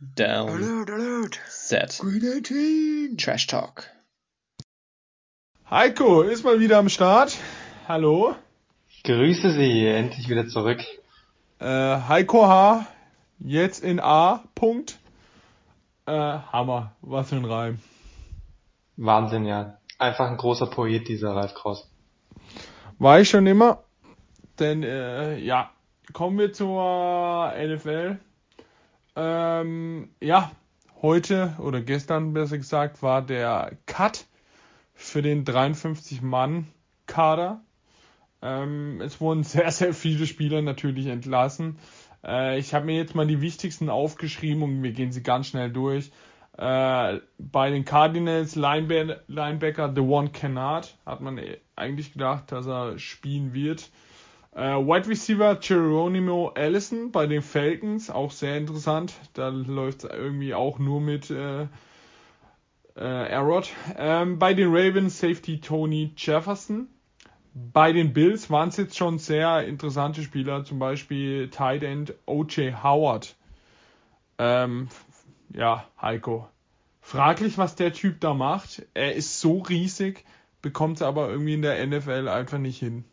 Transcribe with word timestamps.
Down. 0.00 0.48
Alert, 0.50 0.90
alert. 0.90 1.40
Set. 1.48 1.98
Green 2.00 2.24
18. 2.24 3.16
Trash 3.16 3.46
Talk. 3.46 3.88
Heiko 5.70 6.22
ist 6.22 6.44
mal 6.44 6.58
wieder 6.58 6.78
am 6.78 6.88
Start. 6.88 7.38
Hallo. 7.86 8.34
Grüße 9.04 9.52
Sie, 9.52 9.86
endlich 9.86 10.28
wieder 10.28 10.48
zurück. 10.48 10.80
Äh, 11.60 11.66
Heiko 11.66 12.46
H. 12.48 12.86
Jetzt 13.38 13.84
in 13.84 14.00
A. 14.00 14.42
Punkt. 14.56 14.98
Äh, 16.06 16.12
Hammer. 16.12 16.96
Was 17.00 17.28
für 17.28 17.36
ein 17.36 17.44
Reim. 17.44 17.78
Wahnsinn, 18.96 19.46
ja. 19.46 19.78
Einfach 19.98 20.28
ein 20.28 20.36
großer 20.36 20.66
Poet, 20.66 21.06
dieser 21.06 21.36
Ralf 21.36 21.54
Kraus. 21.54 21.88
War 22.98 23.20
ich 23.20 23.30
schon 23.30 23.46
immer. 23.46 23.84
Denn, 24.58 24.82
äh, 24.82 25.38
ja. 25.38 25.70
Kommen 26.12 26.36
wir 26.38 26.52
zur 26.52 27.52
NFL. 27.56 28.18
Ähm, 29.16 30.10
ja. 30.20 30.52
Heute 31.02 31.56
oder 31.58 31.80
gestern 31.82 32.32
besser 32.32 32.56
gesagt 32.56 33.02
war 33.02 33.20
der 33.20 33.76
Cut 33.84 34.24
für 34.94 35.20
den 35.20 35.44
53-Mann-Kader. 35.44 37.60
Ähm, 38.40 39.02
es 39.02 39.20
wurden 39.20 39.42
sehr, 39.44 39.70
sehr 39.70 39.92
viele 39.92 40.26
Spieler 40.26 40.62
natürlich 40.62 41.08
entlassen. 41.08 41.78
Äh, 42.24 42.58
ich 42.58 42.72
habe 42.72 42.86
mir 42.86 42.96
jetzt 42.96 43.14
mal 43.14 43.26
die 43.26 43.42
wichtigsten 43.42 43.90
aufgeschrieben 43.90 44.62
und 44.62 44.82
wir 44.82 44.92
gehen 44.92 45.12
sie 45.12 45.22
ganz 45.22 45.48
schnell 45.48 45.70
durch. 45.70 46.10
Äh, 46.56 47.20
bei 47.38 47.70
den 47.70 47.84
Cardinals 47.84 48.54
Linebacker, 48.54 49.20
Linebacker 49.26 49.92
The 49.94 50.00
One 50.00 50.30
Kennard 50.30 50.96
hat 51.04 51.20
man 51.20 51.38
eigentlich 51.76 52.12
gedacht, 52.12 52.52
dass 52.52 52.66
er 52.66 52.98
spielen 52.98 53.52
wird. 53.52 53.90
Äh, 54.54 54.60
Wide 54.60 55.08
Receiver 55.08 55.56
Geronimo 55.56 56.52
Allison 56.54 57.10
bei 57.10 57.26
den 57.26 57.42
Falcons, 57.42 58.08
auch 58.08 58.30
sehr 58.30 58.56
interessant. 58.56 59.12
Da 59.32 59.48
läuft 59.48 60.04
es 60.04 60.10
irgendwie 60.10 60.54
auch 60.54 60.78
nur 60.78 61.00
mit 61.00 61.30
äh, 61.30 61.66
äh, 62.96 63.00
Arrod. 63.00 63.70
Ähm, 63.96 64.38
bei 64.38 64.54
den 64.54 64.68
Ravens 64.68 65.18
Safety 65.18 65.60
Tony 65.60 66.12
Jefferson. 66.16 66.88
Bei 67.52 67.92
den 67.92 68.12
Bills 68.12 68.50
waren 68.50 68.68
es 68.68 68.76
jetzt 68.76 68.96
schon 68.96 69.18
sehr 69.18 69.66
interessante 69.66 70.22
Spieler, 70.22 70.64
zum 70.64 70.78
Beispiel 70.78 71.50
Tight 71.50 71.82
End 71.82 72.14
O.J. 72.26 72.82
Howard. 72.82 73.36
Ähm, 74.38 74.88
ja, 75.52 75.84
Heiko. 76.00 76.48
Fraglich, 77.00 77.58
was 77.58 77.76
der 77.76 77.92
Typ 77.92 78.20
da 78.20 78.34
macht. 78.34 78.86
Er 78.94 79.14
ist 79.14 79.40
so 79.40 79.58
riesig, 79.58 80.24
bekommt 80.62 80.96
es 80.96 81.02
aber 81.02 81.28
irgendwie 81.28 81.54
in 81.54 81.62
der 81.62 81.84
NFL 81.86 82.28
einfach 82.28 82.58
nicht 82.58 82.78
hin. 82.78 83.04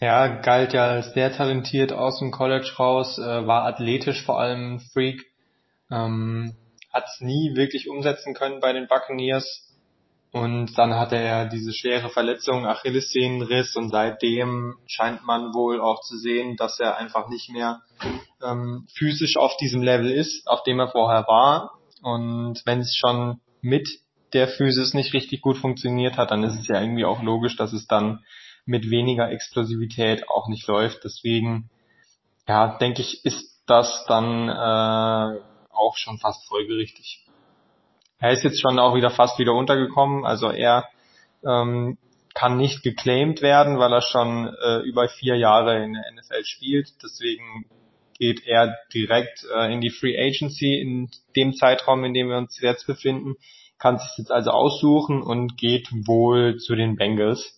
Ja, 0.00 0.28
galt 0.28 0.72
ja 0.72 0.86
als 0.86 1.12
sehr 1.12 1.32
talentiert 1.32 1.92
aus 1.92 2.20
dem 2.20 2.30
College 2.30 2.72
raus, 2.78 3.18
äh, 3.18 3.46
war 3.46 3.64
athletisch 3.66 4.22
vor 4.24 4.38
allem 4.38 4.78
Freak, 4.92 5.26
ähm, 5.90 6.54
hat 6.92 7.04
es 7.06 7.20
nie 7.20 7.56
wirklich 7.56 7.88
umsetzen 7.88 8.34
können 8.34 8.60
bei 8.60 8.72
den 8.72 8.86
Buccaneers. 8.86 9.64
Und 10.30 10.76
dann 10.78 10.94
hatte 10.94 11.16
er 11.16 11.46
diese 11.46 11.72
schwere 11.72 12.10
Verletzung, 12.10 12.66
Achillessehnenriss. 12.66 13.76
Und 13.76 13.90
seitdem 13.90 14.76
scheint 14.86 15.24
man 15.24 15.54
wohl 15.54 15.80
auch 15.80 16.00
zu 16.02 16.16
sehen, 16.18 16.56
dass 16.56 16.78
er 16.78 16.98
einfach 16.98 17.28
nicht 17.28 17.50
mehr 17.50 17.80
ähm, 18.44 18.86
physisch 18.94 19.36
auf 19.36 19.56
diesem 19.56 19.82
Level 19.82 20.10
ist, 20.10 20.46
auf 20.46 20.62
dem 20.64 20.78
er 20.80 20.88
vorher 20.88 21.26
war. 21.26 21.78
Und 22.02 22.60
wenn 22.66 22.80
es 22.80 22.94
schon 22.94 23.40
mit 23.62 23.88
der 24.34 24.48
Physis 24.48 24.92
nicht 24.92 25.14
richtig 25.14 25.40
gut 25.40 25.56
funktioniert 25.56 26.18
hat, 26.18 26.30
dann 26.30 26.44
ist 26.44 26.60
es 26.60 26.68
ja 26.68 26.80
irgendwie 26.80 27.06
auch 27.06 27.22
logisch, 27.22 27.56
dass 27.56 27.72
es 27.72 27.86
dann 27.86 28.22
mit 28.68 28.90
weniger 28.90 29.30
Explosivität 29.30 30.28
auch 30.28 30.46
nicht 30.48 30.66
läuft. 30.66 31.02
Deswegen, 31.02 31.70
ja, 32.46 32.76
denke 32.76 33.00
ich, 33.00 33.24
ist 33.24 33.62
das 33.66 34.04
dann 34.06 34.48
äh, 34.48 35.40
auch 35.72 35.96
schon 35.96 36.18
fast 36.18 36.46
folgerichtig. 36.46 37.24
Er 38.18 38.32
ist 38.32 38.44
jetzt 38.44 38.60
schon 38.60 38.78
auch 38.78 38.94
wieder 38.94 39.10
fast 39.10 39.38
wieder 39.38 39.54
untergekommen. 39.54 40.26
Also 40.26 40.50
er 40.50 40.86
ähm, 41.44 41.96
kann 42.34 42.58
nicht 42.58 42.82
geclaimed 42.82 43.40
werden, 43.40 43.78
weil 43.78 43.92
er 43.92 44.02
schon 44.02 44.54
äh, 44.62 44.80
über 44.80 45.08
vier 45.08 45.36
Jahre 45.36 45.82
in 45.82 45.94
der 45.94 46.04
NFL 46.12 46.44
spielt. 46.44 46.88
Deswegen 47.02 47.64
geht 48.18 48.46
er 48.46 48.76
direkt 48.92 49.46
äh, 49.54 49.72
in 49.72 49.80
die 49.80 49.90
Free 49.90 50.18
Agency 50.18 50.78
in 50.78 51.08
dem 51.36 51.54
Zeitraum, 51.54 52.04
in 52.04 52.12
dem 52.12 52.28
wir 52.28 52.36
uns 52.36 52.60
jetzt 52.60 52.86
befinden, 52.86 53.36
kann 53.78 53.98
sich 53.98 54.10
jetzt 54.18 54.32
also 54.32 54.50
aussuchen 54.50 55.22
und 55.22 55.56
geht 55.56 55.88
wohl 56.06 56.58
zu 56.58 56.74
den 56.74 56.96
Bengals 56.96 57.57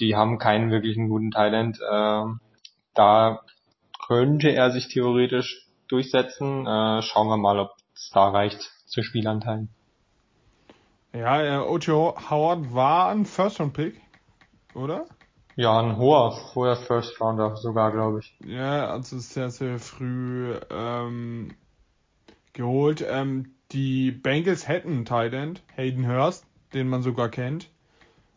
die 0.00 0.16
haben 0.16 0.38
keinen 0.38 0.70
wirklichen 0.70 1.08
guten 1.08 1.30
Talent. 1.30 1.78
Äh, 1.80 2.24
da 2.94 3.40
könnte 4.06 4.48
er 4.50 4.70
sich 4.70 4.88
theoretisch 4.88 5.66
durchsetzen. 5.88 6.66
Äh, 6.66 7.02
schauen 7.02 7.28
wir 7.28 7.36
mal, 7.36 7.58
ob 7.58 7.70
es 7.94 8.10
da 8.12 8.28
reicht 8.28 8.72
zu 8.86 9.02
Spielanteilen. 9.02 9.68
Ja, 11.12 11.42
äh, 11.42 11.58
Ocho 11.58 12.14
Howard 12.30 12.72
war 12.72 13.10
ein 13.10 13.24
First-Round-Pick, 13.24 14.00
oder? 14.74 15.06
Ja, 15.56 15.78
ein 15.80 15.96
hoher, 15.96 16.54
hoher 16.54 16.76
First-Rounder 16.76 17.56
sogar, 17.56 17.92
glaube 17.92 18.20
ich. 18.20 18.34
Ja, 18.46 18.88
also 18.88 19.18
sehr, 19.18 19.50
sehr 19.50 19.78
früh 19.78 20.54
ähm, 20.70 21.54
geholt. 22.52 23.04
Ähm, 23.06 23.54
die 23.72 24.12
Bengals 24.12 24.68
hätten 24.68 24.90
einen 24.90 25.04
Tight 25.04 25.32
End, 25.32 25.62
Hayden 25.76 26.08
Hurst, 26.08 26.46
den 26.72 26.88
man 26.88 27.02
sogar 27.02 27.28
kennt. 27.28 27.70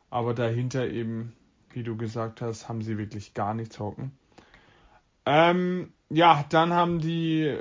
Aber 0.10 0.34
dahinter 0.34 0.88
eben 0.88 1.36
wie 1.76 1.84
du 1.84 1.98
gesagt 1.98 2.42
hast, 2.42 2.70
haben 2.70 2.82
sie 2.82 2.98
wirklich 2.98 3.34
gar 3.34 3.54
nichts 3.54 3.80
hocken. 3.80 4.12
Ähm, 5.26 5.94
ja, 6.10 6.46
dann 6.50 6.74
haben 6.74 7.00
die 7.00 7.56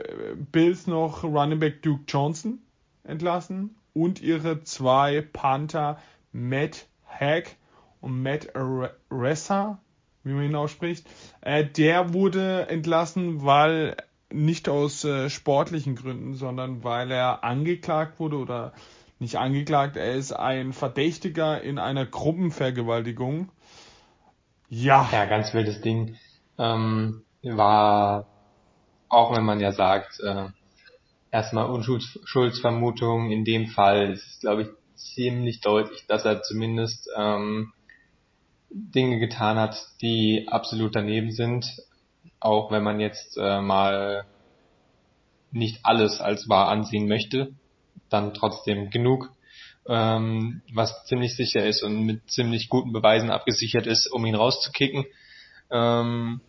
Bills 0.50 0.86
noch 0.86 1.24
Running 1.24 1.58
Back 1.58 1.82
Duke 1.82 2.04
Johnson 2.08 2.58
entlassen 3.04 3.76
und 3.94 4.20
ihre 4.20 4.62
zwei 4.62 5.20
Panther 5.20 5.98
Matt 6.32 6.86
Hack 7.06 7.56
und 8.00 8.22
Matt 8.22 8.48
Ressa, 9.10 9.78
wie 10.24 10.32
man 10.32 10.44
ihn 10.44 10.54
ausspricht. 10.54 11.06
Äh, 11.40 11.64
der 11.64 12.12
wurde 12.12 12.68
entlassen, 12.68 13.44
weil 13.44 13.96
nicht 14.32 14.68
aus 14.68 15.04
äh, 15.04 15.30
sportlichen 15.30 15.94
Gründen, 15.94 16.34
sondern 16.34 16.84
weil 16.84 17.10
er 17.10 17.44
angeklagt 17.44 18.18
wurde 18.18 18.36
oder 18.36 18.72
nicht 19.18 19.36
angeklagt, 19.36 19.96
er 19.96 20.14
ist 20.14 20.32
ein 20.32 20.72
Verdächtiger 20.72 21.62
in 21.62 21.78
einer 21.78 22.04
Gruppenvergewaltigung 22.04 23.50
ja. 24.72 25.08
Ja, 25.12 25.26
ganz 25.26 25.52
wildes 25.52 25.82
Ding. 25.82 26.16
Ähm, 26.58 27.24
war, 27.42 28.26
auch 29.08 29.36
wenn 29.36 29.44
man 29.44 29.60
ja 29.60 29.72
sagt, 29.72 30.18
äh, 30.20 30.46
erstmal 31.30 31.66
Unschuldsvermutung, 31.66 33.30
in 33.30 33.44
dem 33.44 33.66
Fall 33.66 34.12
ist 34.12 34.26
es, 34.26 34.40
glaube 34.40 34.62
ich, 34.62 34.68
ziemlich 34.94 35.60
deutlich, 35.60 36.06
dass 36.06 36.24
er 36.24 36.42
zumindest 36.42 37.08
ähm, 37.16 37.72
Dinge 38.70 39.18
getan 39.18 39.58
hat, 39.58 39.76
die 40.00 40.46
absolut 40.48 40.96
daneben 40.96 41.32
sind, 41.32 41.66
auch 42.40 42.70
wenn 42.70 42.82
man 42.82 42.98
jetzt 42.98 43.36
äh, 43.36 43.60
mal 43.60 44.24
nicht 45.50 45.80
alles 45.82 46.20
als 46.20 46.48
wahr 46.48 46.68
ansehen 46.68 47.08
möchte, 47.08 47.52
dann 48.08 48.32
trotzdem 48.32 48.88
genug 48.88 49.30
ähm, 49.88 50.62
was 50.72 51.04
ziemlich 51.06 51.34
sicher 51.36 51.64
ist 51.64 51.82
und 51.82 52.04
mit 52.04 52.30
ziemlich 52.30 52.68
guten 52.68 52.92
Beweisen 52.92 53.30
abgesichert 53.30 53.86
ist, 53.86 54.06
um 54.06 54.24
ihn 54.26 54.34
rauszukicken. 54.34 55.04
Ähm, 55.70 56.40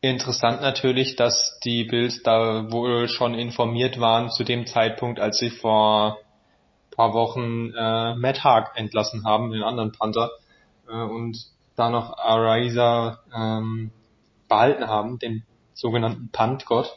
interessant 0.00 0.62
natürlich, 0.62 1.16
dass 1.16 1.58
die 1.64 1.84
Bills 1.84 2.22
da 2.22 2.70
wohl 2.72 3.08
schon 3.08 3.34
informiert 3.34 4.00
waren 4.00 4.30
zu 4.30 4.44
dem 4.44 4.66
Zeitpunkt, 4.66 5.20
als 5.20 5.38
sie 5.38 5.50
vor 5.50 6.18
paar 7.00 7.14
Wochen 7.14 7.72
äh, 7.72 8.14
Matt 8.16 8.44
Haag 8.44 8.72
entlassen 8.74 9.24
haben, 9.24 9.52
den 9.52 9.62
anderen 9.62 9.92
Panther, 9.92 10.30
äh, 10.86 11.02
und 11.02 11.38
da 11.76 11.88
noch 11.88 12.18
Araiza 12.18 13.20
ähm, 13.34 13.90
behalten 14.48 14.86
haben, 14.86 15.18
den 15.18 15.44
sogenannten 15.72 16.28
Punt-Gott 16.30 16.94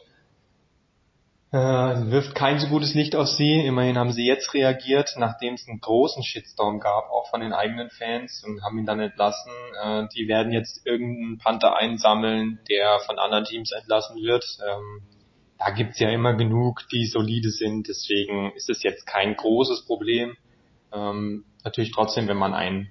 äh, 1.53 2.09
wirft 2.09 2.34
kein 2.34 2.58
so 2.58 2.68
gutes 2.68 2.95
Licht 2.95 3.16
auf 3.16 3.27
sie. 3.27 3.63
Immerhin 3.63 4.00
haben 4.00 4.12
sie 4.12 4.25
jetzt 4.25 4.56
reagiert, 4.56 5.13
nachdem 5.18 5.54
es 5.54 5.68
einen 5.68 5.80
großen 5.80 6.24
Shitstorm 6.24 6.80
gab, 6.80 7.12
auch 7.12 7.30
von 7.30 7.42
den 7.42 7.54
eigenen 7.54 7.92
Fans 7.92 8.44
und 8.44 8.63
haben 8.63 8.80
ihn 8.80 8.88
dann 8.88 9.00
entlassen. 9.00 9.51
Äh, 9.83 10.07
die 10.16 10.27
werden 10.27 10.51
jetzt 10.51 10.83
irgendeinen 10.88 11.38
Panther 11.38 11.77
einsammeln, 11.77 12.60
der 12.72 13.00
von 13.06 13.19
anderen 13.19 13.45
Teams 13.45 13.72
entlassen 13.72 14.16
wird. 14.24 14.44
Ähm, 14.68 15.04
da 15.60 15.69
gibt's 15.69 16.00
ja 16.00 16.10
immer 16.10 16.33
genug, 16.33 16.88
die 16.92 17.06
solide 17.06 17.51
sind, 17.51 17.88
deswegen 17.88 18.51
ist 18.56 18.72
es 18.72 18.81
jetzt 18.81 19.06
kein 19.06 19.36
großes 19.36 19.86
Problem. 19.86 20.36
Ähm, 20.92 21.45
natürlich 21.63 21.92
trotzdem, 21.92 22.27
wenn 22.27 22.38
man 22.38 22.56
einen 22.56 22.89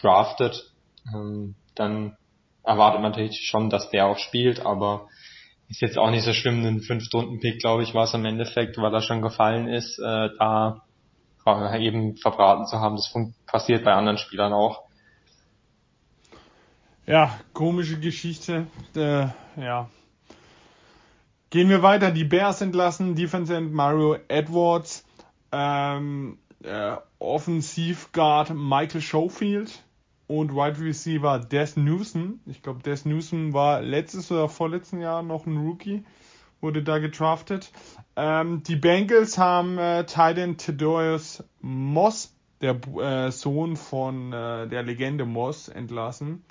draftet, 0.00 0.72
ähm, 1.12 1.56
dann 1.74 2.16
erwartet 2.62 3.02
man 3.02 3.10
natürlich 3.10 3.40
schon, 3.44 3.70
dass 3.70 3.90
der 3.90 4.06
auch 4.06 4.18
spielt, 4.18 4.64
aber 4.64 5.08
ist 5.72 5.80
jetzt 5.80 5.98
auch 5.98 6.10
nicht 6.10 6.24
so 6.24 6.34
schlimm, 6.34 6.64
ein 6.66 6.82
Fünf-Stunden-Pick, 6.82 7.58
glaube 7.58 7.82
ich, 7.82 7.94
war 7.94 8.04
es 8.04 8.12
im 8.12 8.26
Endeffekt, 8.26 8.76
weil 8.76 8.92
er 8.92 9.00
schon 9.00 9.22
gefallen 9.22 9.68
ist, 9.68 9.98
äh, 9.98 10.28
da 10.38 10.82
eben 11.78 12.16
verbraten 12.18 12.66
zu 12.66 12.78
haben. 12.78 12.96
Das 12.96 13.12
passiert 13.46 13.82
bei 13.82 13.92
anderen 13.94 14.18
Spielern 14.18 14.52
auch. 14.52 14.82
Ja, 17.06 17.40
komische 17.54 17.98
Geschichte. 17.98 18.66
Äh, 18.94 19.28
ja. 19.56 19.88
Gehen 21.48 21.70
wir 21.70 21.82
weiter. 21.82 22.10
Die 22.10 22.24
Bears 22.24 22.60
entlassen 22.60 23.16
Defense 23.16 23.56
End 23.56 23.72
Mario 23.72 24.18
Edwards, 24.28 25.06
ähm, 25.52 26.38
äh, 26.62 26.96
Offensivguard 27.18 28.50
Michael 28.54 29.00
Schofield 29.00 29.82
und 30.38 30.54
Wide 30.54 30.80
Receiver 30.80 31.38
Des 31.38 31.76
Newsom. 31.76 32.40
Ich 32.46 32.62
glaube, 32.62 32.82
Des 32.82 33.04
Newsom 33.04 33.52
war 33.52 33.82
letztes 33.82 34.32
oder 34.32 34.48
vorletzten 34.48 35.00
Jahr 35.00 35.22
noch 35.22 35.44
ein 35.44 35.58
Rookie, 35.58 36.04
wurde 36.62 36.82
da 36.82 36.98
gedraftet. 36.98 37.70
Ähm, 38.16 38.62
die 38.62 38.76
Bengals 38.76 39.36
haben 39.36 39.76
äh, 39.76 40.06
Titan 40.06 40.56
Theodorus 40.56 41.44
Moss, 41.60 42.34
der 42.62 42.76
äh, 42.98 43.30
Sohn 43.30 43.76
von 43.76 44.32
äh, 44.32 44.68
der 44.68 44.82
Legende 44.82 45.26
Moss, 45.26 45.68
entlassen. 45.68 46.42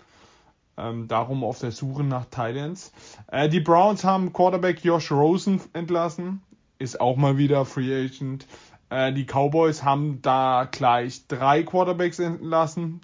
Ähm, 0.77 1.07
darum 1.07 1.43
auf 1.43 1.57
der 1.57 1.71
Suche 1.71 2.03
nach 2.03 2.25
Titans. 2.25 2.93
Äh, 3.31 3.49
die 3.49 3.61
Browns 3.61 4.03
haben 4.03 4.31
Quarterback 4.31 4.85
Josh 4.85 5.11
Rosen 5.11 5.59
entlassen. 5.73 6.43
Ist 6.77 7.01
auch 7.01 7.17
mal 7.17 7.37
wieder 7.37 7.65
Free 7.65 8.05
Agent. 8.05 8.45
Äh, 8.91 9.11
die 9.11 9.25
Cowboys 9.25 9.83
haben 9.83 10.21
da 10.21 10.67
gleich 10.71 11.27
drei 11.27 11.63
Quarterbacks 11.63 12.19
entlassen. 12.19 13.01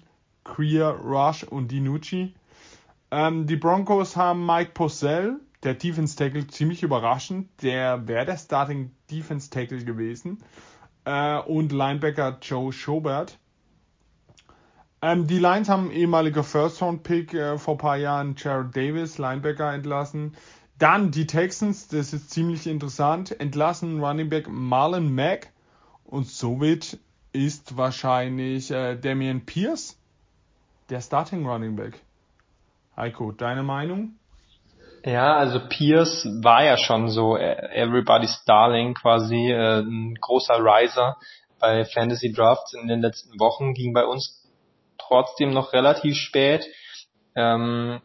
Queer, 0.54 0.90
Rush 0.90 1.44
und 1.44 1.70
Dinucci. 1.70 2.34
Ähm, 3.10 3.46
die 3.46 3.56
Broncos 3.56 4.16
haben 4.16 4.44
Mike 4.44 4.72
Posell, 4.74 5.40
der 5.62 5.74
Defense 5.74 6.16
Tackle, 6.16 6.46
ziemlich 6.46 6.82
überraschend. 6.82 7.48
Der 7.62 8.06
wäre 8.08 8.26
der 8.26 8.36
Starting 8.36 8.90
Defense 9.10 9.50
Tackle 9.50 9.84
gewesen. 9.84 10.38
Äh, 11.04 11.38
und 11.38 11.72
Linebacker 11.72 12.38
Joe 12.42 12.72
Schobert. 12.72 13.38
Ähm, 15.00 15.26
die 15.26 15.38
Lions 15.38 15.68
haben 15.68 15.90
ehemaliger 15.90 16.42
First-Round-Pick 16.42 17.34
äh, 17.34 17.58
vor 17.58 17.78
paar 17.78 17.96
Jahren 17.96 18.34
Jared 18.36 18.76
Davis, 18.76 19.18
Linebacker, 19.18 19.72
entlassen. 19.72 20.34
Dann 20.78 21.10
die 21.10 21.26
Texans, 21.26 21.88
das 21.88 22.12
ist 22.12 22.30
ziemlich 22.30 22.66
interessant, 22.66 23.38
entlassen 23.40 24.02
Running 24.02 24.28
Back 24.28 24.48
Marlon 24.48 25.12
Mack 25.12 25.52
und 26.04 26.26
somit 26.26 26.98
ist 27.32 27.76
wahrscheinlich 27.76 28.70
äh, 28.70 28.96
Damian 28.96 29.44
Pierce 29.44 29.98
der 30.90 31.00
Starting 31.00 31.46
Running 31.46 31.76
Back. 31.76 32.00
Heiko, 32.96 33.32
deine 33.32 33.62
Meinung? 33.62 34.18
Ja, 35.04 35.36
also 35.36 35.60
Pierce 35.68 36.26
war 36.42 36.64
ja 36.64 36.76
schon 36.76 37.08
so 37.08 37.36
äh, 37.36 37.54
Everybody's 37.72 38.42
Darling 38.44 38.94
quasi, 38.94 39.50
äh, 39.52 39.80
ein 39.80 40.16
großer 40.16 40.58
Riser 40.58 41.16
bei 41.60 41.84
Fantasy 41.84 42.32
Drafts 42.32 42.74
in 42.74 42.88
den 42.88 43.00
letzten 43.00 43.38
Wochen, 43.38 43.74
ging 43.74 43.92
bei 43.92 44.04
uns 44.04 44.48
trotzdem 44.98 45.50
noch 45.50 45.72
relativ 45.72 46.16
spät. 46.16 46.66
Ähm, 47.36 48.00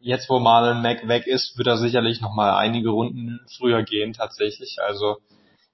jetzt, 0.00 0.28
wo 0.28 0.38
Marlon 0.38 0.82
Mack 0.82 1.08
weg 1.08 1.26
ist, 1.26 1.56
wird 1.56 1.66
er 1.66 1.78
sicherlich 1.78 2.20
noch 2.20 2.34
mal 2.34 2.56
einige 2.56 2.90
Runden 2.90 3.40
früher 3.56 3.82
gehen 3.82 4.12
tatsächlich. 4.12 4.76
Also 4.86 5.16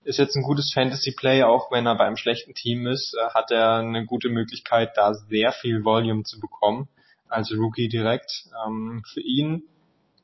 ist 0.05 0.19
jetzt 0.19 0.37
ein 0.37 0.43
gutes 0.43 0.73
Fantasy-Play, 0.73 1.43
auch 1.44 1.70
wenn 1.70 1.87
er 1.87 1.97
beim 1.97 2.17
schlechten 2.17 2.55
Team 2.55 2.87
ist, 2.87 3.14
äh, 3.14 3.31
hat 3.35 3.50
er 3.50 3.76
eine 3.76 4.06
gute 4.06 4.29
Möglichkeit, 4.29 4.97
da 4.97 5.14
sehr 5.14 5.52
viel 5.52 5.85
Volume 5.85 6.25
zu 6.25 6.41
bekommen, 6.41 6.88
als 7.29 7.52
Rookie 7.52 7.88
direkt. 7.88 8.47
Ähm, 8.67 9.02
für 9.12 9.20
ihn 9.20 9.64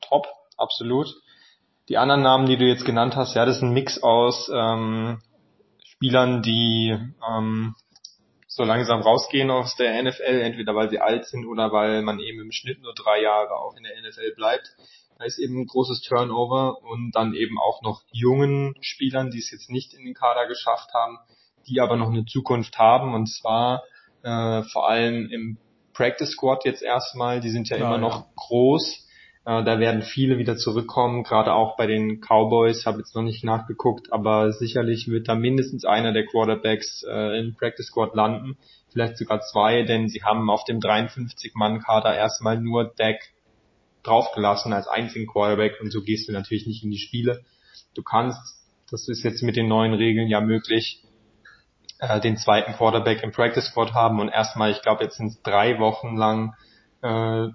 top, 0.01 0.27
absolut. 0.57 1.07
Die 1.89 1.97
anderen 1.97 2.21
Namen, 2.21 2.47
die 2.47 2.57
du 2.57 2.65
jetzt 2.65 2.85
genannt 2.85 3.15
hast, 3.15 3.35
ja, 3.35 3.45
das 3.45 3.57
ist 3.57 3.63
ein 3.63 3.73
Mix 3.73 4.01
aus 4.01 4.49
ähm, 4.53 5.21
Spielern, 5.85 6.41
die 6.41 6.97
ähm, 7.27 7.75
so 8.57 8.63
langsam 8.63 9.01
rausgehen 9.01 9.51
aus 9.51 9.75
der 9.75 10.01
NFL, 10.01 10.41
entweder 10.41 10.75
weil 10.75 10.89
sie 10.89 10.99
alt 10.99 11.27
sind 11.27 11.45
oder 11.45 11.71
weil 11.71 12.01
man 12.01 12.19
eben 12.19 12.41
im 12.41 12.51
Schnitt 12.51 12.81
nur 12.81 12.93
drei 12.95 13.21
Jahre 13.21 13.55
auch 13.55 13.75
in 13.77 13.83
der 13.83 13.93
NFL 14.01 14.33
bleibt. 14.35 14.75
Da 15.19 15.25
ist 15.25 15.37
eben 15.37 15.61
ein 15.61 15.67
großes 15.67 16.01
Turnover 16.01 16.83
und 16.83 17.11
dann 17.11 17.33
eben 17.33 17.59
auch 17.59 17.83
noch 17.83 18.01
jungen 18.11 18.75
Spielern, 18.81 19.29
die 19.29 19.39
es 19.39 19.51
jetzt 19.51 19.69
nicht 19.69 19.93
in 19.93 20.05
den 20.05 20.15
Kader 20.15 20.47
geschafft 20.47 20.91
haben, 20.93 21.19
die 21.67 21.79
aber 21.79 21.97
noch 21.97 22.09
eine 22.09 22.25
Zukunft 22.25 22.79
haben 22.79 23.13
und 23.13 23.27
zwar 23.27 23.83
äh, 24.23 24.63
vor 24.63 24.89
allem 24.89 25.29
im 25.29 25.57
Practice 25.93 26.31
Squad 26.31 26.65
jetzt 26.65 26.81
erstmal, 26.81 27.39
die 27.39 27.49
sind 27.49 27.69
ja 27.69 27.77
Klar, 27.77 27.89
immer 27.89 27.97
noch 27.99 28.21
ja. 28.21 28.27
groß 28.35 29.06
äh, 29.47 29.63
da 29.63 29.79
werden 29.79 30.01
viele 30.01 30.37
wieder 30.37 30.57
zurückkommen, 30.57 31.23
gerade 31.23 31.53
auch 31.53 31.77
bei 31.77 31.87
den 31.87 32.19
Cowboys, 32.19 32.85
habe 32.85 32.97
jetzt 32.97 33.15
noch 33.15 33.21
nicht 33.21 33.45
nachgeguckt, 33.45 34.11
aber 34.11 34.51
sicherlich 34.51 35.07
wird 35.07 35.29
da 35.29 35.35
mindestens 35.35 35.85
einer 35.85 36.11
der 36.11 36.25
Quarterbacks 36.25 37.05
äh, 37.09 37.39
im 37.39 37.55
Practice 37.55 37.87
Squad 37.87 38.13
landen, 38.13 38.57
vielleicht 38.91 39.15
sogar 39.15 39.39
zwei, 39.39 39.83
denn 39.83 40.09
sie 40.09 40.21
haben 40.21 40.49
auf 40.49 40.65
dem 40.65 40.79
53-Mann-Kader 40.79 42.13
erstmal 42.13 42.59
nur 42.59 42.91
Dak 42.97 43.21
draufgelassen 44.03 44.73
als 44.73 44.89
einzigen 44.89 45.27
Quarterback 45.27 45.79
und 45.79 45.93
so 45.93 46.01
gehst 46.01 46.27
du 46.27 46.33
natürlich 46.33 46.67
nicht 46.67 46.83
in 46.83 46.91
die 46.91 46.99
Spiele. 46.99 47.45
Du 47.95 48.03
kannst, 48.03 48.41
das 48.91 49.07
ist 49.07 49.23
jetzt 49.23 49.43
mit 49.43 49.55
den 49.55 49.69
neuen 49.69 49.93
Regeln 49.93 50.27
ja 50.27 50.41
möglich, 50.41 51.05
äh, 51.99 52.19
den 52.19 52.35
zweiten 52.35 52.73
Quarterback 52.73 53.23
im 53.23 53.31
Practice 53.31 53.67
Squad 53.67 53.93
haben 53.93 54.19
und 54.19 54.27
erstmal, 54.27 54.71
ich 54.71 54.81
glaube, 54.81 55.05
jetzt 55.05 55.15
sind 55.15 55.27
es 55.27 55.41
drei 55.41 55.79
Wochen 55.79 56.17
lang 56.17 56.53
äh, 57.01 57.47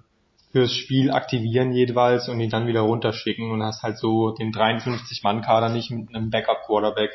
fürs 0.53 0.71
Spiel 0.71 1.11
aktivieren 1.11 1.73
jeweils 1.73 2.29
und 2.29 2.39
ihn 2.39 2.51
dann 2.51 2.67
wieder 2.67 2.81
runterschicken 2.81 3.51
und 3.51 3.63
hast 3.63 3.81
halt 3.81 3.97
so 3.97 4.29
den 4.29 4.53
53-Mann-Kader 4.53 5.69
nicht 5.69 5.89
mit 5.89 6.15
einem 6.15 6.29
Backup-Quarterback 6.29 7.09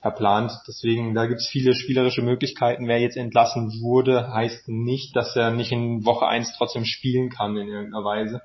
verplant. 0.00 0.50
Deswegen, 0.66 1.14
da 1.14 1.26
gibt's 1.26 1.46
viele 1.46 1.74
spielerische 1.74 2.22
Möglichkeiten. 2.22 2.88
Wer 2.88 2.98
jetzt 2.98 3.18
entlassen 3.18 3.82
wurde, 3.82 4.32
heißt 4.32 4.68
nicht, 4.68 5.14
dass 5.14 5.36
er 5.36 5.50
nicht 5.50 5.70
in 5.70 6.06
Woche 6.06 6.26
1 6.26 6.54
trotzdem 6.56 6.86
spielen 6.86 7.28
kann 7.28 7.58
in 7.58 7.68
irgendeiner 7.68 8.04
Weise. 8.04 8.40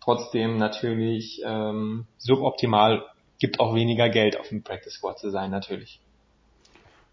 Trotzdem 0.00 0.56
natürlich 0.56 1.40
ähm, 1.46 2.06
suboptimal, 2.18 3.04
gibt 3.38 3.60
auch 3.60 3.72
weniger 3.72 4.08
Geld 4.08 4.36
auf 4.36 4.48
dem 4.48 4.64
Practice 4.64 4.94
Squad 4.94 5.20
zu 5.20 5.30
sein, 5.30 5.52
natürlich. 5.52 6.00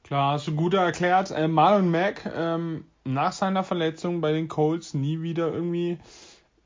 Klar, 0.03 0.33
hast 0.33 0.47
du 0.47 0.55
gut 0.55 0.73
erklärt. 0.73 1.29
Äh, 1.29 1.47
Marlon 1.47 1.91
Mack, 1.91 2.31
ähm, 2.35 2.85
nach 3.04 3.31
seiner 3.31 3.63
Verletzung 3.63 4.22
bei 4.22 4.31
den 4.31 4.48
Colts 4.48 4.94
nie 4.94 5.22
wieder 5.22 5.54
irgendwie 5.54 5.98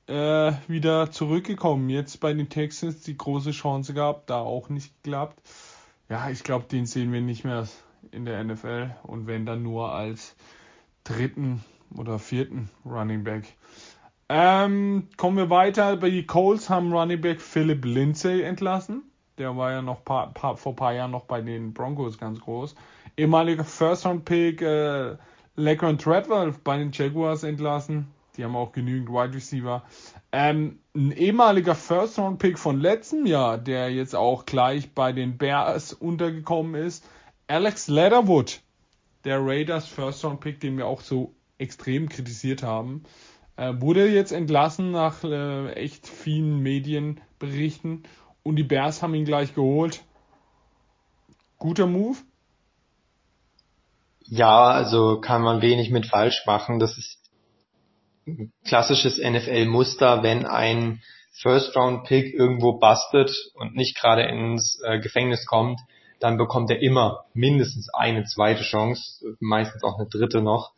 äh, 0.08 0.54
wieder 0.68 1.12
zurückgekommen. 1.12 1.90
Jetzt 1.90 2.20
bei 2.20 2.34
den 2.34 2.50
Texans 2.50 3.02
die 3.02 3.18
große 3.18 3.52
Chance 3.52 3.94
gehabt, 3.94 4.30
da 4.30 4.40
auch 4.40 4.70
nicht 4.70 5.04
geklappt. 5.04 5.42
Ja, 6.10 6.30
ich 6.30 6.44
glaube, 6.44 6.66
den 6.66 6.86
sehen 6.86 7.14
wir 7.14 7.22
nicht 7.22 7.44
mehr 7.44 7.68
in 8.12 8.26
der 8.26 8.44
NFL 8.44 8.92
und 9.04 9.28
wenn 9.28 9.46
dann 9.46 9.64
nur 9.64 9.94
als 9.94 10.36
dritten 11.04 11.64
oder 11.96 12.20
vierten 12.20 12.70
Running 12.86 13.24
Back. 13.24 13.46
Ähm, 14.30 15.08
kommen 15.18 15.38
wir 15.38 15.50
weiter. 15.50 15.98
Bei 15.98 16.10
die 16.10 16.26
Colts 16.26 16.70
haben 16.70 16.94
Running 16.94 17.22
Back 17.22 17.42
Philip 17.42 17.86
Lindsay 17.86 18.42
entlassen. 18.42 19.04
Der 19.38 19.56
war 19.58 19.72
ja 19.72 19.82
noch 19.82 20.04
paar, 20.04 20.34
paar, 20.34 20.58
vor 20.58 20.74
ein 20.74 20.76
paar 20.76 20.94
Jahren 20.94 21.12
noch 21.12 21.26
bei 21.26 21.42
den 21.42 21.74
Broncos 21.74 22.18
ganz 22.18 22.40
groß. 22.40 22.76
Ehemaliger 23.18 23.64
First-Round-Pick 23.64 24.62
äh, 24.62 25.18
Leckron 25.56 25.98
Treadwell 25.98 26.54
bei 26.64 26.78
den 26.78 26.92
Jaguars 26.92 27.44
entlassen. 27.44 28.08
Die 28.36 28.44
haben 28.44 28.56
auch 28.56 28.72
genügend 28.72 29.10
Wide 29.10 29.36
Receiver. 29.36 29.84
Ähm, 30.32 30.80
ein 30.96 31.12
ehemaliger 31.12 31.76
First-Round-Pick 31.76 32.58
von 32.58 32.80
letztem 32.80 33.28
Jahr, 33.28 33.60
der 33.60 33.92
jetzt 33.92 34.16
auch 34.16 34.46
gleich 34.46 34.92
bei 34.94 35.12
den 35.12 35.38
Bears 35.38 35.94
untergekommen 35.94 36.74
ist. 36.74 37.08
Alex 37.46 37.88
Leatherwood, 37.88 38.62
der 39.24 39.46
Raiders 39.46 39.88
First-Round-Pick, 39.88 40.60
den 40.60 40.78
wir 40.78 40.88
auch 40.88 41.02
so 41.02 41.36
extrem 41.60 42.10
kritisiert 42.10 42.64
haben, 42.64 43.04
äh, 43.56 43.74
wurde 43.78 44.10
jetzt 44.10 44.32
entlassen 44.32 44.90
nach 44.90 45.24
äh, 45.24 45.74
echt 45.74 46.08
vielen 46.08 46.60
Medienberichten 46.64 48.04
und 48.42 48.56
die 48.56 48.64
Bears 48.64 49.04
haben 49.04 49.14
ihn 49.14 49.26
gleich 49.26 49.54
geholt. 49.54 50.04
Guter 51.60 51.86
Move? 51.86 52.18
Ja, 54.36 54.64
also 54.72 55.22
kann 55.22 55.44
man 55.44 55.62
wenig 55.62 55.92
mit 55.92 56.08
falsch 56.08 56.42
machen. 56.48 56.80
Das 56.80 56.98
ist 56.98 57.20
ein 58.26 58.52
klassisches 58.66 59.20
NFL-Muster, 59.20 60.24
wenn 60.24 60.48
ein 60.48 61.04
First-Round-Pick 61.34 62.34
irgendwo 62.34 62.80
bustet 62.80 63.32
und 63.54 63.76
nicht 63.76 63.96
gerade 63.96 64.24
ins 64.24 64.82
äh, 64.84 65.00
Gefängnis 65.00 65.46
kommt, 65.46 65.80
dann 66.20 66.40
bekommt 66.40 66.72
er 66.72 66.82
immer 66.82 67.26
mindestens 67.36 67.94
eine 67.94 68.24
zweite 68.24 68.64
Chance, 68.64 69.38
meistens 69.40 69.84
auch 69.84 70.00
eine 70.00 70.10
dritte 70.10 70.42
noch. 70.42 70.72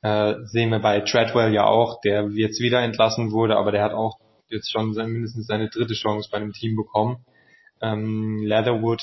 Äh, 0.00 0.36
sehen 0.44 0.70
wir 0.70 0.78
bei 0.78 1.00
Treadwell 1.00 1.52
ja 1.52 1.66
auch, 1.66 2.00
der 2.00 2.30
jetzt 2.30 2.60
wieder 2.60 2.80
entlassen 2.80 3.30
wurde, 3.30 3.58
aber 3.58 3.72
der 3.72 3.84
hat 3.84 3.92
auch 3.92 4.20
jetzt 4.48 4.72
schon 4.72 4.94
sein, 4.94 5.10
mindestens 5.10 5.46
seine 5.46 5.68
dritte 5.68 5.92
Chance 5.92 6.30
bei 6.32 6.38
einem 6.38 6.54
Team 6.54 6.76
bekommen. 6.76 7.26
Ähm, 7.82 8.42
Leatherwood 8.42 9.02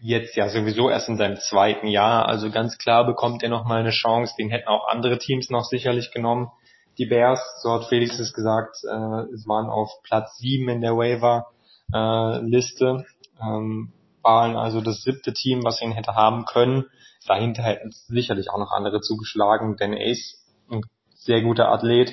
jetzt 0.00 0.36
ja 0.36 0.48
sowieso 0.48 0.90
erst 0.90 1.08
in 1.08 1.16
seinem 1.16 1.36
zweiten 1.36 1.86
Jahr. 1.86 2.26
Also 2.26 2.50
ganz 2.50 2.78
klar 2.78 3.06
bekommt 3.06 3.42
er 3.42 3.48
noch 3.48 3.64
mal 3.64 3.80
eine 3.80 3.90
Chance. 3.90 4.34
Den 4.38 4.50
hätten 4.50 4.68
auch 4.68 4.88
andere 4.88 5.18
Teams 5.18 5.50
noch 5.50 5.64
sicherlich 5.64 6.12
genommen. 6.12 6.50
Die 6.98 7.06
Bears, 7.06 7.40
so 7.62 7.72
hat 7.72 7.86
Felix 7.86 8.18
es 8.18 8.32
gesagt, 8.32 8.76
äh, 8.84 8.88
waren 8.88 9.70
auf 9.70 9.90
Platz 10.02 10.36
sieben 10.38 10.68
in 10.68 10.80
der 10.80 10.96
Waiver-Liste. 10.96 12.84
Äh, 12.86 13.42
ähm, 13.42 13.92
waren 14.22 14.56
also 14.56 14.80
das 14.80 15.02
siebte 15.02 15.32
Team, 15.32 15.64
was 15.64 15.80
ihn 15.80 15.92
hätte 15.92 16.14
haben 16.14 16.44
können. 16.44 16.84
Dahinter 17.26 17.62
hätten 17.62 17.90
sicherlich 17.90 18.50
auch 18.50 18.58
noch 18.58 18.72
andere 18.72 19.00
zugeschlagen, 19.00 19.76
denn 19.76 19.92
ist 19.92 20.44
ein 20.70 20.82
sehr 21.14 21.42
guter 21.42 21.68
Athlet. 21.68 22.12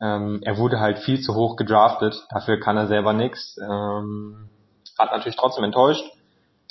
Ähm, 0.00 0.40
er 0.42 0.58
wurde 0.58 0.80
halt 0.80 0.98
viel 0.98 1.20
zu 1.20 1.34
hoch 1.34 1.56
gedraftet, 1.56 2.26
dafür 2.30 2.58
kann 2.58 2.76
er 2.76 2.88
selber 2.88 3.12
nichts. 3.12 3.56
Ähm, 3.58 4.48
hat 4.98 5.12
natürlich 5.12 5.36
trotzdem 5.36 5.64
enttäuscht. 5.64 6.04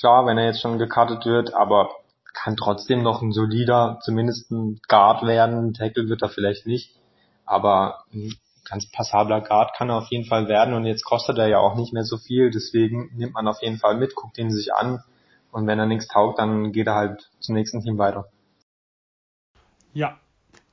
Klar, 0.01 0.25
wenn 0.25 0.39
er 0.39 0.45
jetzt 0.45 0.61
schon 0.61 0.79
gekartet 0.79 1.27
wird, 1.27 1.53
aber 1.53 1.91
kann 2.33 2.57
trotzdem 2.57 3.03
noch 3.03 3.21
ein 3.21 3.31
solider, 3.31 3.99
zumindest 4.01 4.49
ein 4.49 4.79
Guard 4.87 5.21
werden. 5.27 5.75
Tackle 5.75 6.09
wird 6.09 6.23
er 6.23 6.29
vielleicht 6.29 6.65
nicht, 6.65 6.99
aber 7.45 8.03
ein 8.11 8.33
ganz 8.67 8.91
passabler 8.91 9.41
Guard 9.41 9.75
kann 9.77 9.91
er 9.91 9.99
auf 9.99 10.07
jeden 10.07 10.25
Fall 10.25 10.47
werden 10.47 10.73
und 10.73 10.87
jetzt 10.87 11.03
kostet 11.03 11.37
er 11.37 11.49
ja 11.49 11.59
auch 11.59 11.75
nicht 11.75 11.93
mehr 11.93 12.03
so 12.03 12.17
viel, 12.17 12.49
deswegen 12.49 13.11
nimmt 13.15 13.35
man 13.35 13.47
auf 13.47 13.61
jeden 13.61 13.77
Fall 13.77 13.95
mit, 13.95 14.15
guckt 14.15 14.39
ihn 14.39 14.49
sich 14.49 14.73
an 14.73 15.03
und 15.51 15.67
wenn 15.67 15.77
er 15.77 15.85
nichts 15.85 16.07
taugt, 16.07 16.39
dann 16.39 16.71
geht 16.71 16.87
er 16.87 16.95
halt 16.95 17.29
zum 17.39 17.53
nächsten 17.53 17.83
Team 17.83 17.99
weiter. 17.99 18.25
Ja, 19.93 20.17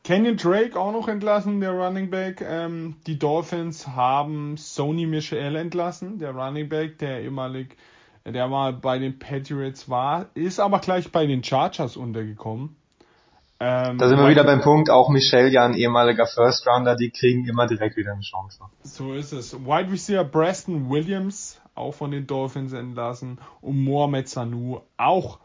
Kenyon 0.05 0.39
Drake 0.39 0.81
auch 0.81 0.93
noch 0.93 1.07
entlassen, 1.07 1.61
der 1.61 1.73
Running 1.73 2.09
Back. 2.09 2.41
Ähm, 2.41 2.97
die 3.07 3.19
Dolphins 3.19 3.89
haben 3.89 4.57
Sony 4.57 5.05
Michel 5.05 5.55
entlassen, 5.55 6.19
der 6.19 6.35
Running 6.35 6.71
Back, 6.71 6.97
der 6.97 7.21
ehemalig, 7.21 7.77
der 8.33 8.49
mal 8.49 8.73
bei 8.73 8.99
den 8.99 9.19
Patriots 9.19 9.89
war, 9.89 10.27
ist 10.35 10.61
aber 10.61 10.79
gleich 10.81 11.11
bei 11.13 11.27
den 11.27 11.43
Chargers 11.43 11.97
untergekommen. 11.97 12.77
Ähm, 13.61 13.99
da 13.99 14.09
sind 14.09 14.19
wir 14.19 14.29
wieder 14.29 14.45
beim 14.45 14.61
Punkt, 14.61 14.89
auch 14.89 15.09
Michel, 15.09 15.53
ja 15.53 15.65
ein 15.65 15.75
ehemaliger 15.75 16.27
First 16.27 16.67
Rounder, 16.67 16.95
die 16.95 17.11
kriegen 17.11 17.45
immer 17.47 17.67
direkt 17.67 17.97
wieder 17.97 18.13
eine 18.13 18.21
Chance. 18.21 18.61
So 18.85 19.15
ist 19.15 19.33
es. 19.33 19.53
Wide 19.53 19.91
Receiver 19.91 20.25
Preston 20.25 20.89
Williams, 20.89 21.61
auch 21.75 21.93
von 21.93 22.13
den 22.13 22.27
Dolphins 22.27 22.73
entlassen, 22.73 23.41
und 23.61 23.83
Mohamed 23.83 24.29
Sanu 24.29 24.81
auch. 24.97 25.41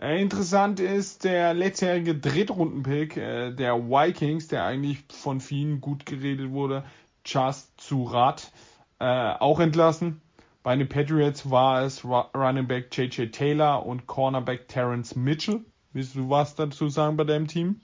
Äh, 0.00 0.20
interessant 0.22 0.78
ist 0.78 1.24
der 1.24 1.54
letztjährige 1.54 2.14
Drittrundenpick 2.14 3.16
äh, 3.16 3.50
der 3.50 3.76
Vikings, 3.76 4.46
der 4.46 4.64
eigentlich 4.64 5.02
von 5.10 5.40
vielen 5.40 5.80
gut 5.80 6.06
geredet 6.06 6.52
wurde, 6.52 6.84
Just 7.24 7.80
Surat, 7.80 8.52
äh, 9.00 9.04
auch 9.40 9.58
entlassen. 9.58 10.20
Bei 10.66 10.74
den 10.74 10.88
Patriots 10.88 11.48
war 11.48 11.82
es 11.82 12.04
Running 12.04 12.66
Back 12.66 12.88
JJ 12.90 13.26
Taylor 13.26 13.86
und 13.86 14.08
Cornerback 14.08 14.66
Terrence 14.66 15.14
Mitchell. 15.14 15.64
Willst 15.92 16.16
du 16.16 16.28
was 16.28 16.56
dazu 16.56 16.88
sagen 16.88 17.16
bei 17.16 17.22
deinem 17.22 17.46
Team? 17.46 17.82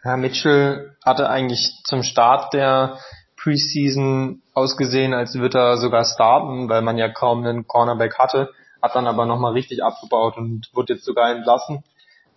Herr 0.00 0.16
Mitchell 0.16 0.96
hatte 1.04 1.28
eigentlich 1.28 1.82
zum 1.84 2.02
Start 2.02 2.54
der 2.54 2.96
Preseason 3.36 4.40
ausgesehen, 4.54 5.12
als 5.12 5.34
würde 5.34 5.58
er 5.58 5.76
sogar 5.76 6.06
starten, 6.06 6.70
weil 6.70 6.80
man 6.80 6.96
ja 6.96 7.10
kaum 7.10 7.44
einen 7.44 7.66
Cornerback 7.66 8.18
hatte, 8.18 8.48
hat 8.80 8.96
dann 8.96 9.06
aber 9.06 9.26
nochmal 9.26 9.52
richtig 9.52 9.84
abgebaut 9.84 10.38
und 10.38 10.70
wurde 10.72 10.94
jetzt 10.94 11.04
sogar 11.04 11.30
entlassen. 11.30 11.84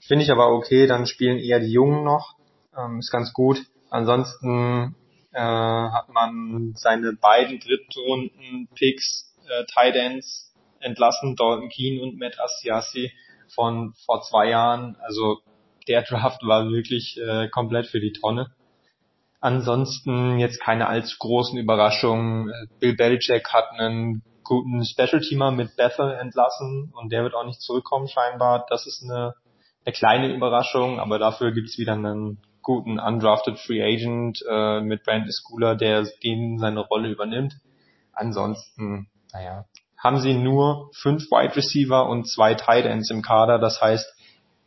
Finde 0.02 0.26
ich 0.26 0.32
aber 0.34 0.50
okay, 0.50 0.86
dann 0.86 1.06
spielen 1.06 1.38
eher 1.38 1.62
die 1.62 1.72
Jungen 1.72 2.04
noch, 2.04 2.36
ähm, 2.78 3.00
ist 3.00 3.10
ganz 3.10 3.32
gut. 3.32 3.64
Ansonsten 3.90 4.98
äh, 5.34 5.40
hat 5.40 6.10
man 6.10 6.74
seine 6.76 7.14
beiden 7.14 7.60
Drittrunden-Picks, 7.60 9.36
äh, 9.48 9.66
Tight 9.66 9.96
Ends, 9.96 10.54
entlassen, 10.80 11.36
Dalton 11.36 11.70
Keen 11.70 12.02
und 12.02 12.18
Matt 12.18 12.40
Asiasi 12.40 13.12
von 13.54 13.94
vor 14.06 14.22
zwei 14.22 14.50
Jahren. 14.50 14.98
Also 15.02 15.40
der 15.88 16.02
Draft 16.10 16.44
war 16.44 16.70
wirklich 16.70 17.18
äh, 17.18 17.48
komplett 17.50 17.88
für 17.88 18.00
die 18.00 18.14
Tonne. 18.14 18.52
Ansonsten 19.40 20.38
jetzt 20.38 20.62
keine 20.62 20.88
allzu 20.88 21.18
großen 21.18 21.58
Überraschungen. 21.58 22.52
Bill 22.80 22.96
Belichick 22.96 23.52
hat 23.52 23.72
einen 23.72 24.22
guten 24.44 24.86
Special-Teamer 24.86 25.52
mit 25.52 25.76
Bethel 25.78 26.14
entlassen 26.14 26.92
und 26.94 27.12
der 27.12 27.24
wird 27.24 27.34
auch 27.34 27.46
nicht 27.46 27.62
zurückkommen 27.62 28.08
scheinbar. 28.08 28.66
Das 28.70 28.86
ist 28.86 29.02
eine, 29.04 29.34
eine 29.86 29.94
kleine 29.94 30.34
Überraschung, 30.34 31.00
aber 31.00 31.18
dafür 31.18 31.54
gibt's 31.54 31.80
wieder 31.80 31.94
einen 31.94 32.38
guten 32.62 33.00
undrafted 33.00 33.60
Free 33.60 33.82
Agent 33.82 34.44
äh, 34.50 34.82
mit 34.82 35.04
Brandon 35.04 35.32
Schooler, 35.32 35.76
der 35.76 36.06
den 36.24 36.58
seine 36.60 36.82
Rolle 36.82 37.10
übernimmt. 37.10 37.56
Ansonsten, 38.14 39.08
naja, 39.34 39.66
haben 39.98 40.20
sie 40.20 40.34
nur 40.34 40.90
fünf 40.94 41.30
Wide 41.32 41.56
Receiver 41.56 42.08
und 42.08 42.28
zwei 42.28 42.56
Tight 42.56 42.86
Ends 42.86 43.12
im 43.12 43.22
Kader. 43.22 43.60
Das 43.60 43.82
heißt, 43.82 44.14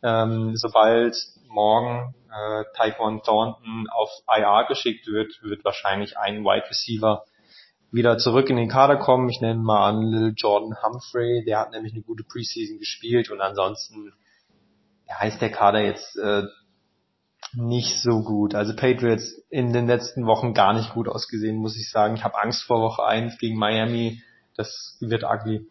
ähm, 0.03 0.55
sobald 0.55 1.15
morgen 1.49 2.13
äh, 2.29 2.63
Taekwon 2.75 3.21
Thornton 3.23 3.87
auf 3.89 4.09
IR 4.27 4.65
geschickt 4.67 5.07
wird, 5.07 5.31
wird 5.41 5.63
wahrscheinlich 5.65 6.17
ein 6.17 6.43
Wide 6.43 6.69
Receiver 6.69 7.23
wieder 7.91 8.17
zurück 8.17 8.49
in 8.49 8.57
den 8.57 8.69
Kader 8.69 8.97
kommen. 8.97 9.29
Ich 9.29 9.41
nenne 9.41 9.59
mal 9.59 9.89
an 9.89 10.01
Little 10.01 10.33
Jordan 10.35 10.75
Humphrey, 10.83 11.43
der 11.45 11.59
hat 11.59 11.71
nämlich 11.71 11.93
eine 11.93 12.01
gute 12.01 12.23
Preseason 12.23 12.77
gespielt 12.77 13.29
und 13.29 13.41
ansonsten 13.41 14.13
heißt 15.09 15.41
der 15.41 15.51
Kader 15.51 15.81
jetzt 15.81 16.17
äh, 16.17 16.43
nicht 17.55 18.01
so 18.01 18.21
gut. 18.21 18.55
Also 18.55 18.75
Patriots 18.75 19.41
in 19.49 19.73
den 19.73 19.87
letzten 19.87 20.25
Wochen 20.25 20.53
gar 20.53 20.73
nicht 20.73 20.93
gut 20.93 21.07
ausgesehen, 21.07 21.57
muss 21.57 21.77
ich 21.77 21.89
sagen. 21.89 22.15
Ich 22.15 22.23
habe 22.23 22.41
Angst 22.41 22.63
vor 22.63 22.81
Woche 22.81 23.05
1 23.05 23.37
gegen 23.37 23.57
Miami 23.57 24.21
das 24.55 24.97
wird 25.01 25.23
ugly. 25.23 25.67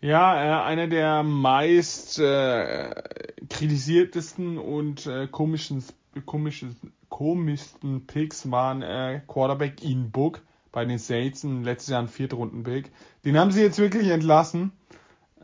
Ja, 0.00 0.62
äh, 0.62 0.64
einer 0.64 0.86
der 0.86 1.22
meist 1.22 2.18
äh, 2.18 2.94
kritisiertesten 3.48 4.56
und 4.58 5.06
äh, 5.06 5.26
komischen, 5.26 5.84
komischen, 6.24 6.76
komischsten 7.08 8.06
Picks 8.06 8.50
waren 8.50 8.82
äh, 8.82 9.20
Quarterback 9.26 9.82
Ian 9.82 10.10
Book 10.10 10.40
bei 10.72 10.84
den 10.84 10.98
Saints, 10.98 11.42
letztes 11.42 11.88
Jahr 11.88 12.00
ein 12.00 12.08
Viertrunden-Pick. 12.08 12.92
Den 13.24 13.38
haben 13.38 13.50
sie 13.50 13.60
jetzt 13.60 13.78
wirklich 13.78 14.08
entlassen. 14.08 14.72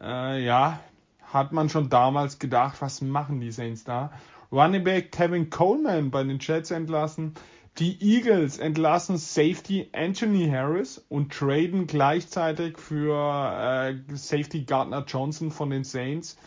Äh, 0.00 0.42
ja, 0.42 0.80
hat 1.22 1.52
man 1.52 1.68
schon 1.68 1.90
damals 1.90 2.38
gedacht, 2.38 2.80
was 2.80 3.02
machen 3.02 3.40
die 3.40 3.50
Saints 3.50 3.84
da? 3.84 4.12
Running 4.52 4.84
Back 4.84 5.12
Kevin 5.12 5.50
Coleman 5.50 6.10
bei 6.10 6.22
den 6.22 6.38
Jets 6.38 6.70
entlassen. 6.70 7.34
Die 7.78 8.00
Eagles 8.00 8.58
entlassen 8.58 9.18
Safety 9.18 9.90
Anthony 9.92 10.48
Harris 10.48 11.04
und 11.10 11.32
traden 11.32 11.86
gleichzeitig 11.86 12.78
für 12.78 13.14
äh, 13.14 14.16
Safety 14.16 14.64
Gardner 14.64 15.04
Johnson 15.06 15.50
von 15.50 15.68
den 15.68 15.84
Saints. 15.84 16.38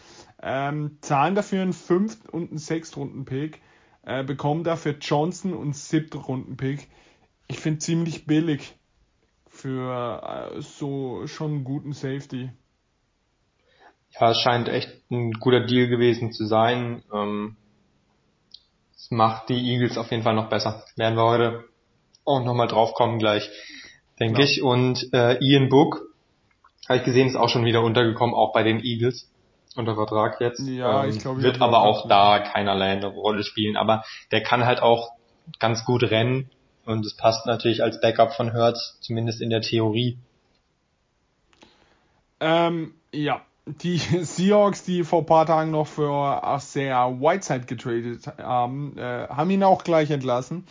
Ähm, 0.42 0.98
zahlen 1.02 1.36
dafür 1.36 1.62
einen 1.62 1.74
5. 1.74 2.30
und 2.32 2.50
einen 2.50 2.58
6. 2.58 2.98
Runden 2.98 3.26
Pick, 3.26 3.62
äh, 4.04 4.24
bekommen 4.24 4.64
dafür 4.64 4.96
Johnson 5.00 5.54
und 5.54 5.76
7. 5.76 6.20
Runden 6.20 6.58
Pick. 6.58 6.88
Ich 7.48 7.60
finde 7.60 7.80
ziemlich 7.80 8.26
billig 8.26 8.76
für 9.48 10.52
äh, 10.56 10.62
so 10.62 11.28
schon 11.28 11.52
einen 11.52 11.64
guten 11.64 11.94
Safety. 11.94 12.50
Ja, 14.20 14.32
es 14.32 14.40
scheint 14.40 14.68
echt 14.70 14.90
ein 15.12 15.34
guter 15.34 15.68
Deal 15.68 15.88
gewesen 15.88 16.32
zu 16.32 16.48
sein. 16.48 17.04
Ähm, 17.14 17.56
das 19.00 19.12
macht 19.12 19.48
die 19.48 19.72
Eagles 19.72 19.98
auf 19.98 20.12
jeden 20.12 20.24
Fall 20.24 20.36
noch 20.36 20.50
besser. 20.50 20.84
Werden 20.98 21.16
wir 21.16 21.24
heute 21.24 21.64
auch 22.26 22.44
nochmal 22.44 22.68
drauf 22.68 22.94
kommen 22.94 23.18
gleich, 23.18 23.50
denke 24.20 24.42
ja. 24.42 24.46
ich. 24.46 24.62
Und 24.62 25.14
äh, 25.14 25.38
Ian 25.40 25.70
Book, 25.70 26.02
habe 26.88 27.00
ich 27.00 27.06
gesehen, 27.06 27.28
ist 27.28 27.38
auch 27.38 27.48
schon 27.48 27.66
wieder 27.66 27.82
untergekommen, 27.82 28.36
auch 28.36 28.52
bei 28.52 28.64
den 28.64 28.84
Eagles 28.84 29.32
unter 29.76 29.96
Vertrag 29.96 30.42
jetzt. 30.42 30.60
Ja, 30.68 31.06
ähm, 31.06 31.12
ich 31.12 31.20
glaube, 31.20 31.42
wird 31.42 31.62
aber 31.62 31.82
auch 31.82 32.10
da 32.10 32.40
keinerlei 32.40 32.92
eine 32.92 33.08
Rolle 33.08 33.44
spielen. 33.44 33.78
Aber 33.78 34.04
der 34.32 34.44
kann 34.44 34.66
halt 34.66 34.82
auch 34.82 35.12
ganz 35.60 35.86
gut 35.86 36.04
rennen 36.04 36.50
und 36.86 37.06
es 37.06 37.16
passt 37.16 37.46
natürlich 37.46 37.82
als 37.82 38.02
Backup 38.02 38.34
von 38.34 38.52
Hertz, 38.52 38.98
zumindest 39.00 39.42
in 39.42 39.50
der 39.50 39.62
Theorie. 39.62 40.18
Ähm, 42.42 42.96
ja, 43.14 43.42
die 43.82 43.98
Seahawks, 44.24 44.84
die 44.84 45.04
vor 45.04 45.26
paar 45.26 45.46
Tagen 45.46 45.72
noch 45.72 45.88
für 45.88 46.12
Arcea 46.12 47.20
Whiteside 47.20 47.66
getradet 47.66 48.28
haben, 48.38 48.98
äh, 48.98 49.28
haben 49.28 49.50
ihn 49.50 49.64
auch 49.64 49.84
gleich 49.84 50.12
entlassen. 50.12 50.66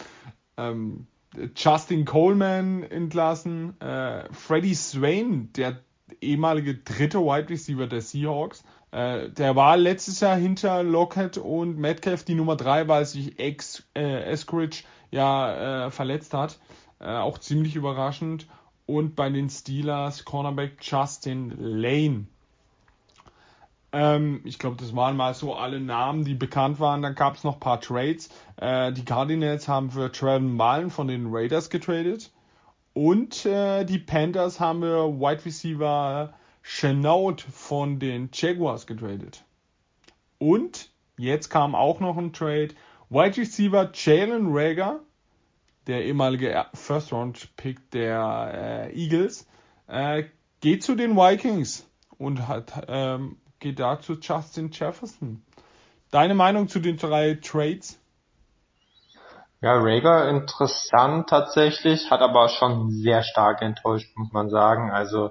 Ähm, 0.57 1.07
Justin 1.55 2.05
Coleman 2.05 2.83
entlassen, 2.83 3.81
äh, 3.81 4.25
Freddie 4.33 4.75
Swain, 4.75 5.53
der 5.53 5.79
ehemalige 6.21 6.75
dritte 6.75 7.19
Wide 7.21 7.51
Receiver 7.51 7.87
der 7.87 8.01
Seahawks, 8.01 8.65
äh, 8.91 9.29
der 9.31 9.55
war 9.55 9.77
letztes 9.77 10.21
Jahr 10.21 10.37
hinter 10.37 10.83
Lockett 10.83 11.37
und 11.37 11.79
Metcalf 11.79 12.25
die 12.25 12.35
Nummer 12.35 12.57
drei, 12.57 12.89
weil 12.89 13.05
sich 13.05 13.39
Ex, 13.39 13.87
äh, 13.95 14.23
Eskridge 14.25 14.85
ja 15.11 15.87
äh, 15.87 15.91
verletzt 15.91 16.35
hat. 16.35 16.59
Äh, 17.01 17.17
auch 17.17 17.39
ziemlich 17.39 17.77
überraschend. 17.77 18.47
Und 18.87 19.15
bei 19.15 19.29
den 19.29 19.51
Steelers 19.51 20.25
Cornerback 20.25 20.79
Justin 20.81 21.55
Lane 21.59 22.27
ähm, 23.93 24.41
ich 24.45 24.59
glaube, 24.59 24.77
das 24.77 24.95
waren 24.95 25.17
mal 25.17 25.35
so 25.35 25.55
alle 25.55 25.81
Namen, 25.81 26.25
die 26.25 26.35
bekannt 26.35 26.79
waren. 26.81 27.03
Dann 27.03 27.15
gab 27.15 27.37
es 27.37 27.45
noch 27.45 27.55
ein 27.55 27.61
paar 27.61 27.81
Trades. 27.81 28.29
Äh, 28.57 28.93
die 28.93 29.05
Cardinals 29.05 29.69
haben 29.69 29.91
für 29.91 30.13
Trevor 30.13 30.41
Mullen 30.41 30.91
von 30.91 31.09
den 31.09 31.29
Raiders 31.31 31.71
getradet. 31.71 32.31
Und 32.93 33.47
äh, 33.47 33.85
die 33.85 33.99
Panthers 33.99 34.61
haben 34.61 34.83
wir 34.83 35.21
Wide 35.21 35.45
Receiver 35.45 36.35
Chenault 36.63 37.41
von 37.41 37.99
den 37.99 38.29
Jaguars 38.33 38.87
getradet. 38.87 39.45
Und 40.39 40.91
jetzt 41.17 41.49
kam 41.49 41.75
auch 41.75 42.01
noch 42.01 42.17
ein 42.19 42.33
Trade. 42.33 42.71
Wide 43.09 43.37
Receiver 43.39 43.91
Jalen 43.95 44.49
Rager, 44.51 45.01
der 45.87 46.05
ehemalige 46.05 46.67
First 46.75 47.13
Round 47.13 47.57
Pick 47.57 47.91
der 47.93 48.91
äh, 48.93 48.95
Eagles, 48.95 49.47
äh, 49.87 50.25
geht 50.61 50.83
zu 50.83 50.95
den 50.95 51.17
Vikings 51.17 51.89
und 52.19 52.47
hat 52.49 52.85
ähm, 52.89 53.37
geht 53.59 53.81
da 53.81 54.01
zu 54.01 54.15
Justin 54.15 54.71
Jefferson. 54.73 55.43
Deine 56.11 56.35
Meinung 56.35 56.69
zu 56.69 56.81
den 56.81 56.97
drei 56.97 57.35
Trades? 57.35 58.01
Ja, 59.61 59.75
Rager 59.75 60.29
interessant 60.29 61.29
tatsächlich, 61.29 62.11
hat 62.11 62.21
aber 62.21 62.49
schon 62.49 62.91
sehr 62.91 63.23
stark 63.23 63.61
enttäuscht, 63.61 64.17
muss 64.17 64.33
man 64.33 64.51
sagen. 64.51 64.91
Also 64.91 65.31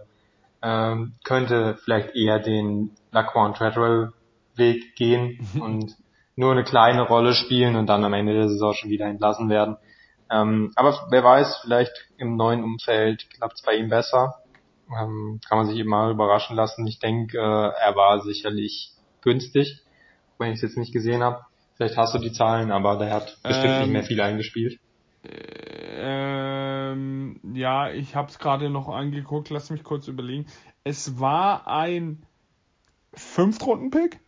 ähm, 0.62 1.14
könnte 1.24 1.78
vielleicht 1.84 2.16
eher 2.16 2.40
den 2.40 2.92
Laquan 3.12 3.54
Treadwell 3.54 4.12
Weg 4.56 4.96
gehen 4.96 5.40
und 5.62 5.96
nur 6.36 6.52
eine 6.52 6.64
kleine 6.64 7.04
Rolle 7.04 7.34
spielen 7.34 7.76
und 7.76 7.88
dann 7.88 8.04
am 8.04 8.14
Ende 8.14 8.34
der 8.34 8.50
Saison 8.50 8.74
schon 8.74 8.90
wieder 8.90 9.06
entlassen 9.06 9.50
werden. 9.50 9.78
Ähm, 10.30 10.74
aber 10.76 11.08
wer 11.10 11.24
weiß, 11.24 11.60
vielleicht 11.62 11.94
im 12.18 12.36
neuen 12.36 12.64
Umfeld 12.64 13.30
klappt 13.30 13.56
es 13.56 13.62
bei 13.62 13.76
ihm 13.76 13.90
besser. 13.90 14.36
Ähm, 14.90 15.40
kann 15.48 15.58
man 15.58 15.68
sich 15.68 15.78
eben 15.78 15.90
mal 15.90 16.12
überraschen 16.12 16.56
lassen. 16.56 16.88
Ich 16.88 17.00
denke, 17.00 17.38
äh, 17.38 17.42
er 17.42 17.96
war 17.96 18.22
sicherlich 18.22 18.94
günstig, 19.22 19.82
wenn 20.38 20.52
ich 20.52 20.58
es 20.58 20.62
jetzt 20.62 20.78
nicht 20.78 20.94
gesehen 20.94 21.24
habe. 21.24 21.46
Vielleicht 21.76 21.98
hast 21.98 22.16
du 22.16 22.20
die 22.20 22.32
Zahlen, 22.32 22.72
aber 22.72 22.98
der 22.98 23.14
hat 23.14 23.38
bestimmt 23.44 23.74
ähm, 23.74 23.80
nicht 23.82 23.92
mehr 23.92 24.02
ähm, 24.02 24.08
viel 24.08 24.22
eingespielt. 24.22 24.80
Ähm, 26.00 27.40
ja, 27.54 27.92
ich 27.92 28.16
habe 28.16 28.30
es 28.30 28.40
gerade 28.40 28.70
noch 28.70 28.88
angeguckt. 28.88 29.50
Lass 29.50 29.70
mich 29.70 29.84
kurz 29.84 30.08
überlegen. 30.08 30.48
Es 30.84 31.20
war 31.20 31.68
ein 31.68 32.24
Fünftrunden-Pick. 33.14 34.20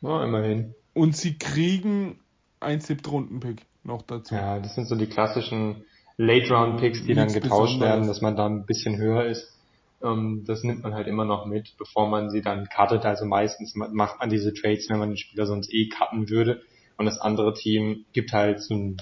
Ja, 0.00 0.24
immerhin. 0.24 0.74
Und 0.94 1.16
sie 1.16 1.38
kriegen 1.38 2.20
ein 2.58 2.80
Siebtrunden-Pick 2.80 3.66
noch 3.84 4.02
dazu. 4.02 4.34
Ja, 4.34 4.58
das 4.58 4.74
sind 4.74 4.86
so 4.86 4.96
die 4.96 5.06
klassischen 5.06 5.84
Late-Round-Picks, 6.20 7.04
die 7.06 7.14
Nichts 7.14 7.32
dann 7.32 7.42
getauscht 7.42 7.72
Besonderes. 7.74 7.80
werden, 7.80 8.06
dass 8.08 8.20
man 8.20 8.36
dann 8.36 8.56
ein 8.58 8.66
bisschen 8.66 8.98
höher 8.98 9.24
ist. 9.24 9.56
Ähm, 10.02 10.44
das 10.46 10.62
nimmt 10.62 10.82
man 10.82 10.92
halt 10.94 11.06
immer 11.06 11.24
noch 11.24 11.46
mit, 11.46 11.74
bevor 11.78 12.08
man 12.08 12.30
sie 12.30 12.42
dann 12.42 12.68
cuttet. 12.68 13.06
Also 13.06 13.24
meistens 13.24 13.74
macht 13.74 14.20
man 14.20 14.28
diese 14.28 14.52
Trades, 14.52 14.88
wenn 14.90 14.98
man 14.98 15.10
den 15.10 15.16
Spieler 15.16 15.46
sonst 15.46 15.72
eh 15.72 15.88
cutten 15.88 16.28
würde. 16.28 16.60
Und 16.98 17.06
das 17.06 17.18
andere 17.18 17.54
Team 17.54 18.04
gibt 18.12 18.32
halt 18.32 18.60
so 18.60 18.74
einen 18.74 18.98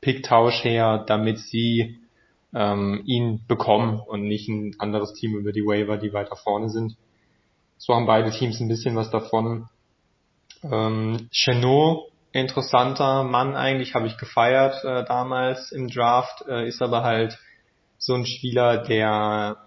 Picktausch 0.00 0.62
her, 0.62 1.04
damit 1.06 1.38
sie 1.40 1.98
ähm, 2.54 3.02
ihn 3.04 3.40
bekommen 3.48 3.98
und 3.98 4.22
nicht 4.22 4.48
ein 4.48 4.76
anderes 4.78 5.14
Team 5.14 5.36
über 5.36 5.50
die 5.52 5.64
Waiver, 5.64 5.96
die 5.96 6.12
weiter 6.12 6.36
vorne 6.36 6.70
sind. 6.70 6.96
So 7.78 7.94
haben 7.94 8.06
beide 8.06 8.30
Teams 8.30 8.60
ein 8.60 8.68
bisschen 8.68 8.94
was 8.94 9.10
davon. 9.10 9.68
Ähm, 10.62 11.28
Chenot, 11.32 12.11
interessanter 12.32 13.24
Mann 13.24 13.54
eigentlich, 13.54 13.94
habe 13.94 14.06
ich 14.06 14.16
gefeiert 14.16 14.84
äh, 14.84 15.04
damals 15.04 15.72
im 15.72 15.88
Draft, 15.88 16.44
äh, 16.48 16.66
ist 16.66 16.82
aber 16.82 17.02
halt 17.02 17.38
so 17.98 18.14
ein 18.14 18.26
Spieler, 18.26 18.78
der 18.78 19.58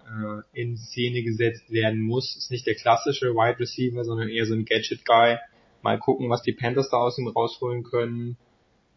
äh, 0.52 0.60
in 0.60 0.76
Szene 0.76 1.22
gesetzt 1.22 1.70
werden 1.70 2.02
muss. 2.02 2.36
Ist 2.36 2.50
nicht 2.50 2.66
der 2.66 2.74
klassische 2.74 3.34
Wide 3.34 3.58
Receiver, 3.58 4.04
sondern 4.04 4.28
eher 4.28 4.44
so 4.44 4.54
ein 4.54 4.66
Gadget-Guy. 4.66 5.38
Mal 5.80 5.98
gucken, 5.98 6.28
was 6.28 6.42
die 6.42 6.52
Panthers 6.52 6.90
da 6.90 6.98
aus 6.98 7.18
ihm 7.18 7.28
rausholen 7.28 7.82
können. 7.82 8.36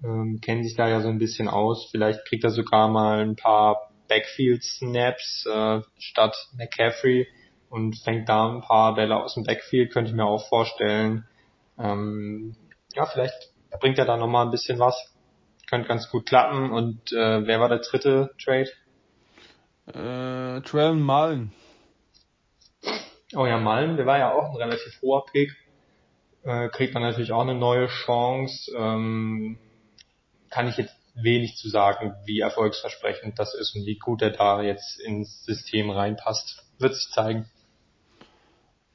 Ähm, 0.04 0.40
kennen 0.42 0.64
sich 0.64 0.76
da 0.76 0.90
ja 0.90 1.02
so 1.02 1.08
ein 1.08 1.20
bisschen 1.20 1.48
aus. 1.48 1.88
Vielleicht 1.92 2.26
kriegt 2.26 2.44
er 2.44 2.50
sogar 2.50 2.90
mal 2.90 3.20
ein 3.20 3.38
paar 3.38 3.92
Backfield-Snaps 4.10 5.46
äh, 5.46 5.82
statt 6.00 6.36
McCaffrey 6.58 7.28
und 7.70 7.98
fängt 8.00 8.28
da 8.28 8.52
ein 8.52 8.62
paar 8.62 8.96
Bälle 8.96 9.24
aus 9.24 9.36
dem 9.36 9.44
Backfield, 9.44 9.94
könnte 9.94 10.10
ich 10.10 10.16
mir 10.16 10.26
auch 10.26 10.50
vorstellen. 10.50 11.26
Ähm, 11.78 12.56
ja, 12.94 13.06
vielleicht 13.06 13.54
bringt 13.78 13.98
er 13.98 14.06
da 14.06 14.18
nochmal 14.18 14.46
ein 14.46 14.52
bisschen 14.52 14.80
was. 14.80 15.14
Könnte 15.68 15.88
ganz 15.88 16.10
gut 16.10 16.26
klappen. 16.26 16.72
Und 16.72 17.12
äh, 17.12 17.46
wer 17.46 17.60
war 17.60 17.70
der 17.70 17.80
dritte 17.80 18.32
Trade? 18.44 18.70
Äh, 19.88 20.62
Trellen 20.62 21.02
Mullen. 21.02 21.52
Oh 23.36 23.46
ja, 23.46 23.58
Mullen, 23.58 23.98
der 23.98 24.06
war 24.06 24.18
ja 24.18 24.32
auch 24.32 24.50
ein 24.50 24.56
relativ 24.56 25.02
hoher 25.02 25.26
Pick. 25.26 25.56
Äh, 26.44 26.70
kriegt 26.70 26.96
dann 26.96 27.04
natürlich 27.04 27.32
auch 27.32 27.42
eine 27.42 27.56
neue 27.56 27.88
Chance. 27.88 28.72
Ähm, 28.76 29.60
kann 30.50 30.68
ich 30.68 30.78
jetzt 30.78 30.96
wenig 31.14 31.58
zu 31.58 31.70
sagen, 31.70 32.16
wie 32.26 32.40
erfolgsversprechend 32.40 33.38
das 33.38 33.54
ist 33.54 33.76
und 33.76 33.86
wie 33.86 33.98
gut 33.98 34.22
er 34.22 34.32
da 34.32 34.62
jetzt 34.62 35.00
ins 35.00 35.44
System 35.44 35.90
reinpasst. 35.90 36.64
Wird 36.80 36.96
sich 36.96 37.10
zeigen. 37.12 37.50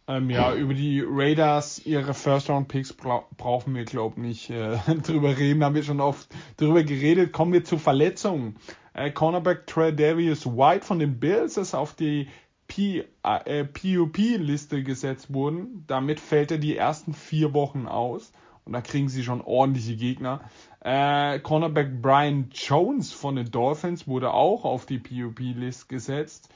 Ähm, 0.06 0.28
ja, 0.28 0.54
über 0.54 0.74
die 0.74 1.02
Raiders, 1.06 1.84
ihre 1.86 2.12
First-Round-Picks 2.12 2.92
bra 2.92 3.24
brauchen 3.38 3.74
wir, 3.74 3.84
glaube 3.84 4.20
ich, 4.20 4.50
nicht 4.50 4.50
äh, 4.50 4.76
drüber 5.02 5.38
reden. 5.38 5.64
Haben 5.64 5.74
wir 5.74 5.82
schon 5.82 6.00
oft 6.00 6.28
drüber 6.58 6.82
geredet. 6.82 7.32
Kommen 7.32 7.52
wir 7.52 7.64
zu 7.64 7.78
Verletzungen. 7.78 8.56
Äh, 8.92 9.10
Cornerback 9.12 9.66
Darius 9.66 10.46
White 10.46 10.84
von 10.84 10.98
den 10.98 11.18
Bills 11.18 11.56
ist 11.56 11.74
auf 11.74 11.94
die 11.94 12.28
P 12.68 13.04
äh, 13.22 13.64
PUP-Liste 13.64 14.82
gesetzt 14.82 15.32
worden. 15.32 15.84
Damit 15.86 16.20
fällt 16.20 16.50
er 16.50 16.58
die 16.58 16.76
ersten 16.76 17.14
vier 17.14 17.54
Wochen 17.54 17.86
aus. 17.86 18.32
Und 18.64 18.72
da 18.72 18.80
kriegen 18.80 19.08
sie 19.08 19.22
schon 19.22 19.40
ordentliche 19.40 19.96
Gegner. 19.96 20.42
Äh, 20.80 21.38
Cornerback 21.40 22.02
Brian 22.02 22.50
Jones 22.52 23.12
von 23.12 23.36
den 23.36 23.50
Dolphins 23.50 24.06
wurde 24.06 24.32
auch 24.32 24.64
auf 24.64 24.84
die 24.86 24.98
PUP-Liste 24.98 25.86
gesetzt. 25.88 26.50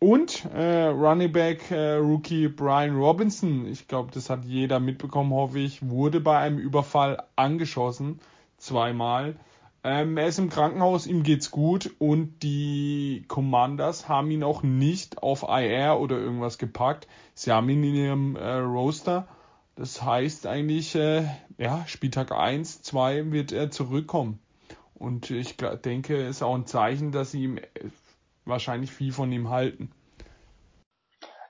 Und 0.00 0.44
äh, 0.54 0.86
Running 0.86 1.32
Back 1.32 1.72
äh, 1.72 1.94
Rookie 1.94 2.46
Brian 2.46 2.96
Robinson, 2.96 3.66
ich 3.66 3.88
glaube, 3.88 4.12
das 4.12 4.30
hat 4.30 4.44
jeder 4.44 4.78
mitbekommen, 4.78 5.32
hoffe 5.32 5.58
ich, 5.58 5.88
wurde 5.88 6.20
bei 6.20 6.38
einem 6.38 6.58
Überfall 6.58 7.24
angeschossen, 7.34 8.20
zweimal. 8.58 9.34
Ähm, 9.82 10.16
er 10.16 10.28
ist 10.28 10.38
im 10.38 10.50
Krankenhaus, 10.50 11.08
ihm 11.08 11.24
geht's 11.24 11.50
gut 11.50 11.90
und 11.98 12.44
die 12.44 13.24
Commanders 13.26 14.08
haben 14.08 14.30
ihn 14.30 14.44
auch 14.44 14.62
nicht 14.62 15.20
auf 15.20 15.42
IR 15.42 15.98
oder 15.98 16.16
irgendwas 16.16 16.58
gepackt. 16.58 17.08
Sie 17.34 17.50
haben 17.50 17.68
ihn 17.68 17.82
in 17.82 17.94
ihrem 17.96 18.36
äh, 18.36 18.54
Roster. 18.54 19.26
Das 19.74 20.02
heißt 20.02 20.46
eigentlich, 20.46 20.94
äh, 20.94 21.24
ja, 21.56 21.84
Spieltag 21.88 22.30
1, 22.30 22.82
2 22.82 23.32
wird 23.32 23.50
er 23.50 23.72
zurückkommen. 23.72 24.38
Und 24.94 25.30
ich 25.30 25.56
denke, 25.56 26.22
es 26.22 26.36
ist 26.36 26.42
auch 26.42 26.54
ein 26.54 26.66
Zeichen, 26.66 27.10
dass 27.10 27.32
sie 27.32 27.44
ihm 27.44 27.58
wahrscheinlich 28.48 28.90
viel 28.90 29.12
von 29.12 29.30
ihm 29.30 29.50
halten. 29.50 29.92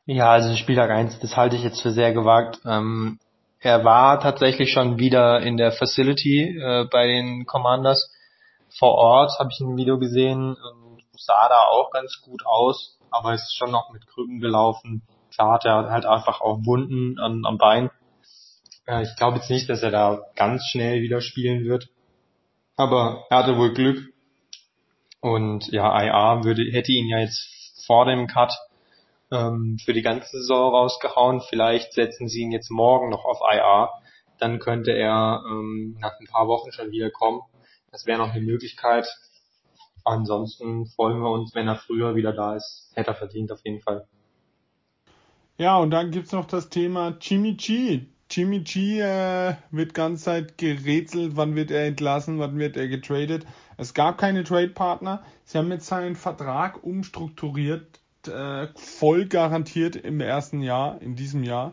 Ja, 0.07 0.31
also 0.31 0.55
Spieltag 0.57 0.91
1, 0.91 1.21
das 1.21 1.37
halte 1.37 1.57
ich 1.57 1.63
jetzt 1.63 1.83
für 1.83 1.91
sehr 1.91 2.13
gewagt. 2.13 2.61
Ähm, 2.65 3.19
er 3.61 3.85
war 3.85 4.21
tatsächlich 4.21 4.73
schon 4.73 4.99
wieder 4.99 5.41
in 5.41 5.57
der 5.57 5.73
Facility 5.73 6.57
äh, 6.59 6.87
bei 6.91 7.07
den 7.07 7.45
Commanders 7.45 8.11
vor 8.79 8.95
Ort, 8.95 9.39
habe 9.39 9.51
ich 9.53 9.61
ein 9.61 9.77
Video 9.77 9.99
gesehen, 9.99 10.57
ähm, 10.57 10.99
sah 11.17 11.49
da 11.49 11.67
auch 11.71 11.91
ganz 11.91 12.21
gut 12.23 12.47
aus, 12.47 12.99
aber 13.11 13.35
ist 13.35 13.57
schon 13.57 13.71
noch 13.71 13.91
mit 13.91 14.07
Krücken 14.07 14.41
gelaufen. 14.41 15.03
Klar 15.35 15.55
hat 15.55 15.65
er 15.65 15.91
halt 15.91 16.07
einfach 16.07 16.41
auch 16.41 16.61
Wunden 16.65 17.19
an, 17.19 17.45
am 17.45 17.59
Bein. 17.59 17.91
Äh, 18.87 19.03
ich 19.03 19.15
glaube 19.17 19.37
jetzt 19.37 19.51
nicht, 19.51 19.69
dass 19.69 19.83
er 19.83 19.91
da 19.91 20.21
ganz 20.37 20.65
schnell 20.65 21.03
wieder 21.03 21.21
spielen 21.21 21.65
wird. 21.65 21.89
Aber 22.77 23.25
er 23.31 23.39
hatte 23.39 23.59
wohl 23.59 23.75
Glück 23.75 23.99
und 25.21 25.69
ja, 25.69 26.03
IA 26.03 26.45
würde, 26.45 26.63
hätte 26.71 26.93
ihn 26.93 27.09
ja 27.09 27.19
jetzt 27.19 27.85
vor 27.87 28.05
dem 28.05 28.27
Cut 28.27 28.53
ähm, 29.31 29.79
für 29.85 29.93
die 29.93 30.03
ganze 30.03 30.39
Saison 30.39 30.75
rausgehauen. 30.75 31.41
Vielleicht 31.41 31.93
setzen 31.93 32.29
sie 32.29 32.43
ihn 32.43 32.53
jetzt 32.53 32.71
morgen 32.71 33.11
noch 33.11 33.25
auf 33.25 33.41
IA. 33.53 33.91
Dann 34.39 34.59
könnte 34.59 34.93
er 34.93 35.43
ähm, 35.49 35.97
nach 36.01 36.19
ein 36.21 36.27
paar 36.27 36.47
Wochen 36.47 36.73
schon 36.73 36.91
wieder 36.91 37.11
kommen. 37.11 37.41
Das 37.91 38.07
wäre 38.07 38.19
noch 38.19 38.33
eine 38.33 38.45
Möglichkeit. 38.45 39.07
Ansonsten 40.05 40.87
freuen 40.87 41.21
wir 41.21 41.31
uns, 41.31 41.55
wenn 41.55 41.69
er 41.69 41.77
früher 41.77 42.15
wieder 42.15 42.33
da 42.33 42.55
ist. 42.55 42.91
Hätte 42.95 43.11
er 43.11 43.15
verdient 43.15 43.53
auf 43.53 43.61
jeden 43.65 43.81
Fall. 43.81 44.07
Ja, 45.57 45.79
und 45.79 45.91
dann 45.91 46.13
gibt's 46.13 46.33
noch 46.33 46.47
das 46.47 46.69
Thema 46.69 47.17
Jimmy 47.21 47.55
G. 47.55 48.07
Jimmy 48.31 48.61
G 48.61 49.01
äh, 49.01 49.55
wird 49.71 49.95
ganze 49.95 50.25
Zeit 50.25 50.59
gerätselt, 50.59 51.33
wann 51.35 51.57
wird 51.57 51.71
er 51.71 51.87
entlassen, 51.87 52.39
wann 52.39 52.59
wird 52.59 52.77
er 52.77 52.87
getradet. 52.87 53.45
Es 53.79 53.95
gab 53.95 54.19
keine 54.19 54.45
Trade-Partner. 54.45 55.23
Sie 55.45 55.57
haben 55.57 55.71
jetzt 55.71 55.87
seinen 55.87 56.17
Vertrag 56.17 56.83
umstrukturiert, 56.83 58.01
äh, 58.27 58.67
voll 58.75 59.27
garantiert 59.27 59.95
im 59.97 60.21
ersten 60.21 60.61
Jahr, 60.61 61.01
in 61.01 61.15
diesem 61.15 61.45
Jahr. 61.45 61.73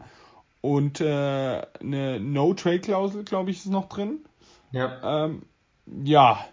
Und 0.61 1.01
äh, 1.01 1.65
eine 1.81 2.19
No-Trade-Klausel, 2.19 3.23
glaube 3.23 3.49
ich, 3.51 3.57
ist 3.57 3.65
noch 3.65 3.89
drin. 3.89 4.19
Ja. 4.71 5.25
Ähm, 5.25 5.43
ja, 6.03 6.45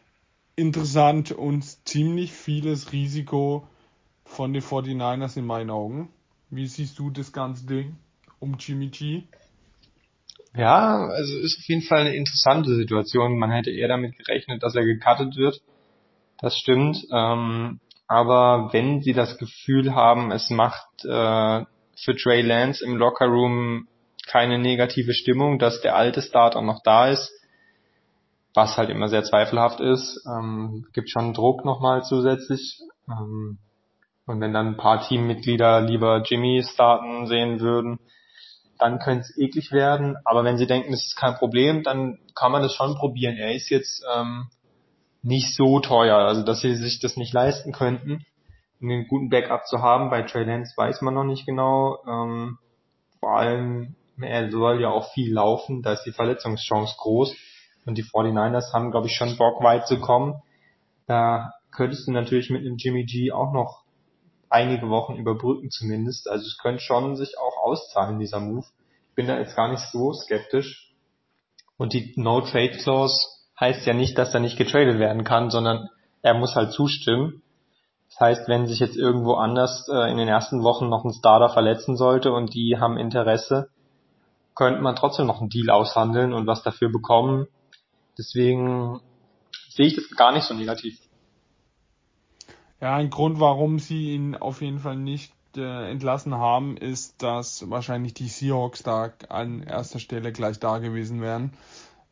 interessant 0.56 1.32
und 1.32 1.64
ziemlich 1.86 2.32
vieles 2.32 2.92
Risiko 2.92 3.66
von 4.24 4.54
den 4.54 4.62
49ers 4.62 5.36
in 5.36 5.44
meinen 5.44 5.70
Augen. 5.70 6.08
Wie 6.48 6.66
siehst 6.66 6.98
du 6.98 7.10
das 7.10 7.32
ganze 7.32 7.66
Ding 7.66 7.96
um 8.40 8.56
Jimmy 8.58 8.88
G? 8.88 9.24
Ja, 10.54 11.06
also 11.08 11.38
ist 11.38 11.58
auf 11.58 11.68
jeden 11.68 11.82
Fall 11.82 12.00
eine 12.00 12.14
interessante 12.14 12.74
Situation. 12.74 13.38
Man 13.38 13.50
hätte 13.50 13.70
eher 13.70 13.88
damit 13.88 14.18
gerechnet, 14.18 14.62
dass 14.62 14.74
er 14.74 14.84
gecuttet 14.84 15.36
wird. 15.36 15.60
Das 16.40 16.56
stimmt. 16.56 16.98
Ähm, 17.10 17.80
aber 18.06 18.70
wenn 18.72 19.00
sie 19.00 19.14
das 19.14 19.38
Gefühl 19.38 19.94
haben, 19.94 20.30
es 20.30 20.50
macht 20.50 21.04
äh, 21.04 21.64
für 21.96 22.16
Trey 22.16 22.42
Lance 22.42 22.84
im 22.84 22.96
Locker 22.96 23.26
Room 23.26 23.88
keine 24.26 24.58
negative 24.58 25.14
Stimmung, 25.14 25.58
dass 25.58 25.80
der 25.80 25.96
alte 25.96 26.20
Starter 26.20 26.60
noch 26.60 26.82
da 26.82 27.08
ist, 27.08 27.32
was 28.54 28.76
halt 28.76 28.90
immer 28.90 29.08
sehr 29.08 29.24
zweifelhaft 29.24 29.80
ist, 29.80 30.22
ähm, 30.26 30.86
gibt 30.92 31.10
schon 31.10 31.32
Druck 31.32 31.64
nochmal 31.64 32.04
zusätzlich. 32.04 32.78
Ähm, 33.08 33.58
und 34.26 34.40
wenn 34.40 34.52
dann 34.52 34.68
ein 34.68 34.76
paar 34.76 35.00
Teammitglieder 35.00 35.80
lieber 35.80 36.22
Jimmy 36.24 36.62
starten 36.62 37.26
sehen 37.26 37.60
würden, 37.60 37.98
dann 38.82 38.98
könnte 38.98 39.26
es 39.28 39.38
eklig 39.38 39.70
werden. 39.70 40.16
Aber 40.24 40.42
wenn 40.42 40.58
sie 40.58 40.66
denken, 40.66 40.90
das 40.90 41.04
ist 41.04 41.16
kein 41.16 41.36
Problem, 41.36 41.84
dann 41.84 42.18
kann 42.34 42.50
man 42.50 42.62
das 42.62 42.74
schon 42.74 42.96
probieren. 42.96 43.36
Er 43.36 43.54
ist 43.54 43.70
jetzt 43.70 44.04
ähm, 44.12 44.48
nicht 45.22 45.54
so 45.54 45.78
teuer, 45.78 46.16
also 46.16 46.42
dass 46.42 46.62
sie 46.62 46.74
sich 46.74 46.98
das 46.98 47.16
nicht 47.16 47.32
leisten 47.32 47.70
könnten, 47.70 48.24
einen 48.80 49.06
guten 49.06 49.30
Backup 49.30 49.66
zu 49.66 49.82
haben. 49.82 50.10
Bei 50.10 50.22
Trey 50.22 50.42
Lance 50.42 50.74
weiß 50.76 51.00
man 51.02 51.14
noch 51.14 51.22
nicht 51.22 51.46
genau. 51.46 51.98
Ähm, 52.08 52.58
vor 53.20 53.38
allem, 53.38 53.94
er 54.20 54.50
soll 54.50 54.80
ja 54.80 54.90
auch 54.90 55.12
viel 55.12 55.32
laufen, 55.32 55.82
da 55.82 55.92
ist 55.92 56.02
die 56.02 56.12
Verletzungschance 56.12 56.96
groß. 56.98 57.36
Und 57.86 57.98
die 57.98 58.04
49ers 58.04 58.72
haben, 58.72 58.90
glaube 58.90 59.06
ich, 59.06 59.14
schon 59.14 59.36
Bock 59.36 59.62
weit 59.62 59.86
zu 59.86 60.00
kommen. 60.00 60.34
Da 61.06 61.52
könntest 61.70 62.08
du 62.08 62.12
natürlich 62.12 62.50
mit 62.50 62.62
einem 62.62 62.76
Jimmy 62.78 63.04
G 63.04 63.30
auch 63.30 63.52
noch 63.52 63.84
einige 64.50 64.88
Wochen 64.88 65.14
überbrücken 65.14 65.70
zumindest. 65.70 66.28
Also 66.28 66.46
es 66.46 66.58
könnte 66.58 66.82
schon 66.82 67.16
sich 67.16 67.38
auch 67.38 67.51
auszahlen, 67.62 68.18
dieser 68.18 68.40
Move. 68.40 68.66
Ich 69.10 69.14
bin 69.14 69.26
da 69.26 69.38
jetzt 69.38 69.56
gar 69.56 69.70
nicht 69.70 69.84
so 69.92 70.12
skeptisch. 70.12 70.92
Und 71.76 71.92
die 71.92 72.12
No-Trade-Clause 72.16 73.26
heißt 73.58 73.86
ja 73.86 73.94
nicht, 73.94 74.18
dass 74.18 74.34
er 74.34 74.40
nicht 74.40 74.56
getradet 74.56 74.98
werden 74.98 75.24
kann, 75.24 75.50
sondern 75.50 75.88
er 76.22 76.34
muss 76.34 76.54
halt 76.54 76.72
zustimmen. 76.72 77.42
Das 78.10 78.20
heißt, 78.20 78.48
wenn 78.48 78.66
sich 78.66 78.78
jetzt 78.78 78.96
irgendwo 78.96 79.34
anders 79.34 79.88
äh, 79.88 80.10
in 80.10 80.18
den 80.18 80.28
ersten 80.28 80.62
Wochen 80.62 80.88
noch 80.88 81.04
ein 81.04 81.12
Starter 81.12 81.48
verletzen 81.48 81.96
sollte 81.96 82.32
und 82.32 82.54
die 82.54 82.76
haben 82.78 82.98
Interesse, 82.98 83.70
könnte 84.54 84.82
man 84.82 84.96
trotzdem 84.96 85.26
noch 85.26 85.40
einen 85.40 85.48
Deal 85.48 85.70
aushandeln 85.70 86.32
und 86.32 86.46
was 86.46 86.62
dafür 86.62 86.90
bekommen. 86.90 87.46
Deswegen 88.18 89.00
sehe 89.70 89.86
ich 89.86 89.96
das 89.96 90.10
gar 90.10 90.32
nicht 90.32 90.44
so 90.44 90.54
negativ. 90.54 90.98
Ja, 92.80 92.96
ein 92.96 93.10
Grund, 93.10 93.40
warum 93.40 93.78
sie 93.78 94.10
ihn 94.10 94.36
auf 94.36 94.60
jeden 94.60 94.80
Fall 94.80 94.96
nicht 94.96 95.32
äh, 95.56 95.90
entlassen 95.90 96.34
haben, 96.34 96.76
ist, 96.76 97.22
dass 97.22 97.68
wahrscheinlich 97.70 98.14
die 98.14 98.28
Seahawks 98.28 98.82
da 98.82 99.12
an 99.28 99.62
erster 99.62 99.98
Stelle 99.98 100.32
gleich 100.32 100.58
da 100.58 100.78
gewesen 100.78 101.20
wären. 101.20 101.52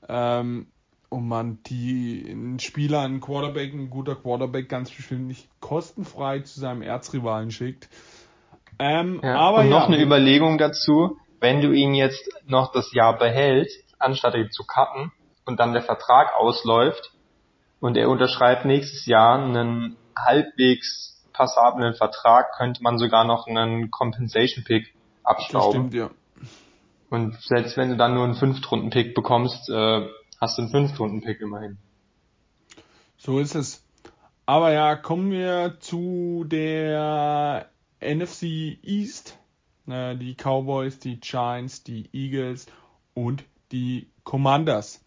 Ähm, 0.08 0.66
und 1.08 1.26
man 1.26 1.58
die 1.64 2.24
einen 2.30 2.60
Spieler, 2.60 3.00
einen 3.00 3.20
Quarterback, 3.20 3.72
ein 3.74 3.90
guter 3.90 4.14
Quarterback 4.14 4.68
ganz 4.68 4.90
bestimmt 4.90 5.26
nicht 5.26 5.48
kostenfrei 5.60 6.40
zu 6.40 6.60
seinem 6.60 6.82
Erzrivalen 6.82 7.50
schickt. 7.50 7.88
Ähm, 8.78 9.20
ja, 9.22 9.36
aber 9.36 9.58
und 9.58 9.70
noch 9.70 9.88
ja, 9.88 9.94
eine 9.94 10.02
Überlegung 10.02 10.56
dazu, 10.56 11.18
wenn 11.40 11.60
du 11.60 11.72
ihn 11.72 11.94
jetzt 11.94 12.30
noch 12.46 12.72
das 12.72 12.92
Jahr 12.92 13.18
behältst, 13.18 13.76
anstatt 13.98 14.34
ihn 14.34 14.50
zu 14.50 14.64
cutten 14.64 15.12
und 15.44 15.58
dann 15.58 15.72
der 15.72 15.82
Vertrag 15.82 16.32
ausläuft 16.34 17.12
und 17.80 17.96
er 17.96 18.08
unterschreibt 18.08 18.64
nächstes 18.64 19.06
Jahr 19.06 19.42
einen 19.42 19.96
halbwegs 20.16 21.19
passablen 21.40 21.94
Vertrag 21.94 22.52
könnte 22.58 22.82
man 22.82 22.98
sogar 22.98 23.24
noch 23.24 23.46
einen 23.46 23.90
Compensation 23.90 24.62
Pick 24.62 24.92
abstauben. 25.24 25.88
Stimmt, 25.88 25.94
ja. 25.94 26.10
Und 27.08 27.40
selbst 27.40 27.78
wenn 27.78 27.88
du 27.88 27.96
dann 27.96 28.12
nur 28.12 28.24
einen 28.24 28.34
Fünftrunden-Pick 28.34 29.14
bekommst, 29.14 29.70
äh, 29.70 30.06
hast 30.38 30.58
du 30.58 30.62
einen 30.62 30.70
Fünftrunden-Pick 30.70 31.40
immerhin. 31.40 31.78
So 33.16 33.38
ist 33.38 33.54
es. 33.54 33.82
Aber 34.44 34.70
ja, 34.70 34.96
kommen 34.96 35.30
wir 35.30 35.78
zu 35.80 36.44
der 36.46 37.70
NFC 38.02 38.76
East. 38.82 39.38
Äh, 39.88 40.16
die 40.16 40.34
Cowboys, 40.34 40.98
die 40.98 41.20
Giants, 41.20 41.82
die 41.84 42.10
Eagles 42.12 42.66
und 43.14 43.44
die 43.72 44.10
Commanders, 44.24 45.02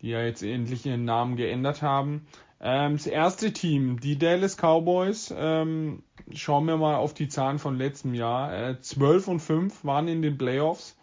die 0.00 0.08
ja 0.08 0.22
jetzt 0.22 0.42
endlich 0.42 0.86
ihren 0.86 1.04
Namen 1.04 1.36
geändert 1.36 1.82
haben. 1.82 2.26
Ähm, 2.60 2.96
das 2.96 3.06
erste 3.06 3.52
Team, 3.52 4.00
die 4.00 4.18
Dallas 4.18 4.56
Cowboys, 4.56 5.32
ähm, 5.36 6.02
schauen 6.32 6.66
wir 6.66 6.76
mal 6.76 6.96
auf 6.96 7.14
die 7.14 7.28
Zahlen 7.28 7.58
von 7.58 7.78
letztem 7.78 8.14
Jahr. 8.14 8.70
Äh, 8.70 8.80
12 8.80 9.28
und 9.28 9.40
5 9.40 9.84
waren 9.84 10.08
in 10.08 10.22
den 10.22 10.38
Playoffs, 10.38 10.96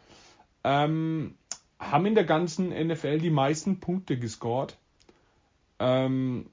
ähm, 0.64 1.36
haben 1.80 2.06
in 2.06 2.16
der 2.16 2.26
ganzen 2.26 2.70
NFL 2.70 3.20
die 3.20 3.30
meisten 3.30 3.80
Punkte 3.80 4.18
gescored. 4.18 4.78
Ähm, 5.80 6.48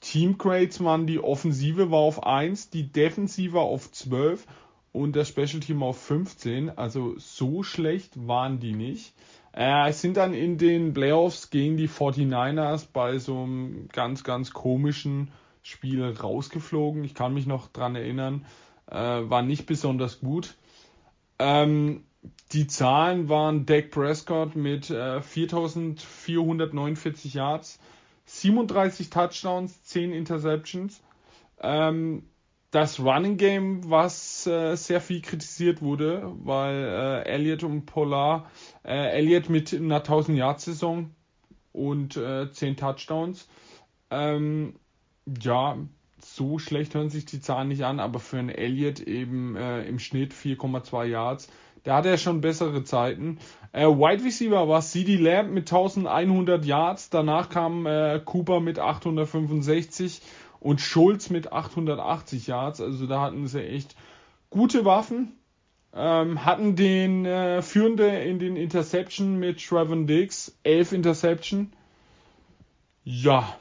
Team 0.00 0.36
Crates 0.36 0.82
waren 0.82 1.06
die 1.06 1.20
Offensive 1.20 1.90
war 1.90 2.00
auf 2.00 2.24
1, 2.26 2.70
die 2.70 2.90
Defensive 2.90 3.60
auf 3.60 3.92
12 3.92 4.46
und 4.90 5.14
das 5.14 5.28
Special 5.28 5.60
Team 5.60 5.82
auf 5.82 6.00
15. 6.02 6.70
Also 6.70 7.16
so 7.18 7.62
schlecht 7.62 8.26
waren 8.26 8.58
die 8.58 8.74
nicht. 8.74 9.14
Äh, 9.52 9.92
sind 9.92 10.16
dann 10.16 10.34
in 10.34 10.56
den 10.56 10.94
Playoffs 10.94 11.50
gegen 11.50 11.76
die 11.76 11.88
49ers 11.88 12.86
bei 12.92 13.18
so 13.18 13.42
einem 13.42 13.88
ganz, 13.92 14.24
ganz 14.24 14.52
komischen 14.52 15.30
Spiel 15.62 16.04
rausgeflogen. 16.04 17.04
Ich 17.04 17.14
kann 17.14 17.34
mich 17.34 17.46
noch 17.46 17.68
dran 17.68 17.94
erinnern. 17.94 18.46
Äh, 18.90 18.96
war 18.96 19.42
nicht 19.42 19.66
besonders 19.66 20.20
gut. 20.20 20.54
Ähm, 21.38 22.04
die 22.52 22.66
Zahlen 22.66 23.28
waren 23.28 23.66
Dak 23.66 23.90
Prescott 23.90 24.56
mit 24.56 24.88
äh, 24.90 25.20
4449 25.20 27.34
Yards, 27.34 27.78
37 28.26 29.10
Touchdowns, 29.10 29.82
10 29.84 30.12
Interceptions. 30.12 31.02
Ähm, 31.60 32.24
das 32.72 32.98
Running 32.98 33.36
Game, 33.36 33.88
was 33.90 34.46
äh, 34.46 34.74
sehr 34.76 35.00
viel 35.00 35.20
kritisiert 35.20 35.82
wurde, 35.82 36.32
weil 36.42 36.74
äh, 36.74 37.28
Elliott 37.28 37.62
und 37.64 37.84
Polar, 37.84 38.50
äh, 38.82 39.10
Elliott 39.10 39.50
mit 39.50 39.74
einer 39.74 39.96
1000 39.96 40.38
Yard 40.38 40.60
Saison 40.60 41.10
und 41.72 42.16
äh, 42.16 42.50
10 42.50 42.78
Touchdowns. 42.78 43.46
Ähm, 44.10 44.74
ja, 45.26 45.76
so 46.18 46.58
schlecht 46.58 46.94
hören 46.94 47.10
sich 47.10 47.26
die 47.26 47.40
Zahlen 47.40 47.68
nicht 47.68 47.84
an, 47.84 48.00
aber 48.00 48.20
für 48.20 48.38
einen 48.38 48.48
Elliott 48.48 49.00
eben 49.00 49.54
äh, 49.54 49.84
im 49.84 49.98
Schnitt 49.98 50.32
4,2 50.32 51.04
Yards. 51.04 51.48
Da 51.84 51.96
hat 51.96 52.06
er 52.06 52.16
schon 52.16 52.40
bessere 52.40 52.84
Zeiten. 52.84 53.38
Äh, 53.72 53.86
Wide 53.86 54.24
Receiver 54.24 54.68
war 54.68 54.80
CD 54.80 55.16
Lamb 55.16 55.50
mit 55.50 55.70
1100 55.70 56.64
Yards. 56.64 57.10
Danach 57.10 57.50
kam 57.50 57.86
äh, 57.86 58.20
Cooper 58.24 58.60
mit 58.60 58.78
865 58.78 60.22
und 60.62 60.80
Schulz 60.80 61.30
mit 61.30 61.52
880 61.52 62.46
Yards. 62.46 62.80
Also 62.80 63.06
da 63.06 63.20
hatten 63.20 63.46
sie 63.46 63.62
echt 63.62 63.96
gute 64.50 64.84
Waffen. 64.84 65.32
Ähm, 65.94 66.44
hatten 66.44 66.74
den 66.74 67.26
äh, 67.26 67.60
Führende 67.60 68.06
in 68.06 68.38
den 68.38 68.56
Interception 68.56 69.38
mit 69.38 69.62
Trevor 69.62 70.04
Diggs, 70.06 70.56
11 70.62 70.92
Interception. 70.92 71.72
Ja, 73.04 73.56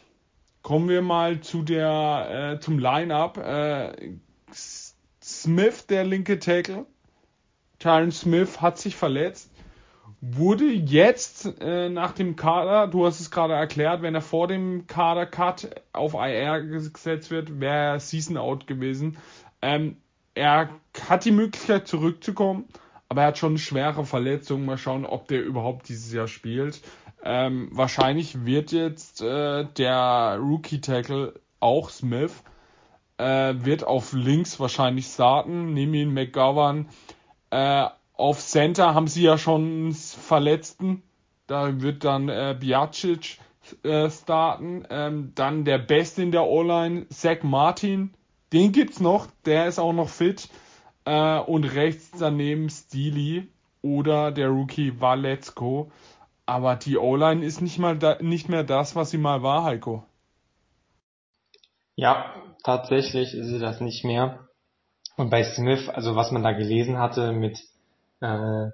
kommen 0.62 0.88
wir 0.88 1.02
mal 1.02 1.42
zu 1.42 1.64
der 1.64 2.54
äh, 2.56 2.60
zum 2.62 2.80
Line-up. 2.80 3.38
Äh, 3.38 4.14
Smith, 5.22 5.88
der 5.88 6.06
linke 6.06 6.40
Tackle. 6.40 6.86
Tyron 7.80 8.12
Smith 8.12 8.62
hat 8.62 8.78
sich 8.78 8.96
verletzt 8.96 9.51
wurde 10.22 10.66
jetzt 10.66 11.60
äh, 11.60 11.90
nach 11.90 12.12
dem 12.12 12.36
Kader, 12.36 12.88
du 12.88 13.06
hast 13.06 13.20
es 13.20 13.32
gerade 13.32 13.56
erklärt, 13.56 14.04
wenn 14.04 14.14
er 14.14 14.22
vor 14.22 14.48
dem 14.48 14.86
Kader-Cut 14.86 15.82
auf 15.94 16.14
IR 16.14 16.62
gesetzt 16.62 17.32
wird, 17.32 17.60
wäre 17.60 17.94
er 17.94 18.00
Season 18.00 18.38
Out 18.38 18.68
gewesen. 18.68 19.18
Ähm, 19.64 19.98
er 20.36 20.70
hat 21.10 21.26
die 21.26 21.32
Möglichkeit 21.32 21.88
zurückzukommen, 21.88 22.66
aber 23.10 23.22
er 23.22 23.28
hat 23.30 23.40
schon 23.40 23.54
eine 23.54 23.60
schwere 23.60 24.06
Verletzung. 24.06 24.66
Mal 24.66 24.78
schauen, 24.78 25.06
ob 25.06 25.28
der 25.28 25.44
überhaupt 25.44 25.90
dieses 25.90 26.14
Jahr 26.14 26.28
spielt. 26.28 26.82
Ähm, 27.24 27.70
wahrscheinlich 27.72 28.46
wird 28.46 28.72
jetzt 28.72 29.22
äh, 29.22 29.66
der 29.66 30.38
Rookie-Tackle 30.40 31.34
auch 31.60 31.90
Smith, 31.90 32.44
äh, 33.18 33.56
wird 33.58 33.84
auf 33.84 34.14
links 34.14 34.60
wahrscheinlich 34.60 35.08
starten, 35.08 35.74
neben 35.74 35.94
ihn 35.96 36.14
McGovern. 36.14 36.90
Äh, 37.50 37.88
auf 38.22 38.40
Center 38.40 38.94
haben 38.94 39.08
sie 39.08 39.24
ja 39.24 39.38
schon 39.38 39.94
Verletzten. 39.94 41.02
Da 41.48 41.82
wird 41.82 42.04
dann 42.04 42.30
äh, 42.30 42.56
Biacic 42.58 43.40
äh, 43.84 44.10
starten. 44.10 44.86
Ähm, 44.90 45.32
dann 45.36 45.66
der 45.66 45.80
Beste 45.80 46.22
in 46.22 46.32
der 46.32 46.46
O-Line, 46.46 47.08
Zach 47.10 47.42
Martin. 47.42 48.14
Den 48.54 48.72
gibt's 48.72 49.00
noch. 49.00 49.28
Der 49.46 49.66
ist 49.66 49.80
auch 49.80 49.92
noch 49.92 50.10
fit. 50.10 50.50
Äh, 51.06 51.40
und 51.40 51.64
rechts 51.64 52.12
daneben 52.18 52.70
Steely 52.70 53.48
oder 53.82 54.32
der 54.32 54.50
Rookie 54.50 55.02
Valetsko. 55.02 55.92
Aber 56.46 56.76
die 56.76 56.98
O-Line 56.98 57.44
ist 57.44 57.62
nicht 57.62 57.80
mal 57.80 57.98
da, 57.98 58.18
nicht 58.22 58.50
mehr 58.50 58.64
das, 58.64 58.96
was 58.96 59.10
sie 59.10 59.18
mal 59.18 59.42
war, 59.42 59.64
Heiko. 59.64 60.06
Ja, 61.96 62.36
tatsächlich 62.64 63.34
ist 63.34 63.48
sie 63.48 63.60
das 63.60 63.82
nicht 63.82 64.06
mehr. 64.06 64.48
Und 65.18 65.30
bei 65.32 65.44
Smith, 65.44 65.90
also 65.90 66.16
was 66.16 66.32
man 66.32 66.44
da 66.44 66.52
gelesen 66.52 67.00
hatte 67.00 67.32
mit 67.32 67.71
äh, 68.22 68.72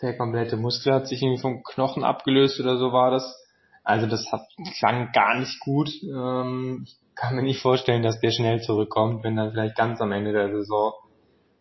der 0.00 0.16
komplette 0.16 0.56
Muskel 0.56 0.94
hat 0.94 1.06
sich 1.06 1.22
irgendwie 1.22 1.40
vom 1.40 1.62
Knochen 1.62 2.04
abgelöst 2.04 2.58
oder 2.60 2.76
so 2.76 2.92
war 2.92 3.10
das. 3.10 3.38
Also 3.84 4.06
das 4.06 4.30
hat, 4.30 4.42
klang 4.78 5.12
gar 5.12 5.38
nicht 5.38 5.60
gut. 5.60 5.90
Ähm, 6.02 6.84
ich 6.86 6.96
kann 7.14 7.36
mir 7.36 7.42
nicht 7.42 7.60
vorstellen, 7.60 8.02
dass 8.02 8.20
der 8.20 8.30
schnell 8.30 8.60
zurückkommt, 8.60 9.24
wenn 9.24 9.36
dann 9.36 9.52
vielleicht 9.52 9.76
ganz 9.76 10.00
am 10.00 10.12
Ende 10.12 10.32
der 10.32 10.50
Saison. 10.50 10.92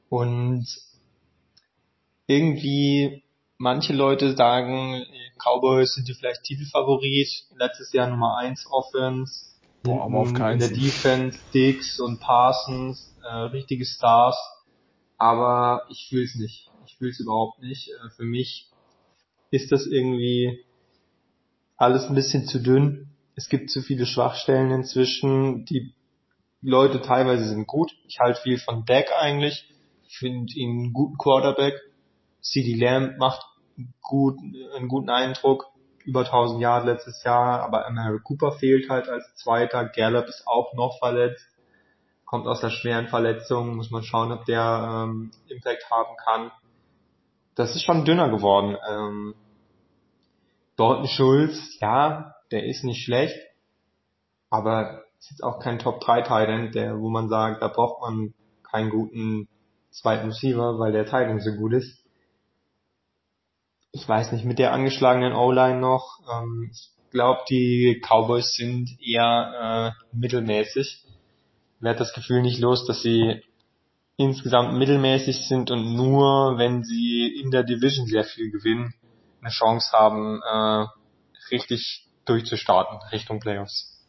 Und 0.10 0.68
irgendwie 2.28 3.24
manche 3.58 3.94
Leute 3.94 4.36
sagen, 4.36 5.04
Cowboys 5.38 5.94
sind 5.94 6.08
die 6.08 6.14
vielleicht 6.14 6.44
Titelfavorit, 6.44 7.30
letztes 7.58 7.94
Jahr 7.94 8.08
Nummer 8.08 8.38
1 8.38 8.68
Offense. 8.72 9.52
Boah, 9.84 10.06
aber 10.06 10.20
auf 10.20 10.34
keinen 10.34 10.54
In 10.54 10.60
der 10.60 10.70
Defense, 10.70 11.40
Dix 11.54 12.00
und 12.00 12.20
Parsons, 12.20 13.16
äh, 13.24 13.36
richtige 13.36 13.86
Stars. 13.86 14.38
aber 15.18 15.84
ich 15.90 16.08
fühle 16.10 16.24
es 16.24 16.36
nicht. 16.36 16.71
Ich 16.92 16.98
fühle 16.98 17.12
es 17.12 17.20
überhaupt 17.20 17.62
nicht. 17.62 17.90
Äh, 17.90 18.10
für 18.16 18.24
mich 18.24 18.70
ist 19.50 19.72
das 19.72 19.88
irgendwie 19.88 20.66
alles 21.78 22.06
ein 22.06 22.16
bisschen 22.16 22.46
zu 22.46 22.62
dünn. 22.62 23.10
Es 23.36 23.50
gibt 23.50 23.70
zu 23.70 23.82
viele 23.82 24.06
Schwachstellen 24.06 24.72
inzwischen. 24.72 25.66
Die 25.66 25.94
Leute 26.62 27.02
teilweise 27.02 27.46
sind 27.46 27.66
gut. 27.66 27.92
Ich 28.08 28.20
halte 28.20 28.42
viel 28.42 28.60
von 28.60 28.86
Deck 28.86 29.10
eigentlich. 29.18 29.68
Ich 30.08 30.18
finde 30.18 30.54
ihn 30.54 30.70
einen 30.70 30.94
guten 30.94 31.18
Quarterback. 31.18 31.76
CD 32.42 32.76
Lamb 32.76 33.18
macht 33.18 33.42
gut, 34.02 34.38
einen 34.76 34.88
guten 34.88 35.10
Eindruck. 35.10 35.68
Über 36.04 36.22
1000 36.22 36.62
Jahre 36.62 36.92
letztes 36.92 37.24
Jahr, 37.24 37.62
aber 37.62 37.88
Mary 37.92 38.20
Cooper 38.24 38.54
fehlt 38.54 38.90
halt 38.90 39.08
als 39.08 39.36
Zweiter. 39.36 39.86
Gallup 39.86 40.28
ist 40.28 40.48
auch 40.48 40.74
noch 40.74 40.98
verletzt. 41.00 41.46
Kommt 42.26 42.48
aus 42.48 42.60
der 42.60 42.70
schweren 42.70 43.08
Verletzung. 43.08 43.76
Muss 43.76 43.92
man 43.92 44.04
schauen, 44.04 44.32
ob 44.32 44.46
der 44.46 45.06
ähm, 45.06 45.32
Impact 45.48 45.90
haben 45.90 46.16
kann. 46.18 46.52
Das 47.56 47.76
ist 47.76 47.84
schon 47.84 48.06
dünner 48.06 48.30
geworden. 48.30 48.78
Ähm, 48.90 49.36
Dalton 50.78 51.08
Schulz, 51.08 51.78
ja, 51.80 52.36
der 52.52 52.66
ist 52.66 52.84
nicht 52.84 53.04
schlecht, 53.04 53.38
aber 54.50 55.04
ist 55.20 55.32
jetzt 55.32 55.44
auch 55.44 55.60
kein 55.60 55.80
Top 55.80 56.02
3 56.02 56.22
Titan, 56.22 56.72
der, 56.72 57.00
wo 57.00 57.10
man 57.10 57.30
sagt, 57.30 57.62
da 57.62 57.68
braucht 57.68 58.02
man 58.02 58.34
keinen 58.64 58.90
guten 58.90 59.48
zweiten 59.92 60.30
Receiver, 60.30 60.80
weil 60.80 60.92
der 60.92 61.06
Titan 61.06 61.40
so 61.40 61.52
gut 61.52 61.74
ist. 61.74 62.00
Ich 63.92 64.08
weiß 64.08 64.32
nicht, 64.32 64.46
mit 64.46 64.58
der 64.58 64.74
angeschlagenen 64.74 65.34
O-Line 65.34 65.80
noch, 65.80 66.20
ähm, 66.32 66.70
ich 66.72 66.90
glaube, 67.12 67.42
die 67.50 68.02
Cowboys 68.02 68.56
sind 68.56 68.90
eher 69.02 69.94
äh, 69.94 70.16
mittelmäßig. 70.16 71.06
Wer 71.82 71.92
hat 71.92 72.00
das 72.00 72.14
Gefühl 72.14 72.42
nicht 72.42 72.60
los, 72.60 72.88
dass 72.88 73.02
sie 73.02 73.44
insgesamt 74.22 74.78
mittelmäßig 74.78 75.48
sind 75.48 75.72
und 75.72 75.96
nur 75.96 76.58
wenn 76.58 76.84
sie 76.84 77.28
in 77.42 77.52
der 77.52 77.64
Division 77.64 78.06
sehr 78.06 78.24
viel 78.24 78.52
gewinnen, 78.52 78.94
eine 79.42 79.50
Chance 79.50 79.92
haben, 79.94 80.42
äh, 80.42 80.86
richtig 81.52 82.08
durchzustarten 82.26 83.00
Richtung 83.12 83.40
Playoffs. 83.40 84.08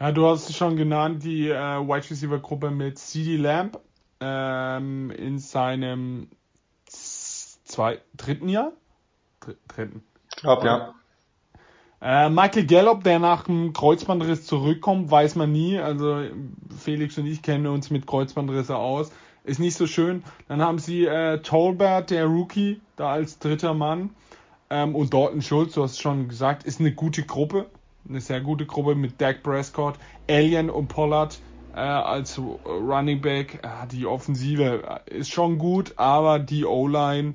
Ja, 0.00 0.12
du 0.12 0.26
hast 0.26 0.48
es 0.48 0.56
schon 0.56 0.76
genannt, 0.76 1.24
die 1.24 1.48
äh, 1.48 1.54
Wide 1.54 2.10
Receiver 2.10 2.38
Gruppe 2.38 2.70
mit 2.70 2.98
CD 2.98 3.36
Lamb 3.36 3.80
ähm, 4.20 5.10
in 5.10 5.38
seinem 5.38 6.28
zwei, 6.86 8.00
dritten 8.16 8.48
Jahr? 8.48 8.72
dritten. 9.68 10.02
Ich 10.30 10.42
glaube, 10.42 10.66
ja. 10.66 10.94
Äh, 12.00 12.30
Michael 12.30 12.66
Gallup, 12.66 13.02
der 13.02 13.18
nach 13.18 13.44
dem 13.44 13.72
Kreuzbandriss 13.72 14.46
zurückkommt, 14.46 15.10
weiß 15.10 15.34
man 15.34 15.50
nie. 15.50 15.78
Also 15.78 16.22
Felix 16.78 17.18
und 17.18 17.26
ich 17.26 17.42
kennen 17.42 17.66
uns 17.66 17.90
mit 17.90 18.06
Kreuzbandrisse 18.06 18.76
aus. 18.76 19.10
Ist 19.48 19.60
nicht 19.60 19.78
so 19.78 19.86
schön. 19.86 20.24
Dann 20.46 20.60
haben 20.60 20.78
sie 20.78 21.06
äh, 21.06 21.40
Tolbert, 21.40 22.10
der 22.10 22.26
Rookie, 22.26 22.82
da 22.96 23.12
als 23.12 23.38
dritter 23.38 23.72
Mann. 23.72 24.10
Ähm, 24.68 24.94
und 24.94 25.14
Dalton 25.14 25.40
Schulz, 25.40 25.72
du 25.72 25.82
hast 25.82 25.92
es 25.92 26.00
schon 26.00 26.28
gesagt, 26.28 26.64
ist 26.64 26.80
eine 26.80 26.92
gute 26.92 27.22
Gruppe. 27.22 27.64
Eine 28.06 28.20
sehr 28.20 28.42
gute 28.42 28.66
Gruppe 28.66 28.94
mit 28.94 29.18
Dak 29.22 29.42
Prescott, 29.42 29.94
Alien 30.28 30.68
und 30.68 30.88
Pollard 30.88 31.40
äh, 31.74 31.78
als 31.78 32.38
Running 32.38 33.22
Back. 33.22 33.60
Äh, 33.62 33.86
die 33.90 34.04
Offensive 34.04 35.00
ist 35.06 35.30
schon 35.30 35.56
gut, 35.56 35.94
aber 35.96 36.38
die 36.38 36.66
O-Line 36.66 37.32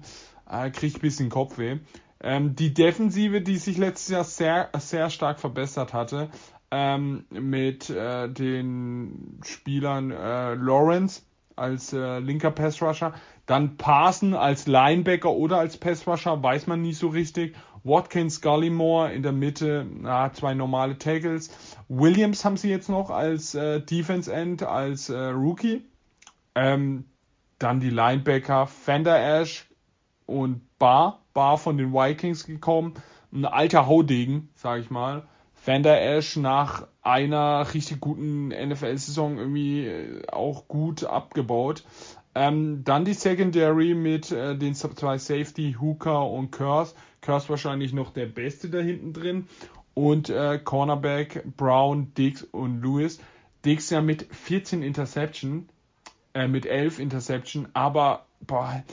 äh, 0.47 0.69
kriegt 0.69 0.97
ein 0.97 1.01
bisschen 1.01 1.29
Kopfweh. 1.29 1.79
Ähm, 2.21 2.55
die 2.55 2.75
Defensive, 2.75 3.41
die 3.41 3.57
sich 3.57 3.79
letztes 3.79 4.09
Jahr 4.09 4.23
sehr, 4.23 4.69
sehr 4.77 5.09
stark 5.09 5.39
verbessert 5.39 5.93
hatte, 5.93 6.29
ähm, 6.69 7.25
mit 7.31 7.89
äh, 7.89 8.29
den 8.29 9.39
Spielern 9.43 10.11
äh, 10.11 10.53
Lawrence 10.53 11.23
als 11.55 11.93
äh, 11.93 12.19
linker 12.19 12.51
Pass 12.51 12.81
Rusher, 12.81 13.13
dann 13.45 13.77
Parson 13.77 14.33
als 14.33 14.67
Linebacker 14.67 15.31
oder 15.31 15.57
als 15.57 15.77
Pass 15.77 16.07
Rusher, 16.07 16.41
weiß 16.41 16.67
man 16.67 16.81
nie 16.81 16.93
so 16.93 17.09
richtig. 17.09 17.55
Watkins, 17.83 18.41
Gullymore 18.41 19.11
in 19.11 19.23
der 19.23 19.33
Mitte, 19.33 19.85
na, 19.99 20.31
zwei 20.31 20.53
normale 20.53 20.97
Tackles. 20.97 21.49
Williams 21.89 22.45
haben 22.45 22.55
sie 22.55 22.69
jetzt 22.69 22.89
noch 22.89 23.09
als 23.09 23.55
äh, 23.55 23.81
Defense 23.81 24.31
End, 24.31 24.63
als 24.63 25.09
äh, 25.09 25.17
Rookie. 25.17 25.83
Ähm, 26.55 27.05
dann 27.59 27.79
die 27.79 27.89
Linebacker 27.89 28.67
Fender 28.67 29.19
Ash 29.19 29.67
und 30.25 30.61
Bar, 30.79 31.21
Bar 31.33 31.57
von 31.57 31.77
den 31.77 31.93
Vikings 31.93 32.45
gekommen. 32.45 32.93
Ein 33.33 33.45
alter 33.45 33.87
Haudegen, 33.87 34.49
sag 34.55 34.79
ich 34.79 34.89
mal. 34.89 35.27
Fender 35.63 36.01
Ash 36.01 36.35
nach 36.35 36.87
einer 37.01 37.73
richtig 37.73 38.01
guten 38.01 38.49
NFL-Saison 38.49 39.37
irgendwie 39.37 39.87
äh, 39.87 40.27
auch 40.29 40.67
gut 40.67 41.05
abgebaut. 41.05 41.85
Ähm, 42.35 42.83
dann 42.83 43.05
die 43.05 43.13
Secondary 43.13 43.93
mit 43.93 44.29
äh, 44.33 44.57
den 44.57 44.75
zwei 44.75 45.17
Safety, 45.17 45.77
Hooker 45.79 46.29
und 46.29 46.51
Curse. 46.51 46.95
Curse 47.21 47.47
wahrscheinlich 47.47 47.93
noch 47.93 48.11
der 48.11 48.25
Beste 48.25 48.69
da 48.69 48.79
hinten 48.79 49.13
drin. 49.13 49.47
Und 49.93 50.29
äh, 50.29 50.59
Cornerback 50.61 51.45
Brown, 51.55 52.13
Dix 52.13 52.43
und 52.43 52.81
Lewis. 52.81 53.21
Dix 53.63 53.89
ja 53.89 54.01
mit 54.01 54.27
14 54.35 54.83
Interception, 54.83 55.69
äh, 56.33 56.49
mit 56.49 56.65
11 56.65 56.99
Interception, 56.99 57.69
aber 57.73 58.25
boah, 58.41 58.83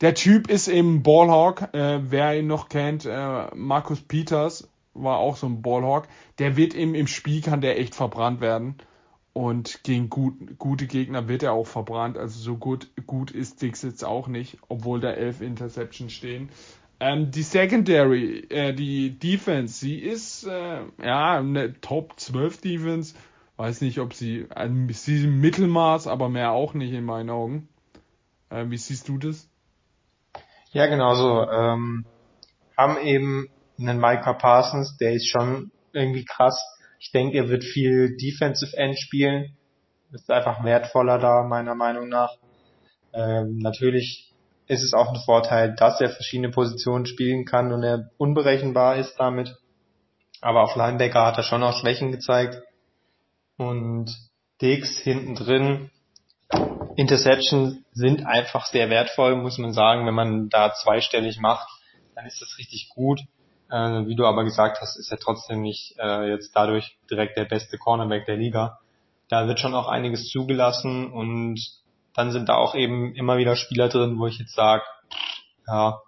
der 0.00 0.14
Typ 0.14 0.48
ist 0.48 0.68
im 0.68 1.02
Ballhawk, 1.02 1.74
äh, 1.74 2.00
wer 2.10 2.38
ihn 2.38 2.46
noch 2.46 2.70
kennt, 2.70 3.04
äh, 3.04 3.54
Markus 3.54 4.00
Peters 4.00 4.70
war 4.94 5.18
auch 5.18 5.36
so 5.36 5.46
ein 5.46 5.62
Ballhawk. 5.62 6.08
Der 6.38 6.56
wird 6.56 6.74
im, 6.74 6.94
im 6.94 7.06
Spiel 7.06 7.42
kann 7.42 7.60
der 7.60 7.78
echt 7.78 7.94
verbrannt 7.94 8.40
werden. 8.40 8.76
Und 9.32 9.82
gegen 9.82 10.10
gut, 10.10 10.58
gute 10.58 10.86
Gegner 10.86 11.26
wird 11.26 11.42
er 11.42 11.52
auch 11.52 11.66
verbrannt. 11.66 12.16
Also 12.16 12.38
so 12.38 12.56
gut, 12.56 12.90
gut 13.06 13.32
ist 13.32 13.62
Dix 13.62 13.82
jetzt 13.82 14.04
auch 14.04 14.28
nicht, 14.28 14.58
obwohl 14.68 15.00
da 15.00 15.10
elf 15.10 15.40
Interceptions 15.40 16.12
stehen. 16.12 16.50
Ähm, 17.00 17.32
die 17.32 17.42
Secondary, 17.42 18.46
äh, 18.48 18.72
die 18.72 19.18
Defense, 19.18 19.74
sie 19.74 19.98
ist 19.98 20.44
äh, 20.44 20.82
ja 21.02 21.38
eine 21.38 21.80
Top 21.80 22.18
12 22.18 22.60
Defense. 22.60 23.16
Weiß 23.56 23.80
nicht, 23.80 23.98
ob 23.98 24.14
sie, 24.14 24.46
also 24.50 24.74
sie 24.88 25.16
ist 25.16 25.24
im 25.24 25.40
Mittelmaß, 25.40 26.06
aber 26.06 26.28
mehr 26.28 26.52
auch 26.52 26.74
nicht 26.74 26.92
in 26.92 27.04
meinen 27.04 27.30
Augen. 27.30 27.68
Äh, 28.50 28.66
wie 28.68 28.78
siehst 28.78 29.08
du 29.08 29.18
das? 29.18 29.48
Ja, 30.70 30.86
genau 30.86 31.14
so. 31.14 31.48
Ähm, 31.50 32.04
haben 32.76 32.98
eben 32.98 33.48
einen 33.78 33.98
Micah 33.98 34.34
Parsons, 34.34 34.96
der 34.96 35.12
ist 35.12 35.28
schon 35.28 35.70
irgendwie 35.92 36.24
krass 36.24 36.60
ich 37.04 37.12
denke, 37.12 37.36
er 37.36 37.50
wird 37.50 37.64
viel 37.64 38.16
Defensive 38.16 38.74
End 38.78 38.98
spielen. 38.98 39.54
Ist 40.12 40.30
einfach 40.30 40.64
wertvoller 40.64 41.18
da, 41.18 41.42
meiner 41.42 41.74
Meinung 41.74 42.08
nach. 42.08 42.38
Ähm, 43.12 43.58
natürlich 43.58 44.32
ist 44.68 44.82
es 44.82 44.94
auch 44.94 45.12
ein 45.12 45.20
Vorteil, 45.20 45.74
dass 45.74 46.00
er 46.00 46.08
verschiedene 46.08 46.50
Positionen 46.50 47.04
spielen 47.04 47.44
kann 47.44 47.72
und 47.72 47.82
er 47.82 48.10
unberechenbar 48.16 48.96
ist 48.96 49.16
damit. 49.16 49.54
Aber 50.40 50.62
auf 50.62 50.76
Linebacker 50.76 51.26
hat 51.26 51.36
er 51.36 51.42
schon 51.42 51.62
auch 51.62 51.78
Schwächen 51.78 52.10
gezeigt. 52.10 52.62
Und 53.58 54.10
Dix 54.62 54.96
hinten 54.96 55.34
drin, 55.34 55.90
Interceptions 56.96 57.76
sind 57.92 58.24
einfach 58.24 58.64
sehr 58.64 58.88
wertvoll, 58.88 59.36
muss 59.36 59.58
man 59.58 59.74
sagen. 59.74 60.06
Wenn 60.06 60.14
man 60.14 60.48
da 60.48 60.72
zweistellig 60.72 61.38
macht, 61.38 61.68
dann 62.14 62.24
ist 62.24 62.40
das 62.40 62.56
richtig 62.56 62.88
gut. 62.94 63.20
Äh, 63.70 64.06
wie 64.06 64.16
du 64.16 64.26
aber 64.26 64.44
gesagt 64.44 64.80
hast, 64.80 64.96
ist 64.96 65.10
er 65.10 65.18
trotzdem 65.18 65.62
nicht 65.62 65.96
äh, 65.98 66.30
jetzt 66.30 66.54
dadurch 66.54 66.96
direkt 67.10 67.36
der 67.36 67.44
beste 67.44 67.78
Cornerback 67.78 68.26
der 68.26 68.36
Liga. 68.36 68.78
Da 69.28 69.48
wird 69.48 69.58
schon 69.58 69.74
auch 69.74 69.88
einiges 69.88 70.28
zugelassen 70.28 71.10
und 71.10 71.60
dann 72.14 72.30
sind 72.30 72.48
da 72.48 72.56
auch 72.56 72.74
eben 72.74 73.14
immer 73.14 73.38
wieder 73.38 73.56
Spieler 73.56 73.88
drin, 73.88 74.18
wo 74.18 74.26
ich 74.26 74.38
jetzt 74.38 74.54
sage, 74.54 74.82
ja, 75.66 76.00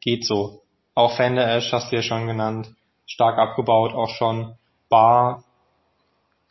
geht 0.00 0.26
so. 0.26 0.62
Auch 0.94 1.16
Fender 1.16 1.48
Ash 1.48 1.72
hast 1.72 1.92
du 1.92 1.96
ja 1.96 2.02
schon 2.02 2.26
genannt, 2.26 2.74
stark 3.06 3.38
abgebaut 3.38 3.92
auch 3.92 4.10
schon. 4.10 4.56
Bar 4.88 5.44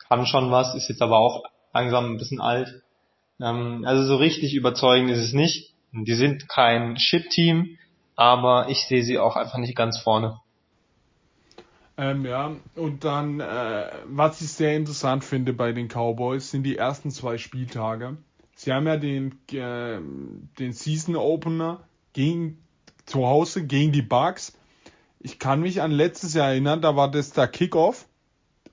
kann 0.08 0.26
schon 0.26 0.50
was, 0.50 0.74
ist 0.74 0.88
jetzt 0.88 1.02
aber 1.02 1.18
auch 1.18 1.44
langsam 1.72 2.12
ein 2.12 2.18
bisschen 2.18 2.40
alt. 2.40 2.82
Ähm, 3.40 3.84
also 3.86 4.04
so 4.04 4.16
richtig 4.16 4.54
überzeugend 4.54 5.10
ist 5.10 5.20
es 5.20 5.32
nicht. 5.32 5.72
Die 5.92 6.14
sind 6.14 6.48
kein 6.48 6.98
Shit-Team, 6.98 7.78
aber 8.20 8.68
ich 8.68 8.86
sehe 8.86 9.02
sie 9.02 9.18
auch 9.18 9.34
einfach 9.34 9.56
nicht 9.56 9.74
ganz 9.74 9.98
vorne. 9.98 10.38
Ähm, 11.96 12.26
ja, 12.26 12.54
und 12.76 13.02
dann, 13.02 13.40
äh, 13.40 13.90
was 14.04 14.42
ich 14.42 14.52
sehr 14.52 14.76
interessant 14.76 15.24
finde 15.24 15.54
bei 15.54 15.72
den 15.72 15.88
Cowboys, 15.88 16.50
sind 16.50 16.64
die 16.64 16.76
ersten 16.76 17.10
zwei 17.10 17.38
Spieltage. 17.38 18.18
Sie 18.54 18.74
haben 18.74 18.86
ja 18.86 18.98
den, 18.98 19.38
äh, 19.52 19.98
den 20.58 20.72
Season 20.74 21.16
Opener 21.16 21.80
gegen, 22.12 22.62
zu 23.06 23.26
Hause 23.26 23.64
gegen 23.64 23.90
die 23.90 24.02
Bucks. 24.02 24.52
Ich 25.18 25.38
kann 25.38 25.62
mich 25.62 25.80
an 25.80 25.90
letztes 25.90 26.34
Jahr 26.34 26.48
erinnern, 26.48 26.82
da 26.82 26.96
war 26.96 27.10
das 27.10 27.30
der 27.30 27.48
Kickoff. 27.48 28.06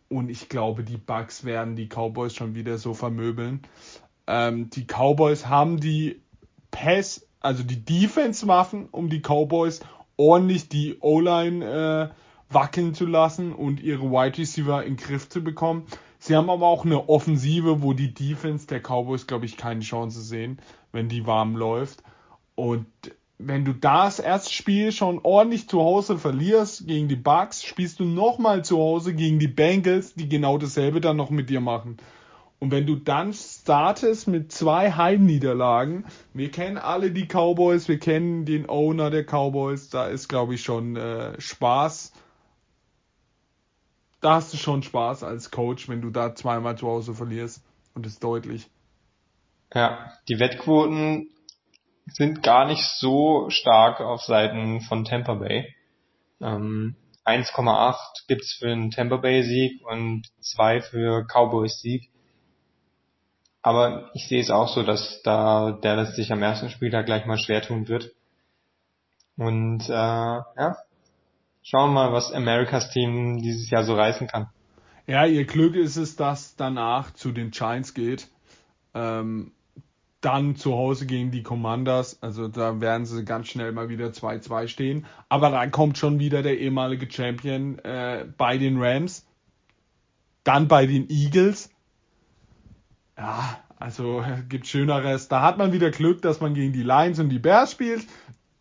Und 0.09 0.27
ich 0.27 0.49
glaube, 0.49 0.83
die 0.83 0.97
Bucks 0.97 1.45
werden 1.45 1.77
die 1.77 1.87
Cowboys 1.87 2.35
schon 2.35 2.53
wieder 2.53 2.77
so 2.77 2.93
vermöbeln. 2.93 3.61
Ähm, 4.27 4.69
die 4.71 4.85
Cowboys 4.85 5.47
haben 5.47 5.79
die 5.79 6.21
Pass 6.69 7.26
also 7.47 7.63
die 7.63 7.83
Defense-Waffen, 7.83 8.89
um 8.91 9.09
die 9.09 9.21
Cowboys 9.21 9.79
ordentlich 10.17 10.67
die 10.67 10.97
O-Line 10.99 12.11
äh, 12.11 12.53
wackeln 12.53 12.93
zu 12.93 13.05
lassen 13.05 13.53
und 13.53 13.81
ihre 13.81 14.11
Wide 14.11 14.37
Receiver 14.37 14.83
in 14.83 14.97
den 14.97 15.03
Griff 15.03 15.29
zu 15.29 15.41
bekommen. 15.41 15.85
Sie 16.19 16.35
haben 16.35 16.49
aber 16.49 16.65
auch 16.67 16.83
eine 16.83 17.07
Offensive, 17.07 17.81
wo 17.81 17.93
die 17.93 18.13
Defense 18.13 18.67
der 18.67 18.81
Cowboys, 18.81 19.27
glaube 19.27 19.45
ich, 19.45 19.55
keine 19.55 19.79
Chance 19.79 20.21
sehen, 20.21 20.59
wenn 20.91 21.07
die 21.07 21.25
warm 21.25 21.55
läuft. 21.55 22.03
Und 22.55 22.85
wenn 23.37 23.63
du 23.63 23.73
das 23.73 24.19
erste 24.19 24.51
Spiel 24.51 24.91
schon 24.91 25.19
ordentlich 25.23 25.69
zu 25.69 25.79
Hause 25.79 26.17
verlierst 26.17 26.85
gegen 26.85 27.07
die 27.07 27.15
Bucks, 27.15 27.63
spielst 27.63 28.01
du 28.01 28.03
nochmal 28.03 28.65
zu 28.65 28.77
Hause 28.77 29.13
gegen 29.13 29.39
die 29.39 29.47
Bengals, 29.47 30.15
die 30.15 30.27
genau 30.27 30.57
dasselbe 30.57 30.99
dann 30.99 31.15
noch 31.15 31.29
mit 31.29 31.49
dir 31.49 31.61
machen. 31.61 31.97
Und 32.59 32.71
wenn 32.71 32.87
du 32.87 32.95
dann 32.95 33.33
startest 33.33 34.27
mit 34.27 34.51
zwei 34.51 34.91
Heimniederlagen, 34.91 36.05
wir 36.33 36.49
kennen 36.49 36.77
alle 36.77 37.11
die 37.11 37.27
Cowboys, 37.27 37.87
wir 37.87 37.99
kennen 37.99 38.45
den 38.45 38.67
Owner 38.67 39.11
der 39.11 39.23
Cowboys, 39.23 39.89
da 39.89 40.07
ist 40.07 40.27
glaube 40.27 40.55
ich 40.55 40.63
schon 40.63 40.95
äh, 40.95 41.39
Spaß. 41.39 42.13
Da 44.21 44.35
hast 44.35 44.53
du 44.53 44.57
schon 44.57 44.81
Spaß 44.81 45.23
als 45.23 45.51
Coach, 45.51 45.87
wenn 45.87 46.01
du 46.01 46.09
da 46.09 46.33
zweimal 46.33 46.75
zu 46.77 46.87
Hause 46.87 47.13
verlierst 47.13 47.63
und 47.93 48.07
ist 48.07 48.23
deutlich. 48.23 48.67
Ja, 49.73 50.11
die 50.27 50.39
Wettquoten 50.39 51.29
sind 52.07 52.41
gar 52.41 52.65
nicht 52.65 52.83
so 52.83 53.49
stark 53.49 53.99
auf 53.99 54.21
Seiten 54.21 54.81
von 54.81 55.03
Tampa 55.05 55.35
Bay. 55.35 55.75
Ähm, 56.41 56.95
1,8 57.25 57.95
gibt's 58.27 58.53
für 58.53 58.71
einen 58.71 58.89
Tampa 58.89 59.17
Bay 59.17 59.43
Sieg 59.43 59.85
und 59.85 60.23
2 60.39 60.81
für 60.81 61.27
Cowboys 61.27 61.81
Sieg. 61.81 62.09
Aber 63.61 64.11
ich 64.13 64.27
sehe 64.27 64.41
es 64.41 64.49
auch 64.49 64.69
so, 64.69 64.83
dass 64.83 65.21
da 65.23 65.71
Dallas 65.71 66.15
sich 66.15 66.31
am 66.31 66.41
ersten 66.41 66.69
Spieltag 66.69 67.05
gleich 67.05 67.25
mal 67.25 67.37
schwer 67.37 67.61
tun 67.61 67.87
wird. 67.87 68.11
Und 69.35 69.87
äh, 69.89 69.93
ja, 69.93 70.77
schauen 71.63 71.89
wir 71.91 72.07
mal, 72.07 72.13
was 72.13 72.31
Americas 72.31 72.89
Team 72.91 73.41
dieses 73.41 73.69
Jahr 73.69 73.83
so 73.83 73.95
reißen 73.95 74.27
kann. 74.27 74.49
Ja, 75.05 75.25
ihr 75.25 75.45
Glück 75.45 75.75
ist 75.75 75.95
es, 75.95 76.15
dass 76.15 76.55
danach 76.55 77.11
zu 77.11 77.31
den 77.31 77.51
Giants 77.51 77.93
geht. 77.93 78.29
Ähm, 78.93 79.51
dann 80.21 80.55
zu 80.55 80.73
Hause 80.73 81.05
gegen 81.05 81.31
die 81.31 81.43
Commanders. 81.43 82.21
Also 82.21 82.47
da 82.47 82.81
werden 82.81 83.05
sie 83.05 83.23
ganz 83.23 83.47
schnell 83.47 83.71
mal 83.71 83.89
wieder 83.89 84.07
2-2 84.07 84.67
stehen. 84.67 85.05
Aber 85.29 85.49
dann 85.49 85.71
kommt 85.71 85.97
schon 85.97 86.19
wieder 86.19 86.41
der 86.41 86.57
ehemalige 86.59 87.09
Champion 87.09 87.79
äh, 87.79 88.25
bei 88.37 88.57
den 88.57 88.81
Rams. 88.81 89.25
Dann 90.43 90.67
bei 90.67 90.85
den 90.87 91.09
Eagles. 91.09 91.69
Ja, 93.17 93.59
also 93.79 94.23
gibt 94.47 94.67
Schöneres. 94.67 95.27
Da 95.27 95.41
hat 95.41 95.57
man 95.57 95.71
wieder 95.71 95.91
Glück, 95.91 96.21
dass 96.21 96.39
man 96.39 96.53
gegen 96.53 96.73
die 96.73 96.83
Lions 96.83 97.19
und 97.19 97.29
die 97.29 97.39
Bears 97.39 97.71
spielt. 97.71 98.05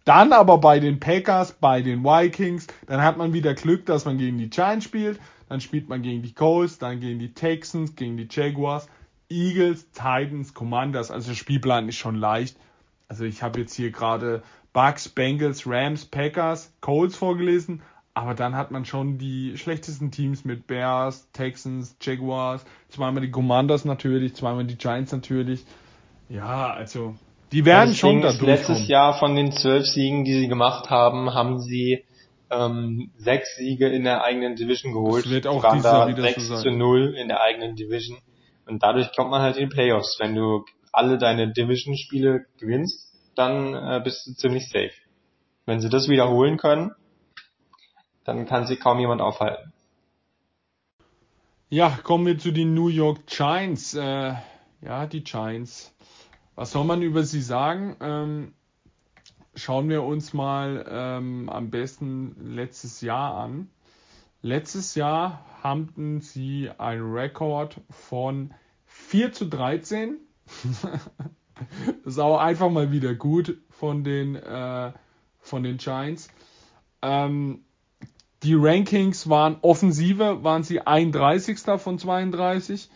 Dann 0.05 0.33
aber 0.33 0.59
bei 0.59 0.79
den 0.79 1.01
Packers, 1.01 1.53
bei 1.53 1.83
den 1.83 2.05
Vikings. 2.05 2.67
Dann 2.87 3.03
hat 3.03 3.17
man 3.17 3.33
wieder 3.33 3.55
Glück, 3.55 3.87
dass 3.87 4.05
man 4.05 4.19
gegen 4.19 4.39
die 4.39 4.49
Giants 4.49 4.85
spielt. 4.85 5.21
Dann 5.49 5.61
spielt 5.61 5.89
man 5.89 6.03
gegen 6.03 6.23
die 6.23 6.33
Colts, 6.33 6.79
dann 6.79 7.01
gegen 7.01 7.19
die 7.19 7.35
Texans, 7.35 7.97
gegen 7.97 8.17
die 8.17 8.29
Jaguars. 8.31 8.89
Eagles, 9.29 9.91
Titans, 9.91 10.55
Commanders. 10.55 11.11
Also 11.11 11.29
der 11.31 11.37
Spielplan 11.37 11.89
ist 11.89 11.97
schon 11.97 12.17
leicht. 12.17 12.57
Also 13.09 13.25
ich 13.25 13.43
habe 13.43 13.61
jetzt 13.61 13.75
hier 13.75 13.91
gerade 13.91 14.43
Bucks, 14.73 15.09
Bengals, 15.09 15.67
Rams, 15.67 16.05
Packers, 16.05 16.73
Colts 16.81 17.17
vorgelesen. 17.17 17.83
Aber 18.17 18.33
dann 18.33 18.57
hat 18.57 18.71
man 18.71 18.87
schon 18.87 19.19
die 19.19 19.59
schlechtesten 19.59 20.11
Teams 20.11 20.47
mit 20.47 20.67
Bears, 20.67 21.31
Texans, 21.33 21.99
Jaguars, 22.01 22.65
zweimal 22.89 23.21
die 23.21 23.31
Commanders 23.31 23.85
natürlich, 23.85 24.35
zweimal 24.35 24.65
die 24.65 24.79
Giants 24.79 25.13
natürlich. 25.13 25.67
Ja, 26.31 26.73
also 26.73 27.15
die 27.53 27.67
werden 27.67 27.91
das 27.91 27.99
schon 27.99 28.23
ist, 28.23 28.41
Letztes 28.41 28.89
Jahr 28.89 29.19
von 29.19 29.37
den 29.37 29.53
zwölf 29.53 29.85
Siegen, 29.85 30.25
die 30.25 30.33
sie 30.33 30.49
gemacht 30.49 30.89
haben, 30.89 31.35
haben 31.35 31.61
sie 31.61 32.07
ähm, 32.51 33.11
sechs 33.19 33.55
Siege 33.57 33.87
in 33.89 34.05
der 34.05 34.25
eigenen 34.25 34.57
Division 34.57 34.95
geholt. 34.95 35.27
Das 35.27 35.33
wird 35.33 35.47
auch 35.47 35.63
dieses 35.73 35.83
da 35.83 35.99
Jahr 35.99 36.09
wieder 36.09 36.23
6 36.23 36.37
so 36.37 36.55
sein. 36.55 36.63
zu 36.63 36.71
0 36.71 37.17
in 37.19 37.29
der 37.29 37.43
eigenen 37.43 37.77
Division. 37.77 38.17
Und 38.65 38.83
dadurch 38.83 39.15
kommt 39.15 39.31
man 39.31 39.43
halt 39.43 39.59
in 39.59 39.69
die 39.69 39.75
Playoffs. 39.75 40.17
Wenn 40.19 40.35
du 40.35 40.65
alle 40.91 41.19
deine 41.19 41.53
Division-Spiele 41.53 42.47
gewinnst, 42.59 43.13
dann 43.35 43.75
äh, 43.75 44.01
bist 44.03 44.27
du 44.27 44.33
ziemlich 44.33 44.71
safe. 44.71 44.93
Wenn 45.67 45.81
sie 45.81 45.91
das 45.91 46.09
wiederholen 46.09 46.57
können, 46.57 46.93
dann 48.27 48.47
kann 48.47 48.67
sie 48.67 48.77
kaum 48.77 48.99
jemand 48.99 49.21
aufhalten. 49.21 49.73
Ja, 51.69 51.99
kommen 52.03 52.27
wir 52.27 52.39
zu 52.39 52.53
den 52.53 52.75
New 52.75 52.89
York 52.89 53.27
Giants. 53.27 53.95
Äh, 53.95 54.35
ja, 54.83 55.07
die 55.07 55.25
Giants. 55.25 55.95
Was 56.55 56.73
soll 56.73 56.85
man 56.85 57.03
über 57.03 57.23
sie 57.23 57.41
sagen? 57.41 57.97
Ähm, 58.01 58.55
schauen 59.55 59.89
wir 59.89 60.03
uns 60.03 60.33
mal 60.33 60.87
ähm, 60.89 61.49
am 61.49 61.71
besten 61.71 62.55
letztes 62.55 63.01
Jahr 63.01 63.37
an. 63.37 63.69
Letztes 64.43 64.95
Jahr 64.95 65.45
hatten 65.63 66.21
sie 66.21 66.71
einen 66.79 67.13
Rekord 67.13 67.81
von 67.91 68.55
4 68.87 69.33
zu 69.33 69.47
13. 69.47 70.19
das 70.75 70.87
ist 72.05 72.19
auch 72.19 72.39
einfach 72.39 72.71
mal 72.71 72.93
wieder 72.93 73.15
gut 73.15 73.59
von 73.71 74.05
den, 74.05 74.37
äh, 74.37 74.93
von 75.41 75.63
den 75.63 75.79
Giants. 75.79 76.29
Ähm, 77.03 77.66
die 78.47 78.55
Rankings 78.55 79.29
waren 79.29 79.57
Offensive, 79.63 80.45
waren 80.45 80.63
sie 80.63 80.81
31. 80.81 81.59
von 81.79 81.99
32. 81.99 82.89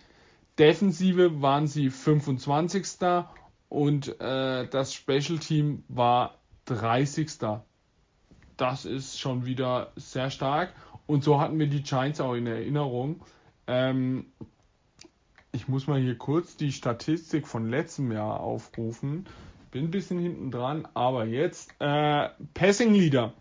Defensive 0.61 1.43
waren 1.43 1.67
sie 1.67 1.91
25. 1.91 3.25
Und 3.69 4.21
äh, 4.21 4.69
das 4.69 4.95
Special 4.95 5.41
Team 5.41 5.83
war 5.89 6.37
30. 6.67 7.33
Das 8.57 8.85
ist 8.85 9.19
schon 9.19 9.45
wieder 9.45 9.91
sehr 9.97 10.31
stark. 10.31 10.73
Und 11.09 11.25
so 11.25 11.41
hatten 11.41 11.59
wir 11.59 11.67
die 11.67 11.83
Giants 11.83 12.21
auch 12.21 12.35
in 12.35 12.47
Erinnerung. 12.47 13.21
Ähm, 13.67 14.27
ich 15.51 15.67
muss 15.67 15.89
mal 15.89 16.01
hier 16.01 16.17
kurz 16.17 16.57
die 16.57 16.71
Statistik 16.71 17.49
von 17.49 17.69
letztem 17.69 18.13
Jahr 18.13 18.39
aufrufen. 18.39 19.27
Bin 19.73 19.87
ein 19.87 19.91
bisschen 19.91 20.21
hinten 20.21 20.53
dran, 20.53 20.87
aber 20.95 21.25
jetzt 21.25 21.75
äh, 21.81 22.29
Passing 22.55 22.95
Leader. 22.95 23.33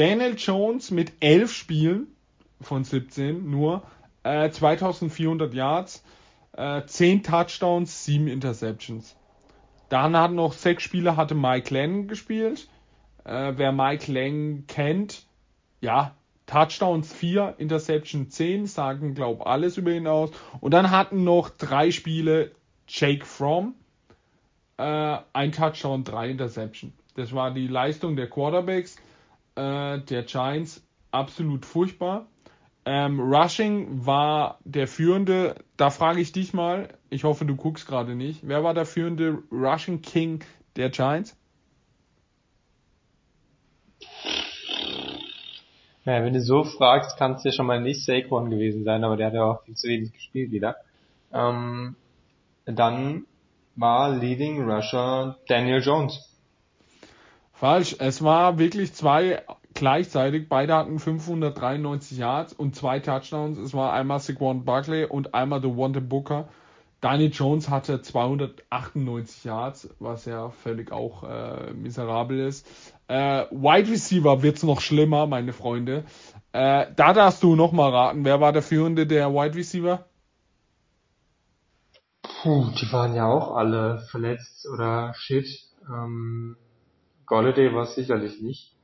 Daniel 0.00 0.34
Jones 0.34 0.90
mit 0.90 1.12
11 1.20 1.52
Spielen 1.52 2.06
von 2.58 2.84
17 2.84 3.50
nur, 3.50 3.82
äh, 4.22 4.48
2400 4.48 5.52
Yards, 5.52 6.02
äh, 6.56 6.86
10 6.86 7.22
Touchdowns, 7.22 8.06
7 8.06 8.26
Interceptions. 8.26 9.14
Dann 9.90 10.16
hat 10.16 10.32
noch 10.32 10.54
sechs 10.54 10.84
Spiele 10.84 11.18
hatte 11.18 11.34
Mike 11.34 11.74
Lang 11.74 12.08
gespielt. 12.08 12.66
Äh, 13.24 13.52
wer 13.56 13.72
Mike 13.72 14.10
Lang 14.10 14.64
kennt, 14.68 15.26
ja, 15.82 16.14
Touchdowns 16.46 17.12
4, 17.12 17.56
Interception 17.58 18.30
10, 18.30 18.64
sagen 18.68 19.14
glaub 19.14 19.46
alles 19.46 19.76
über 19.76 19.90
ihn 19.90 20.06
aus. 20.06 20.30
Und 20.60 20.72
dann 20.72 20.90
hatten 20.90 21.24
noch 21.24 21.50
drei 21.50 21.90
Spiele 21.90 22.52
Jake 22.88 23.26
Fromm, 23.26 23.74
äh, 24.78 25.18
ein 25.34 25.52
Touchdown, 25.52 26.04
drei 26.04 26.30
Interception. 26.30 26.94
Das 27.16 27.34
war 27.34 27.50
die 27.50 27.66
Leistung 27.66 28.16
der 28.16 28.30
Quarterbacks 28.30 28.96
äh, 29.60 30.00
der 30.00 30.22
Giants 30.22 30.82
absolut 31.10 31.66
furchtbar. 31.66 32.26
Ähm, 32.86 33.20
Rushing 33.20 34.06
war 34.06 34.58
der 34.64 34.88
führende, 34.88 35.56
da 35.76 35.90
frage 35.90 36.20
ich 36.20 36.32
dich 36.32 36.54
mal, 36.54 36.88
ich 37.10 37.24
hoffe, 37.24 37.44
du 37.44 37.54
guckst 37.56 37.86
gerade 37.86 38.14
nicht, 38.14 38.40
wer 38.48 38.64
war 38.64 38.72
der 38.72 38.86
führende 38.86 39.42
Rushing 39.52 40.00
King 40.00 40.42
der 40.76 40.88
Giants? 40.88 41.36
Ja, 46.06 46.24
wenn 46.24 46.32
du 46.32 46.40
so 46.40 46.64
fragst, 46.64 47.18
kann 47.18 47.34
es 47.34 47.44
ja 47.44 47.52
schon 47.52 47.66
mal 47.66 47.80
nicht 47.80 48.04
Saquon 48.06 48.48
gewesen 48.48 48.84
sein, 48.84 49.04
aber 49.04 49.18
der 49.18 49.26
hat 49.26 49.34
ja 49.34 49.44
auch 49.44 49.62
viel 49.64 49.74
zu 49.74 49.88
wenig 49.88 50.12
gespielt 50.12 50.50
wieder. 50.50 50.76
Ähm, 51.32 51.96
dann 52.64 53.26
war 53.76 54.16
Leading 54.16 54.68
Rusher 54.68 55.36
Daniel 55.46 55.82
Jones. 55.82 56.29
Falsch, 57.60 57.96
es 57.98 58.24
war 58.24 58.58
wirklich 58.58 58.94
zwei 58.94 59.42
gleichzeitig. 59.74 60.48
Beide 60.48 60.74
hatten 60.74 60.98
593 60.98 62.16
Yards 62.16 62.54
und 62.54 62.74
zwei 62.74 63.00
Touchdowns. 63.00 63.58
Es 63.58 63.74
war 63.74 63.92
einmal 63.92 64.18
Saquon 64.18 64.64
Barkley 64.64 65.04
und 65.04 65.34
einmal 65.34 65.60
The 65.60 65.76
Wonder 65.76 66.00
Booker. 66.00 66.48
Danny 67.02 67.26
Jones 67.26 67.68
hatte 67.68 68.00
298 68.00 69.44
Yards, 69.44 69.90
was 69.98 70.24
ja 70.24 70.48
völlig 70.48 70.90
auch 70.90 71.22
äh, 71.22 71.74
miserabel 71.74 72.40
ist. 72.40 72.66
Äh, 73.08 73.44
Wide 73.50 73.90
Receiver 73.90 74.42
wird's 74.42 74.62
noch 74.62 74.80
schlimmer, 74.80 75.26
meine 75.26 75.52
Freunde. 75.52 76.04
Äh, 76.52 76.86
da 76.96 77.12
darfst 77.12 77.42
du 77.42 77.56
noch 77.56 77.72
mal 77.72 77.90
raten, 77.90 78.24
wer 78.24 78.40
war 78.40 78.54
der 78.54 78.62
führende 78.62 79.06
der 79.06 79.34
Wide 79.34 79.54
Receiver? 79.54 80.06
Puh, 82.22 82.70
die 82.80 82.90
waren 82.90 83.14
ja 83.14 83.26
auch 83.26 83.54
alle 83.54 83.98
verletzt 84.10 84.66
oder 84.66 85.12
shit. 85.14 85.46
Ähm, 85.86 86.56
Golladay 87.30 87.72
war 87.72 87.84
es 87.84 87.94
sicherlich 87.94 88.40
nicht. 88.40 88.74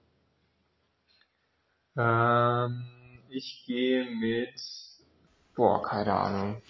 Ähm, 1.96 2.84
ich 3.28 3.64
gehe 3.66 4.08
mit, 4.08 4.54
boah, 5.56 5.82
keine 5.82 6.12
Ahnung. 6.12 6.62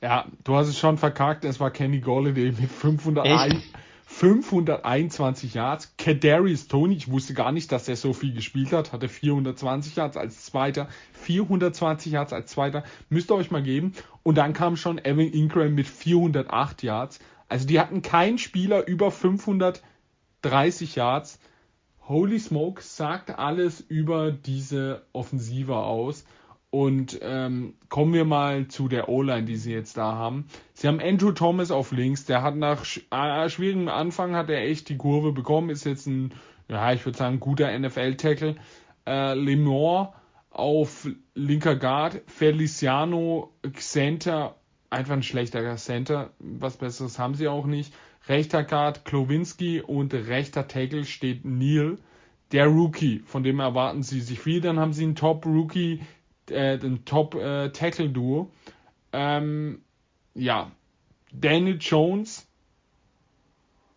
Ja, 0.00 0.26
du 0.44 0.54
hast 0.54 0.68
es 0.68 0.78
schon 0.78 0.98
verkackt, 0.98 1.44
es 1.44 1.58
war 1.58 1.72
Kenny 1.72 1.98
Golladay 1.98 2.52
mit 2.52 2.70
501, 2.70 3.56
521 4.04 5.54
Yards. 5.54 5.96
Kadarius 5.98 6.68
Tony, 6.68 6.94
ich 6.94 7.10
wusste 7.10 7.34
gar 7.34 7.50
nicht, 7.50 7.72
dass 7.72 7.88
er 7.88 7.96
so 7.96 8.12
viel 8.12 8.32
gespielt 8.32 8.72
hat, 8.72 8.92
hatte 8.92 9.08
420 9.08 9.96
Yards 9.96 10.16
als 10.16 10.44
Zweiter. 10.44 10.88
420 11.14 12.12
Yards 12.12 12.32
als 12.32 12.52
Zweiter. 12.52 12.84
Müsst 13.08 13.32
ihr 13.32 13.34
euch 13.34 13.50
mal 13.50 13.64
geben. 13.64 13.94
Und 14.22 14.38
dann 14.38 14.52
kam 14.52 14.76
schon 14.76 15.04
Evan 15.04 15.32
Ingram 15.32 15.74
mit 15.74 15.88
408 15.88 16.84
Yards. 16.84 17.18
Also 17.48 17.66
die 17.66 17.80
hatten 17.80 18.02
keinen 18.02 18.38
Spieler 18.38 18.86
über 18.86 19.10
530 19.10 19.82
Yards. 19.82 19.95
Holy 22.08 22.38
Smoke 22.38 22.82
sagt 22.82 23.36
alles 23.36 23.80
über 23.80 24.30
diese 24.30 25.02
Offensive 25.12 25.76
aus. 25.76 26.24
Und 26.70 27.18
ähm, 27.22 27.74
kommen 27.88 28.12
wir 28.12 28.24
mal 28.24 28.68
zu 28.68 28.88
der 28.88 29.08
O-Line, 29.08 29.44
die 29.44 29.56
sie 29.56 29.72
jetzt 29.72 29.96
da 29.96 30.12
haben. 30.14 30.46
Sie 30.74 30.86
haben 30.86 31.00
Andrew 31.00 31.32
Thomas 31.32 31.70
auf 31.70 31.92
links. 31.92 32.26
Der 32.26 32.42
hat 32.42 32.56
nach 32.56 32.84
sch 32.84 33.00
äh, 33.10 33.48
schwierigem 33.48 33.88
Anfang 33.88 34.34
hat 34.34 34.50
er 34.50 34.62
echt 34.62 34.88
die 34.88 34.96
Kurve 34.96 35.32
bekommen. 35.32 35.70
Ist 35.70 35.84
jetzt 35.84 36.06
ein, 36.06 36.34
ja, 36.68 36.92
ich 36.92 37.04
würde 37.06 37.16
sagen, 37.16 37.40
guter 37.40 37.76
NFL-Tackle. 37.78 38.56
Äh, 39.06 39.34
Lemore 39.34 40.12
auf 40.50 41.08
linker 41.34 41.76
Guard. 41.76 42.20
Feliciano 42.26 43.52
Center. 43.78 44.56
Einfach 44.90 45.14
ein 45.14 45.22
schlechter 45.22 45.76
Center. 45.76 46.30
Was 46.38 46.76
Besseres 46.76 47.18
haben 47.18 47.34
sie 47.34 47.48
auch 47.48 47.66
nicht. 47.66 47.94
Rechter 48.28 48.64
Guard 48.64 49.04
Klowinski 49.04 49.80
und 49.80 50.12
rechter 50.14 50.66
Tackle 50.66 51.04
steht 51.04 51.44
Neil. 51.44 51.98
Der 52.52 52.66
Rookie, 52.66 53.20
von 53.26 53.42
dem 53.42 53.60
erwarten 53.60 54.02
sie 54.02 54.20
sich 54.20 54.40
viel. 54.40 54.60
Dann 54.60 54.78
haben 54.78 54.92
sie 54.92 55.04
einen 55.04 55.16
Top-Rookie 55.16 56.00
äh, 56.50 56.78
den 56.78 57.04
Top 57.04 57.34
äh. 57.34 57.70
Ähm, 59.12 59.80
ja, 60.34 60.70
Daniel 61.32 61.78
Jones 61.80 62.48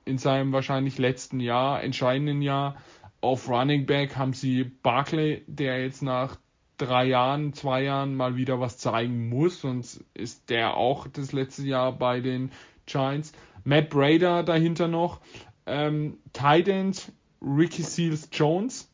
in 0.06 0.18
seinem 0.18 0.52
wahrscheinlich 0.52 0.98
letzten 0.98 1.40
Jahr, 1.40 1.84
entscheidenden 1.84 2.42
Jahr 2.42 2.78
auf 3.22 3.50
Running 3.50 3.86
Back 3.86 4.16
haben 4.16 4.34
sie 4.34 4.64
Barkley, 4.64 5.44
der 5.48 5.84
jetzt 5.84 6.02
nach 6.02 6.38
drei 6.78 7.06
Jahren, 7.06 7.54
zwei 7.54 7.84
Jahren 7.84 8.16
mal 8.16 8.36
wieder 8.36 8.60
was 8.60 8.78
zeigen 8.78 9.30
muss, 9.30 9.62
sonst 9.62 10.04
ist 10.14 10.50
der 10.50 10.78
auch 10.78 11.08
das 11.08 11.34
letzte 11.34 11.64
Jahr 11.64 11.92
bei 11.92 12.22
den 12.22 12.52
Giants. 12.86 13.34
Matt 13.70 13.90
Brader 13.90 14.44
dahinter 14.44 14.88
noch. 14.88 15.22
Ähm, 15.68 16.18
Tight 16.34 17.12
Ricky 17.42 17.84
Seals 17.84 18.30
Jones 18.32 18.92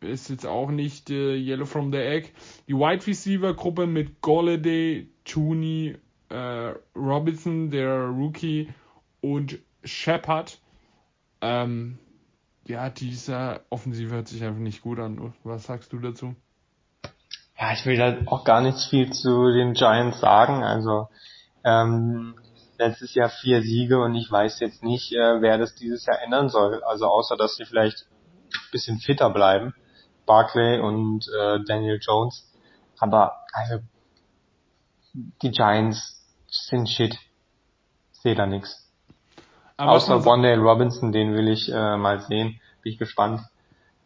ist 0.00 0.28
jetzt 0.28 0.46
auch 0.46 0.70
nicht 0.70 1.10
äh, 1.10 1.34
Yellow 1.34 1.64
from 1.64 1.90
the 1.90 1.98
Egg. 1.98 2.28
Die 2.68 2.74
Wide 2.74 3.06
Receiver 3.06 3.54
Gruppe 3.54 3.86
mit 3.86 4.20
Golladay, 4.20 5.08
Tooney, 5.24 5.96
äh, 6.28 6.74
Robinson, 6.94 7.70
der 7.70 8.06
Rookie 8.06 8.68
und 9.22 9.58
Shepard. 9.82 10.58
Ähm, 11.40 11.98
ja, 12.66 12.90
dieser 12.90 13.60
Offensive 13.70 14.14
hört 14.14 14.28
sich 14.28 14.44
einfach 14.44 14.60
nicht 14.60 14.82
gut 14.82 14.98
an. 14.98 15.32
Was 15.42 15.64
sagst 15.64 15.92
du 15.92 15.98
dazu? 15.98 16.34
Ja, 17.58 17.72
ich 17.72 17.84
will 17.86 17.96
da 17.96 18.18
auch 18.26 18.44
gar 18.44 18.60
nichts 18.60 18.86
viel 18.86 19.10
zu 19.10 19.50
den 19.52 19.72
Giants 19.72 20.20
sagen. 20.20 20.62
Also 20.62 21.08
ähm, 21.64 22.34
letztes 22.80 23.14
Jahr 23.14 23.28
vier 23.28 23.62
Siege 23.62 23.98
und 23.98 24.14
ich 24.14 24.30
weiß 24.30 24.58
jetzt 24.60 24.82
nicht, 24.82 25.12
äh, 25.12 25.40
wer 25.40 25.58
das 25.58 25.74
dieses 25.74 26.04
Jahr 26.06 26.20
ändern 26.22 26.48
soll. 26.48 26.82
Also 26.82 27.06
außer 27.06 27.36
dass 27.36 27.56
sie 27.56 27.64
vielleicht 27.64 28.06
ein 28.52 28.70
bisschen 28.72 28.98
fitter 28.98 29.30
bleiben. 29.30 29.74
Barclay 30.26 30.80
und 30.80 31.26
äh, 31.28 31.60
Daniel 31.66 32.00
Jones. 32.00 32.50
Aber 32.98 33.36
also 33.52 33.80
die 35.14 35.50
Giants 35.50 36.24
sind 36.48 36.88
shit. 36.88 37.16
Sehe 38.12 38.34
da 38.34 38.46
nix. 38.46 38.90
Aber 39.76 39.92
Außer 39.92 40.24
Wondale 40.24 40.60
Robinson, 40.60 41.12
den 41.12 41.34
will 41.34 41.48
ich 41.48 41.70
äh, 41.70 41.96
mal 41.96 42.20
sehen. 42.20 42.60
Bin 42.82 42.92
ich 42.92 42.98
gespannt. 42.98 43.42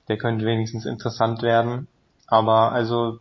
Der 0.08 0.18
könnte 0.18 0.44
wenigstens 0.44 0.84
interessant 0.84 1.42
werden. 1.42 1.88
Aber 2.26 2.72
also 2.72 3.20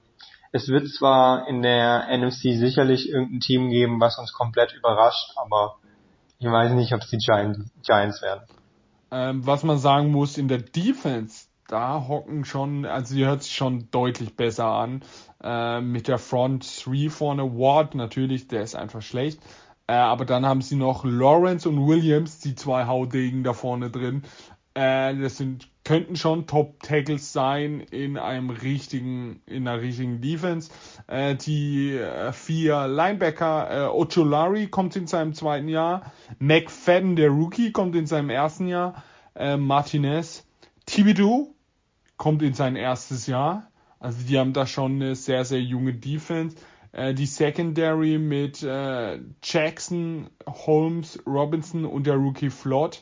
es 0.54 0.70
wird 0.70 0.88
zwar 0.88 1.48
in 1.48 1.64
der 1.64 2.08
NFC 2.16 2.54
sicherlich 2.54 3.10
irgendein 3.10 3.40
Team 3.40 3.70
geben, 3.70 4.00
was 4.00 4.18
uns 4.20 4.32
komplett 4.32 4.74
überrascht, 4.74 5.32
aber 5.36 5.78
ich 6.38 6.48
weiß 6.48 6.72
nicht, 6.74 6.94
ob 6.94 7.02
es 7.02 7.10
die 7.10 7.18
Giants, 7.18 7.60
Giants 7.84 8.22
werden. 8.22 8.44
Ähm, 9.12 9.46
was 9.46 9.64
man 9.64 9.80
sagen 9.80 10.12
muss, 10.12 10.38
in 10.38 10.48
der 10.48 10.60
Defense 10.60 11.48
da 11.68 12.08
hocken 12.08 12.46
schon, 12.46 12.86
also 12.86 13.16
sie 13.16 13.26
hört 13.26 13.42
sich 13.42 13.56
schon 13.56 13.90
deutlich 13.90 14.36
besser 14.36 14.68
an. 14.68 15.02
Äh, 15.42 15.82
mit 15.82 16.08
der 16.08 16.20
Front 16.20 16.86
3 16.86 17.10
vorne, 17.10 17.58
Ward 17.58 17.96
natürlich, 17.96 18.48
der 18.48 18.62
ist 18.62 18.76
einfach 18.76 19.02
schlecht. 19.02 19.42
Äh, 19.88 19.94
aber 19.94 20.26
dann 20.26 20.46
haben 20.46 20.62
sie 20.62 20.76
noch 20.76 21.04
Lawrence 21.04 21.68
und 21.68 21.88
Williams, 21.88 22.40
die 22.40 22.54
zwei 22.54 22.86
Haudegen 22.86 23.44
da 23.44 23.54
vorne 23.54 23.90
drin. 23.90 24.24
Äh, 24.76 25.16
das 25.18 25.38
sind, 25.38 25.68
könnten 25.84 26.16
schon 26.16 26.48
Top-Tackles 26.48 27.34
sein 27.34 27.82
in 27.82 28.18
einem 28.18 28.50
richtigen, 28.50 29.42
in 29.46 29.68
einer 29.68 29.82
richtigen 29.82 30.22
Defense. 30.22 30.72
Äh, 31.08 31.36
die 31.36 31.96
äh, 31.98 32.32
vier 32.32 32.88
Linebacker, 32.88 33.70
äh, 33.70 33.88
Ocholari 33.88 34.68
kommt 34.68 34.96
in 34.96 35.08
seinem 35.08 35.34
zweiten 35.34 35.68
Jahr. 35.68 36.12
McFadden, 36.40 37.16
der 37.16 37.30
Rookie, 37.30 37.72
kommt 37.72 37.96
in 37.96 38.08
seinem 38.08 38.30
ersten 38.30 38.68
Jahr. 38.68 39.04
Äh, 39.36 39.58
Martinez, 39.58 40.46
Thibodeau, 40.86 41.54
kommt 42.18 42.42
in 42.42 42.54
sein 42.54 42.76
erstes 42.76 43.28
Jahr. 43.28 43.70
Also 44.00 44.20
die 44.28 44.38
haben 44.38 44.54
da 44.54 44.68
schon 44.68 44.96
eine 44.96 45.16
sehr, 45.16 45.46
sehr 45.46 45.62
junge 45.62 45.94
Defense. 45.94 46.56
Äh, 46.94 47.14
die 47.14 47.26
Secondary 47.26 48.18
mit 48.20 48.64
äh, 48.64 49.20
Jackson, 49.42 50.30
Holmes, 50.46 51.20
Robinson 51.26 51.86
und 51.86 52.06
der 52.06 52.16
Rookie 52.16 52.50
Flott, 52.52 53.02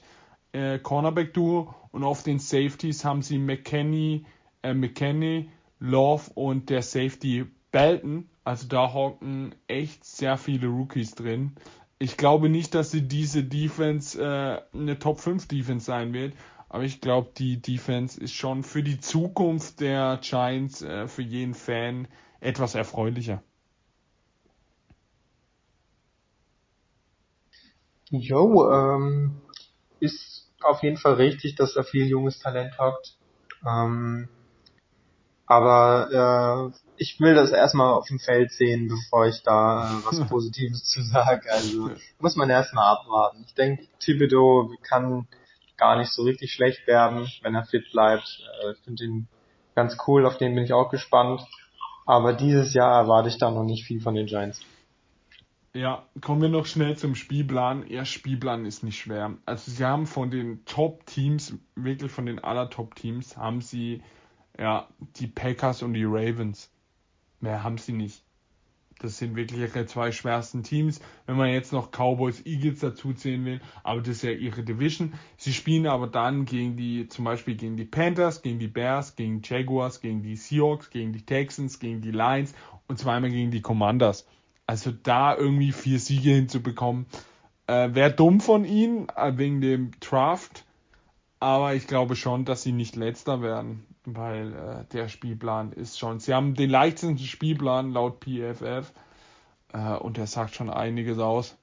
äh, 0.54 0.80
Cornerback-Duo. 0.80 1.74
Und 1.92 2.04
auf 2.04 2.24
den 2.24 2.40
Safeties 2.40 3.04
haben 3.04 3.22
sie 3.22 3.38
McKenney, 3.38 4.26
äh, 4.64 4.74
McKenney, 4.74 5.50
Love 5.80 6.32
und 6.36 6.70
der 6.70 6.82
Safety 6.82 7.46
Belton. 7.72 8.30
Also 8.44 8.68
da 8.68 8.94
hocken 8.94 9.56
echt 9.68 10.06
sehr 10.06 10.38
viele 10.38 10.68
Rookies 10.68 11.16
drin. 11.16 11.56
Ich 12.00 12.18
glaube 12.18 12.50
nicht, 12.50 12.74
dass 12.74 12.92
sie 12.92 13.08
diese 13.08 13.44
Defense 13.44 14.20
äh, 14.20 14.62
eine 14.76 14.98
Top 14.98 15.20
5 15.20 15.48
Defense 15.48 15.86
sein 15.86 16.14
wird, 16.14 16.34
aber 16.68 16.84
ich 16.84 17.02
glaube, 17.02 17.30
die 17.38 17.62
Defense 17.62 18.20
ist 18.20 18.34
schon 18.34 18.64
für 18.64 18.82
die 18.82 19.00
Zukunft 19.00 19.82
der 19.82 20.20
Giants, 20.22 20.82
äh, 20.82 21.08
für 21.08 21.22
jeden 21.22 21.54
Fan, 21.54 22.08
etwas 22.40 22.74
erfreulicher. 22.76 23.44
Jo, 28.10 28.72
ähm, 28.72 29.42
ist 30.00 30.41
auf 30.64 30.84
jeden 30.84 30.98
Fall 30.98 31.14
richtig, 31.14 31.56
dass 31.56 31.74
da 31.74 31.84
viel 31.84 32.08
junges 32.08 32.40
Talent 32.40 32.78
hat. 32.78 33.16
Ähm, 33.66 34.28
aber 35.46 36.72
äh, 36.72 36.80
ich 36.96 37.20
will 37.20 37.34
das 37.34 37.52
erstmal 37.52 37.94
auf 37.94 38.08
dem 38.08 38.20
Feld 38.20 38.52
sehen, 38.52 38.88
bevor 38.88 39.28
ich 39.28 39.44
da 39.44 39.84
äh, 39.84 40.06
was 40.06 40.26
Positives 40.30 40.86
zu 40.86 41.02
sage. 41.02 41.52
Also 41.52 41.92
muss 42.20 42.36
man 42.36 42.50
erstmal 42.50 42.96
abwarten. 42.96 43.44
Ich 43.46 43.54
denke, 43.54 43.86
Thibodeau 44.00 44.72
kann 44.82 45.28
gar 45.78 45.98
nicht 45.98 46.12
so 46.12 46.24
richtig 46.24 46.54
schlecht 46.54 46.88
werden, 46.88 47.30
wenn 47.42 47.56
er 47.56 47.66
fit 47.66 47.92
bleibt. 47.92 48.40
Äh, 48.64 48.72
ich 48.72 48.80
finde 48.86 49.04
ihn 49.04 49.28
ganz 49.76 49.98
cool, 50.08 50.26
auf 50.26 50.38
den 50.38 50.56
bin 50.56 50.64
ich 50.64 50.74
auch 50.74 50.90
gespannt. 50.90 51.42
Aber 52.06 52.34
dieses 52.34 52.74
Jahr 52.74 53.02
erwarte 53.02 53.30
ich 53.30 53.38
da 53.38 53.52
noch 53.52 53.64
nicht 53.64 53.86
viel 53.86 54.02
von 54.02 54.16
den 54.16 54.28
Giants. 54.28 54.62
Ja, 55.74 56.06
kommen 56.20 56.42
wir 56.42 56.50
noch 56.50 56.66
schnell 56.66 56.98
zum 56.98 57.16
Spielplan. 57.16 57.88
Ja, 57.88 58.04
Spielplan 58.04 58.66
ist 58.66 58.84
nicht 58.84 59.00
schwer. 59.00 59.38
Also 59.46 59.72
sie 59.72 59.86
haben 59.86 60.06
von 60.06 60.30
den 60.30 60.66
Top-Teams, 60.66 61.56
wirklich 61.76 62.12
von 62.12 62.26
den 62.26 62.40
aller 62.40 62.70
Top-Teams, 62.70 63.38
haben 63.38 63.62
sie 63.62 64.02
ja 64.60 64.90
die 65.16 65.28
Packers 65.28 65.82
und 65.82 65.94
die 65.94 66.04
Ravens. 66.04 66.70
Mehr 67.40 67.64
haben 67.64 67.78
sie 67.78 67.94
nicht. 67.94 68.22
Das 69.00 69.18
sind 69.18 69.38
wirklich 69.38 69.62
ihre 69.62 69.86
zwei 69.86 70.12
schwersten 70.12 70.62
Teams. 70.62 71.00
Wenn 71.26 71.38
man 71.38 71.50
jetzt 71.50 71.72
noch 71.72 71.90
Cowboys, 71.92 72.46
Eagles 72.46 72.82
dazu 72.82 73.14
zählen 73.14 73.46
will, 73.46 73.62
aber 73.84 74.02
das 74.02 74.18
ist 74.18 74.24
ja 74.24 74.32
ihre 74.32 74.64
Division. 74.64 75.14
Sie 75.38 75.54
spielen 75.54 75.88
aber 75.88 76.08
dann 76.08 76.44
gegen 76.44 76.76
die, 76.76 77.08
zum 77.08 77.24
Beispiel 77.24 77.56
gegen 77.56 77.78
die 77.78 77.86
Panthers, 77.86 78.42
gegen 78.42 78.60
die 78.60 78.68
Bears, 78.68 79.16
gegen 79.16 79.42
die 79.42 79.50
Jaguars, 79.50 80.02
gegen 80.02 80.22
die 80.22 80.36
Seahawks, 80.36 80.90
gegen 80.90 81.14
die 81.14 81.26
Texans, 81.26 81.80
gegen 81.80 82.02
die 82.02 82.12
Lions 82.12 82.54
und 82.88 83.00
zweimal 83.00 83.32
gegen 83.32 83.52
die 83.52 83.62
Commanders. 83.62 84.28
Also 84.72 84.92
da 84.92 85.36
irgendwie 85.36 85.74
vier 85.74 86.00
Siege 86.00 86.32
hinzubekommen, 86.32 87.06
äh, 87.68 87.90
wäre 87.94 88.14
dumm 88.14 88.40
von 88.40 88.64
ihnen, 88.64 89.10
äh, 89.10 89.34
wegen 89.36 89.60
dem 89.60 89.92
Draft. 90.00 90.64
Aber 91.42 91.76
ich 91.76 91.88
glaube 91.88 92.16
schon, 92.16 92.46
dass 92.46 92.64
sie 92.64 92.72
nicht 92.72 92.96
letzter 92.96 93.42
werden 93.42 93.86
weil 94.06 94.54
äh, 94.54 94.94
der 94.94 95.08
Spielplan 95.08 95.74
ist 95.74 96.00
schon. 96.00 96.20
Sie 96.20 96.34
haben 96.34 96.56
den 96.56 96.70
leichtesten 96.70 97.18
Spielplan 97.20 97.92
laut 97.92 98.24
PFF 98.24 98.92
äh, 99.74 99.96
und 99.98 100.18
der 100.18 100.26
sagt 100.28 100.56
schon 100.56 100.70
einiges 100.72 101.20
aus. 101.20 101.56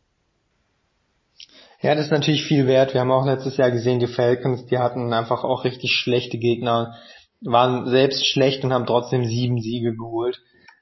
Ja, 1.81 1.95
das 1.95 2.07
ist 2.07 2.13
natürlich 2.13 2.45
viel 2.45 2.67
wert. 2.67 2.95
Wir 2.95 3.01
haben 3.01 3.11
auch 3.11 3.27
letztes 3.27 3.57
Jahr 3.57 3.71
gesehen, 3.71 4.01
die 4.01 4.07
Falcons, 4.07 4.67
die 4.67 4.79
hatten 4.79 5.13
einfach 5.13 5.45
auch 5.45 5.65
richtig 5.65 5.93
schlechte 5.93 6.39
Gegner, 6.39 6.95
waren 7.41 7.89
selbst 7.89 8.27
schlecht 8.27 8.65
und 8.65 8.73
haben 8.73 8.87
trotzdem 8.87 9.25
sieben 9.25 9.61
Siege 9.61 9.95
geholt. 9.95 10.41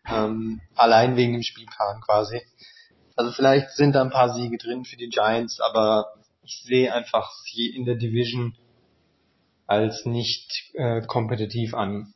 Ähm, 0.08 0.60
allein 0.74 1.16
wegen 1.16 1.32
dem 1.32 1.42
Spielplan 1.42 2.00
quasi. 2.00 2.40
Also 3.16 3.32
vielleicht 3.32 3.70
sind 3.70 3.94
da 3.94 4.02
ein 4.02 4.10
paar 4.10 4.34
Siege 4.34 4.58
drin 4.58 4.84
für 4.84 4.96
die 4.96 5.08
Giants, 5.08 5.60
aber 5.60 6.14
ich 6.42 6.62
sehe 6.64 6.92
einfach 6.92 7.32
sie 7.44 7.66
in 7.68 7.84
der 7.84 7.96
Division 7.96 8.54
als 9.66 10.04
nicht 10.04 10.70
äh, 10.74 11.00
kompetitiv 11.02 11.74
an. 11.74 12.12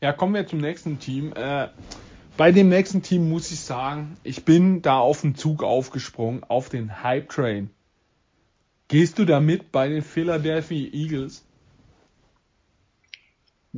Ja, 0.00 0.12
kommen 0.12 0.34
wir 0.34 0.46
zum 0.46 0.60
nächsten 0.60 0.98
Team. 0.98 1.32
Äh, 1.32 1.68
bei 2.36 2.52
dem 2.52 2.68
nächsten 2.68 3.02
Team 3.02 3.30
muss 3.30 3.50
ich 3.50 3.60
sagen, 3.60 4.18
ich 4.22 4.44
bin 4.44 4.82
da 4.82 4.98
auf 4.98 5.22
den 5.22 5.34
Zug 5.34 5.62
aufgesprungen, 5.62 6.44
auf 6.44 6.68
den 6.68 7.02
Hype 7.02 7.30
Train. 7.30 7.70
Gehst 8.88 9.18
du 9.18 9.24
da 9.24 9.40
mit 9.40 9.72
bei 9.72 9.88
den 9.88 10.02
Philadelphia 10.02 10.92
Eagles? 10.92 11.45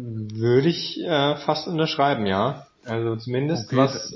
Würde 0.00 0.68
ich 0.68 1.00
äh, 1.00 1.36
fast 1.36 1.66
unterschreiben, 1.66 2.26
ja. 2.26 2.66
Also 2.84 3.16
zumindest 3.16 3.66
okay. 3.66 3.76
was 3.76 4.14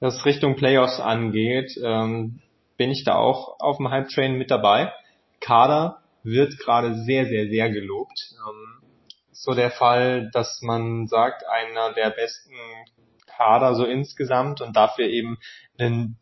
das 0.00 0.24
Richtung 0.24 0.56
Playoffs 0.56 0.98
angeht, 0.98 1.78
ähm, 1.82 2.40
bin 2.76 2.90
ich 2.90 3.04
da 3.04 3.14
auch 3.14 3.60
auf 3.60 3.76
dem 3.76 3.90
Hype 3.90 4.08
Train 4.08 4.36
mit 4.36 4.50
dabei. 4.50 4.92
Kader 5.40 6.02
wird 6.24 6.58
gerade 6.58 6.96
sehr, 7.04 7.26
sehr, 7.26 7.48
sehr 7.48 7.70
gelobt. 7.70 8.18
Ähm, 8.32 8.88
so 9.30 9.54
der 9.54 9.70
Fall, 9.70 10.28
dass 10.32 10.60
man 10.62 11.06
sagt, 11.06 11.44
einer 11.46 11.92
der 11.92 12.10
besten 12.10 12.54
Kader 13.26 13.74
so 13.74 13.84
insgesamt 13.84 14.60
und 14.60 14.74
dafür 14.74 15.06
eben 15.06 15.38
einen 15.78 16.18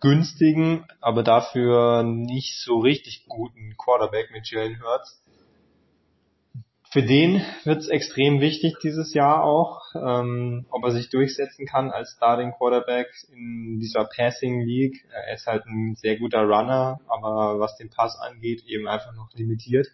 günstigen, 0.00 0.86
aber 1.00 1.22
dafür 1.22 2.02
nicht 2.02 2.60
so 2.60 2.78
richtig 2.78 3.26
guten 3.28 3.76
Quarterback 3.76 4.30
mit 4.32 4.50
Jalen 4.50 4.82
Hurts. 4.82 5.21
Für 6.92 7.02
den 7.02 7.42
wird 7.64 7.78
es 7.78 7.88
extrem 7.88 8.42
wichtig 8.42 8.74
dieses 8.82 9.14
Jahr 9.14 9.44
auch, 9.44 9.80
ähm, 9.94 10.66
ob 10.68 10.84
er 10.84 10.90
sich 10.90 11.08
durchsetzen 11.08 11.64
kann 11.64 11.90
als 11.90 12.12
Starting 12.12 12.52
Quarterback 12.52 13.08
in 13.32 13.78
dieser 13.80 14.04
Passing 14.04 14.60
League. 14.60 15.02
Er 15.10 15.32
ist 15.32 15.46
halt 15.46 15.64
ein 15.64 15.94
sehr 15.94 16.18
guter 16.18 16.42
Runner, 16.42 17.00
aber 17.08 17.58
was 17.58 17.78
den 17.78 17.88
Pass 17.88 18.18
angeht, 18.20 18.64
eben 18.66 18.88
einfach 18.88 19.14
noch 19.14 19.32
limitiert. 19.32 19.86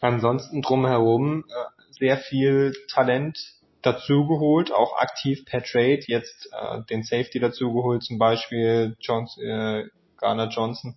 Ansonsten 0.00 0.62
drumherum 0.62 1.44
äh, 1.48 1.92
sehr 1.92 2.16
viel 2.16 2.72
Talent 2.92 3.38
dazugeholt, 3.80 4.72
auch 4.72 4.98
aktiv 4.98 5.44
per 5.44 5.62
Trade, 5.62 6.02
jetzt 6.08 6.50
äh, 6.60 6.82
den 6.90 7.04
Safety 7.04 7.38
dazugeholt, 7.38 8.02
zum 8.02 8.18
Beispiel 8.18 8.96
Jones, 8.98 9.38
äh, 9.38 9.84
Garner 10.16 10.48
Johnson 10.48 10.96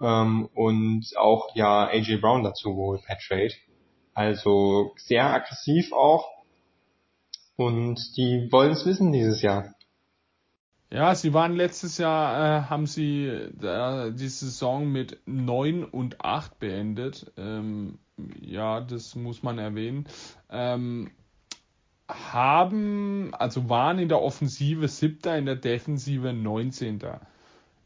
ähm, 0.00 0.48
und 0.54 1.06
auch 1.16 1.54
ja 1.54 1.86
AJ 1.86 2.16
Brown 2.16 2.42
dazugeholt 2.42 3.02
per 3.06 3.18
Trade. 3.18 3.54
Also 4.18 4.94
sehr 4.96 5.32
aggressiv 5.32 5.92
auch. 5.92 6.28
Und 7.54 8.16
die 8.16 8.48
wollen 8.50 8.72
es 8.72 8.84
wissen 8.84 9.12
dieses 9.12 9.42
Jahr. 9.42 9.76
Ja, 10.90 11.14
sie 11.14 11.34
waren 11.34 11.54
letztes 11.54 11.98
Jahr, 11.98 12.34
äh, 12.34 12.62
haben 12.64 12.86
sie 12.86 13.26
äh, 13.26 14.12
die 14.12 14.28
Saison 14.28 14.90
mit 14.90 15.20
9 15.26 15.84
und 15.84 16.24
8 16.24 16.58
beendet. 16.58 17.30
Ähm, 17.36 18.00
ja, 18.40 18.80
das 18.80 19.14
muss 19.14 19.44
man 19.44 19.60
erwähnen. 19.60 20.08
Ähm, 20.50 21.12
haben, 22.08 23.32
also 23.34 23.68
waren 23.68 24.00
in 24.00 24.08
der 24.08 24.20
Offensive 24.20 24.88
siebter, 24.88 25.38
in 25.38 25.46
der 25.46 25.54
Defensive 25.54 26.32
19. 26.32 26.98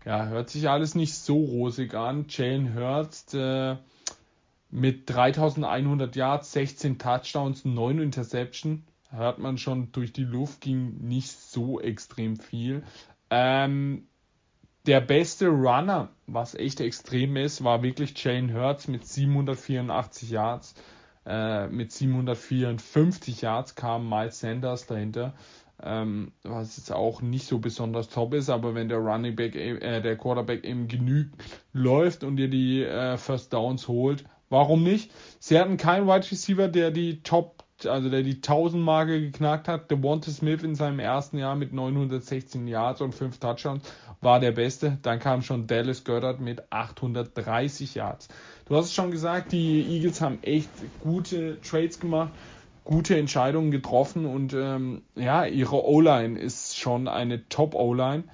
Ja, 0.06 0.26
hört 0.28 0.48
sich 0.48 0.70
alles 0.70 0.94
nicht 0.94 1.14
so 1.14 1.36
rosig 1.36 1.92
an. 1.92 2.24
Jalen 2.30 2.74
Hurst 2.74 3.34
äh, 3.34 3.76
mit 4.72 5.08
3100 5.08 6.16
Yards, 6.16 6.52
16 6.52 6.98
Touchdowns, 6.98 7.64
9 7.64 7.98
Interception. 8.00 8.84
Hört 9.10 9.38
man 9.38 9.58
schon, 9.58 9.92
durch 9.92 10.14
die 10.14 10.24
Luft 10.24 10.62
ging 10.62 10.96
nicht 11.06 11.30
so 11.30 11.78
extrem 11.78 12.38
viel. 12.38 12.82
Ähm, 13.28 14.06
der 14.86 15.02
beste 15.02 15.48
Runner, 15.48 16.08
was 16.26 16.54
echt 16.54 16.80
extrem 16.80 17.36
ist, 17.36 17.62
war 17.62 17.82
wirklich 17.82 18.14
Jane 18.16 18.54
Hurts 18.54 18.88
mit 18.88 19.06
784 19.06 20.30
Yards. 20.30 20.74
Äh, 21.26 21.68
mit 21.68 21.92
754 21.92 23.42
Yards 23.42 23.74
kam 23.74 24.08
Miles 24.08 24.40
Sanders 24.40 24.86
dahinter. 24.86 25.34
Ähm, 25.82 26.32
was 26.44 26.78
jetzt 26.78 26.92
auch 26.92 27.20
nicht 27.20 27.46
so 27.46 27.58
besonders 27.58 28.08
top 28.08 28.34
ist, 28.34 28.48
aber 28.48 28.74
wenn 28.74 28.88
der 28.88 28.98
Running 28.98 29.36
Back, 29.36 29.54
äh, 29.54 30.00
der 30.00 30.16
Quarterback 30.16 30.64
eben 30.64 30.88
genügend 30.88 31.34
läuft 31.72 32.24
und 32.24 32.36
dir 32.36 32.48
die 32.48 32.82
äh, 32.82 33.18
First 33.18 33.52
Downs 33.52 33.88
holt, 33.88 34.24
Warum 34.52 34.82
nicht? 34.82 35.10
Sie 35.38 35.58
hatten 35.58 35.78
keinen 35.78 36.06
Wide 36.06 36.30
Receiver, 36.30 36.68
der 36.68 36.90
die 36.90 37.22
Top, 37.22 37.64
also 37.86 38.10
der 38.10 38.22
die 38.22 38.34
1000 38.34 38.84
Marke 38.84 39.18
geknackt 39.18 39.66
hat. 39.66 39.90
Devonta 39.90 40.30
Smith 40.30 40.62
in 40.62 40.74
seinem 40.74 40.98
ersten 40.98 41.38
Jahr 41.38 41.56
mit 41.56 41.72
916 41.72 42.68
Yards 42.68 43.00
und 43.00 43.14
5 43.14 43.38
Touchdowns 43.38 43.82
war 44.20 44.40
der 44.40 44.52
Beste. 44.52 44.98
Dann 45.00 45.20
kam 45.20 45.40
schon 45.40 45.66
Dallas 45.66 46.04
Goddard 46.04 46.40
mit 46.40 46.70
830 46.70 47.94
Yards. 47.94 48.28
Du 48.66 48.76
hast 48.76 48.84
es 48.84 48.92
schon 48.92 49.10
gesagt, 49.10 49.52
die 49.52 49.86
Eagles 49.88 50.20
haben 50.20 50.38
echt 50.42 50.68
gute 51.00 51.58
Trades 51.62 51.98
gemacht, 51.98 52.32
gute 52.84 53.16
Entscheidungen 53.16 53.70
getroffen 53.70 54.26
und 54.26 54.52
ähm, 54.52 55.00
ja, 55.14 55.46
ihre 55.46 55.82
O-Line 55.82 56.38
ist 56.38 56.78
schon 56.78 57.08
eine 57.08 57.48
Top 57.48 57.74
O-Line. 57.74 58.24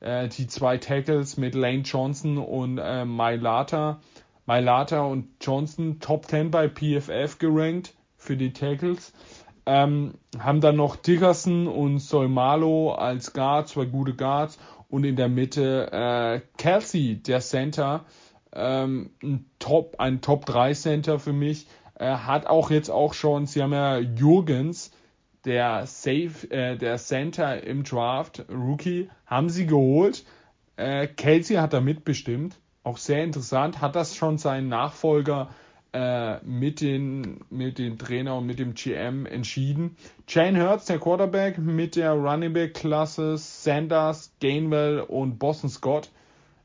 Äh, 0.00 0.26
die 0.28 0.48
zwei 0.48 0.76
Tackles 0.78 1.36
mit 1.36 1.54
Lane 1.54 1.82
Johnson 1.82 2.38
und 2.38 2.78
äh, 2.78 3.04
Mailata 3.04 4.00
Mailata 4.48 5.02
und 5.02 5.28
Johnson 5.42 6.00
Top 6.00 6.24
10 6.24 6.50
bei 6.50 6.70
PFF 6.70 7.38
gerankt 7.38 7.92
für 8.16 8.34
die 8.34 8.54
Tackles. 8.54 9.12
Ähm, 9.66 10.14
haben 10.38 10.62
dann 10.62 10.76
noch 10.76 10.96
Dickerson 10.96 11.66
und 11.66 11.98
Solmalo 11.98 12.94
als 12.94 13.34
Guards, 13.34 13.72
zwei 13.72 13.84
gute 13.84 14.14
Guards. 14.14 14.58
Und 14.88 15.04
in 15.04 15.16
der 15.16 15.28
Mitte 15.28 15.92
äh, 15.92 16.40
Kelsey, 16.56 17.22
der 17.22 17.40
Center, 17.40 18.06
ähm, 18.54 19.10
ein 19.22 19.44
Top, 19.58 19.96
ein 19.98 20.22
Top 20.22 20.46
3 20.46 20.72
Center 20.72 21.18
für 21.18 21.34
mich. 21.34 21.66
Äh, 21.96 22.06
hat 22.06 22.46
auch 22.46 22.70
jetzt 22.70 22.88
auch 22.88 23.12
schon, 23.12 23.44
sie 23.44 23.62
haben 23.62 23.74
ja 23.74 23.98
Jurgens, 23.98 24.92
der 25.44 25.86
Safe, 25.86 26.50
äh, 26.50 26.78
der 26.78 26.96
Center 26.96 27.62
im 27.62 27.84
Draft, 27.84 28.46
Rookie, 28.48 29.10
haben 29.26 29.50
sie 29.50 29.66
geholt. 29.66 30.24
Äh, 30.76 31.06
Kelsey 31.06 31.56
hat 31.56 31.74
da 31.74 31.82
mitbestimmt 31.82 32.58
auch 32.88 32.98
sehr 32.98 33.22
interessant, 33.22 33.80
hat 33.80 33.94
das 33.94 34.16
schon 34.16 34.38
seinen 34.38 34.68
Nachfolger 34.68 35.48
äh, 35.92 36.38
mit, 36.44 36.80
den, 36.80 37.40
mit 37.50 37.78
dem 37.78 37.98
Trainer 37.98 38.36
und 38.36 38.46
mit 38.46 38.58
dem 38.58 38.74
GM 38.74 39.26
entschieden. 39.26 39.96
Jane 40.26 40.62
Hurts, 40.62 40.86
der 40.86 40.98
Quarterback, 40.98 41.58
mit 41.58 41.96
der 41.96 42.12
Running 42.12 42.52
Back 42.52 42.74
Klasse, 42.74 43.38
Sanders, 43.38 44.32
Gainwell 44.40 45.00
und 45.00 45.38
Boston 45.38 45.70
Scott 45.70 46.10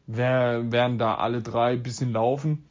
wer, 0.08 0.72
werden 0.72 0.98
da 0.98 1.16
alle 1.16 1.42
drei 1.42 1.74
ein 1.74 1.84
bisschen 1.84 2.12
laufen. 2.12 2.66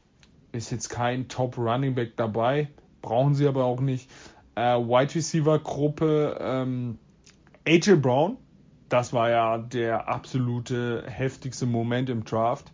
Ist 0.52 0.70
jetzt 0.70 0.88
kein 0.88 1.28
Top 1.28 1.56
Running 1.56 1.94
Back 1.94 2.16
dabei, 2.16 2.68
brauchen 3.00 3.34
sie 3.34 3.46
aber 3.46 3.64
auch 3.64 3.80
nicht. 3.80 4.10
Äh, 4.54 4.76
Wide 4.76 5.14
Receiver 5.14 5.58
Gruppe 5.58 6.36
ähm, 6.40 6.98
AJ 7.66 7.96
Brown, 7.96 8.36
das 8.90 9.14
war 9.14 9.30
ja 9.30 9.56
der 9.56 10.08
absolute 10.08 11.04
heftigste 11.06 11.64
Moment 11.64 12.10
im 12.10 12.24
Draft 12.24 12.70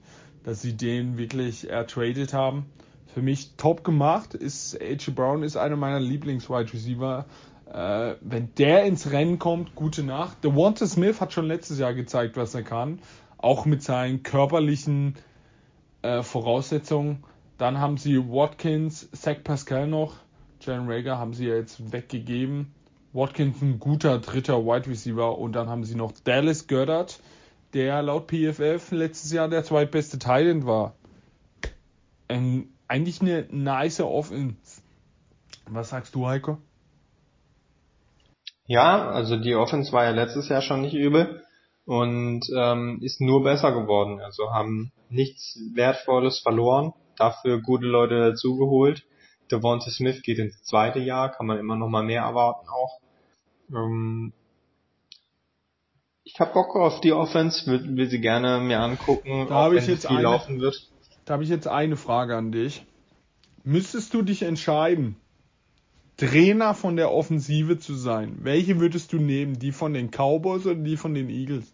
dass 0.49 0.63
sie 0.63 0.75
den 0.75 1.19
wirklich 1.19 1.69
ertradet 1.69 2.33
haben. 2.33 2.65
Für 3.13 3.21
mich 3.21 3.57
top 3.59 3.85
gemacht 3.85 4.33
ist 4.33 4.81
AJ 4.81 5.11
Brown 5.11 5.43
ist 5.43 5.59
einer 5.59 5.77
meiner 5.77 6.01
Lieblings-Wide 6.01 6.73
Receiver. 6.73 7.27
Äh, 7.71 8.15
wenn 8.23 8.55
der 8.55 8.85
ins 8.85 9.11
Rennen 9.11 9.39
kommt, 9.39 9.75
gute 9.75 10.03
Nacht. 10.03 10.43
Der 10.45 10.57
Walter 10.57 10.87
Smith 10.87 11.21
hat 11.21 11.35
schon 11.35 11.45
letztes 11.45 11.79
Jahr 11.79 11.93
gezeigt, 11.93 12.39
was 12.39 12.55
er 12.55 12.63
kann. 12.63 13.01
Auch 13.37 13.67
mit 13.67 13.83
seinen 13.83 14.23
körperlichen 14.23 15.17
äh, 16.01 16.23
Voraussetzungen. 16.23 17.25
Dann 17.59 17.79
haben 17.79 17.99
sie 17.99 18.17
Watkins, 18.17 19.11
Zach 19.13 19.45
Pascal 19.45 19.87
noch. 19.87 20.15
Jalen 20.63 20.91
Rager 20.91 21.19
haben 21.19 21.35
sie 21.35 21.45
jetzt 21.45 21.93
weggegeben. 21.93 22.73
Watkins 23.13 23.61
ein 23.61 23.79
guter 23.79 24.19
dritter 24.19 24.65
Wide 24.65 24.89
Receiver 24.89 25.37
und 25.37 25.53
dann 25.53 25.69
haben 25.69 25.85
sie 25.85 25.95
noch 25.95 26.13
Dallas 26.25 26.69
Goddard, 26.69 27.21
der 27.75 28.03
laut 28.03 28.31
PFF 28.31 28.91
letztes 28.93 29.33
Jahr 29.33 29.49
der 29.49 29.65
zweitbeste 29.65 30.19
Titan 30.19 30.67
war. 30.67 30.95
Ähm, 32.29 32.69
eigentlich 32.87 33.21
eine 33.21 33.47
nice 33.51 34.01
Offense. 34.01 34.83
Was 35.67 35.91
sagst 35.91 36.15
du, 36.15 36.27
Heiko? 36.27 36.59
Ja, 38.67 39.11
also 39.11 39.37
die 39.37 39.55
Offense 39.55 39.93
war 39.93 40.05
ja 40.05 40.11
letztes 40.11 40.49
Jahr 40.49 40.63
schon 40.63 40.83
nicht 40.83 40.95
übel 40.95 41.43
und 41.87 42.43
ähm, 42.55 43.01
ist 43.03 43.21
nur 43.21 43.43
besser 43.43 43.73
geworden. 43.73 44.21
Also 44.21 44.53
haben 44.53 44.93
nichts 45.09 45.59
Wertvolles 45.75 46.41
verloren, 46.41 46.93
dafür 47.17 47.63
gute 47.63 47.87
Leute 47.87 48.31
dazugeholt. 48.31 49.05
Devonta 49.51 49.91
Smith 49.91 50.23
geht 50.23 50.39
ins 50.39 50.63
zweite 50.65 50.99
Jahr, 50.99 51.31
kann 51.31 51.47
man 51.47 51.59
immer 51.59 51.77
noch 51.77 51.89
mal 51.89 52.03
mehr 52.03 52.23
erwarten 52.23 52.69
auch. 52.69 53.01
Ähm, 53.71 54.35
ich 56.29 56.41
habe 56.41 56.53
Bock 56.53 56.77
auf 56.77 57.01
die 57.01 57.13
Offense, 57.13 57.67
würde 57.67 57.97
will 57.97 58.11
sie 58.11 58.21
gerne 58.21 58.61
mir 58.61 58.81
angucken, 58.81 59.47
da 59.49 59.67
auch 59.67 59.73
wenn 59.73 59.85
jetzt 59.85 60.07
eine, 60.07 60.23
laufen 60.23 60.61
wird. 60.61 60.91
Da 61.25 61.35
habe 61.35 61.43
ich 61.43 61.49
jetzt 61.49 61.67
eine 61.67 61.97
Frage 61.97 62.37
an 62.37 62.53
dich. 62.53 62.85
Müsstest 63.65 64.13
du 64.13 64.21
dich 64.21 64.43
entscheiden, 64.43 65.17
Trainer 66.19 66.75
von 66.75 66.97
der 66.97 67.13
Offensive 67.13 67.79
zu 67.79 67.95
sein, 67.95 68.39
welche 68.43 68.79
würdest 68.79 69.13
du 69.13 69.19
nehmen? 69.19 69.59
Die 69.59 69.73
von 69.73 69.95
den 69.95 70.11
Cowboys 70.11 70.67
oder 70.67 70.75
die 70.75 70.97
von 70.99 71.15
den 71.15 71.31
Eagles? 71.31 71.73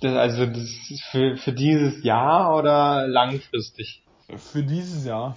Das, 0.00 0.14
also 0.14 0.46
das 0.46 1.02
für, 1.10 1.36
für 1.36 1.52
dieses 1.52 2.04
Jahr 2.04 2.56
oder 2.56 3.08
langfristig? 3.08 4.04
Für 4.36 4.62
dieses 4.62 5.04
Jahr. 5.04 5.36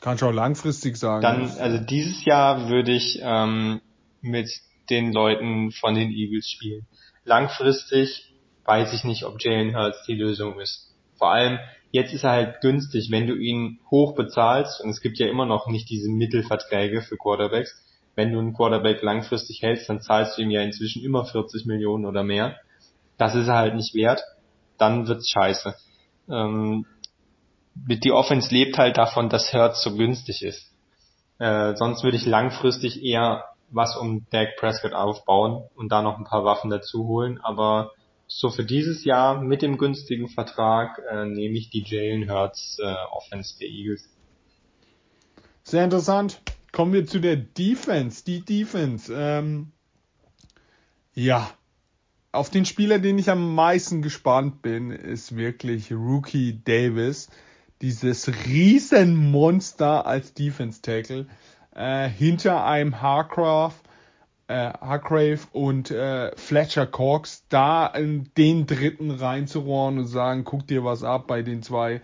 Kannst 0.00 0.22
du 0.22 0.26
auch 0.26 0.32
langfristig 0.32 0.96
sagen. 0.96 1.22
Dann, 1.22 1.50
also 1.58 1.78
dieses 1.78 2.24
Jahr 2.24 2.68
würde 2.68 2.92
ich 2.92 3.20
ähm, 3.22 3.80
mit 4.22 4.48
den 4.88 5.12
Leuten 5.12 5.72
von 5.72 5.94
den 5.94 6.10
Eagles 6.10 6.48
spielen. 6.50 6.86
Langfristig 7.24 8.34
weiß 8.64 8.92
ich 8.92 9.04
nicht, 9.04 9.24
ob 9.24 9.42
Jalen 9.42 9.76
Hurts 9.76 10.04
die 10.06 10.14
Lösung 10.14 10.58
ist. 10.60 10.94
Vor 11.16 11.30
allem, 11.30 11.58
jetzt 11.90 12.12
ist 12.14 12.24
er 12.24 12.30
halt 12.30 12.60
günstig, 12.60 13.10
wenn 13.10 13.26
du 13.26 13.34
ihn 13.34 13.78
hoch 13.90 14.14
bezahlst, 14.14 14.80
und 14.80 14.90
es 14.90 15.00
gibt 15.00 15.18
ja 15.18 15.28
immer 15.28 15.46
noch 15.46 15.66
nicht 15.68 15.88
diese 15.90 16.08
Mittelverträge 16.08 17.02
für 17.02 17.16
Quarterbacks, 17.16 17.74
wenn 18.16 18.32
du 18.32 18.38
einen 18.38 18.54
Quarterback 18.54 19.02
langfristig 19.02 19.62
hältst, 19.62 19.88
dann 19.88 20.00
zahlst 20.00 20.36
du 20.36 20.42
ihm 20.42 20.50
ja 20.50 20.62
inzwischen 20.62 21.02
immer 21.04 21.24
40 21.24 21.66
Millionen 21.66 22.04
oder 22.04 22.24
mehr. 22.24 22.56
Das 23.16 23.34
ist 23.34 23.48
er 23.48 23.56
halt 23.56 23.74
nicht 23.74 23.94
wert. 23.94 24.22
Dann 24.78 25.06
wird's 25.06 25.30
scheiße. 25.30 25.74
Ähm, 26.30 26.86
die 27.88 28.12
Offense 28.12 28.52
lebt 28.54 28.78
halt 28.78 28.98
davon, 28.98 29.28
dass 29.28 29.52
Hertz 29.52 29.82
so 29.82 29.96
günstig 29.96 30.42
ist. 30.42 30.72
Äh, 31.38 31.74
sonst 31.76 32.04
würde 32.04 32.16
ich 32.16 32.26
langfristig 32.26 33.02
eher 33.02 33.44
was 33.70 33.96
um 33.96 34.26
Dak 34.30 34.56
Prescott 34.56 34.92
aufbauen 34.92 35.64
und 35.74 35.90
da 35.90 36.02
noch 36.02 36.18
ein 36.18 36.24
paar 36.24 36.44
Waffen 36.44 36.70
dazu 36.70 37.06
holen. 37.06 37.40
Aber 37.40 37.92
so 38.26 38.50
für 38.50 38.64
dieses 38.64 39.04
Jahr 39.04 39.40
mit 39.40 39.62
dem 39.62 39.78
günstigen 39.78 40.28
Vertrag 40.28 41.00
äh, 41.10 41.24
nehme 41.24 41.56
ich 41.56 41.70
die 41.70 41.84
Jalen 41.84 42.30
Hurts 42.30 42.78
äh, 42.80 42.94
Offense 43.12 43.58
der 43.58 43.68
Eagles. 43.68 44.08
Sehr 45.62 45.84
interessant. 45.84 46.40
Kommen 46.72 46.92
wir 46.92 47.06
zu 47.06 47.20
der 47.20 47.36
Defense. 47.36 48.24
Die 48.24 48.44
Defense. 48.44 49.12
Ähm, 49.14 49.72
ja. 51.14 51.50
Auf 52.32 52.50
den 52.50 52.64
Spieler, 52.64 53.00
den 53.00 53.18
ich 53.18 53.28
am 53.28 53.54
meisten 53.56 54.02
gespannt 54.02 54.62
bin, 54.62 54.92
ist 54.92 55.34
wirklich 55.34 55.90
Rookie 55.90 56.60
Davis. 56.64 57.28
Dieses 57.80 58.28
Riesenmonster 58.46 60.06
als 60.06 60.34
Defense 60.34 60.82
Tackle. 60.82 61.26
Äh, 61.74 62.08
hinter 62.08 62.64
einem 62.64 63.00
Harcraft, 63.00 63.80
äh, 64.48 64.72
Hargrave 64.80 65.40
und 65.52 65.90
äh, 65.90 66.36
Fletcher 66.36 66.86
Cox 66.86 67.44
da 67.48 67.86
in 67.86 68.30
den 68.36 68.66
dritten 68.66 69.10
reinzurohren 69.10 69.98
und 69.98 70.06
sagen, 70.06 70.44
guck 70.44 70.66
dir 70.66 70.84
was 70.84 71.04
ab 71.04 71.26
bei 71.26 71.42
den 71.42 71.62
zwei 71.62 72.02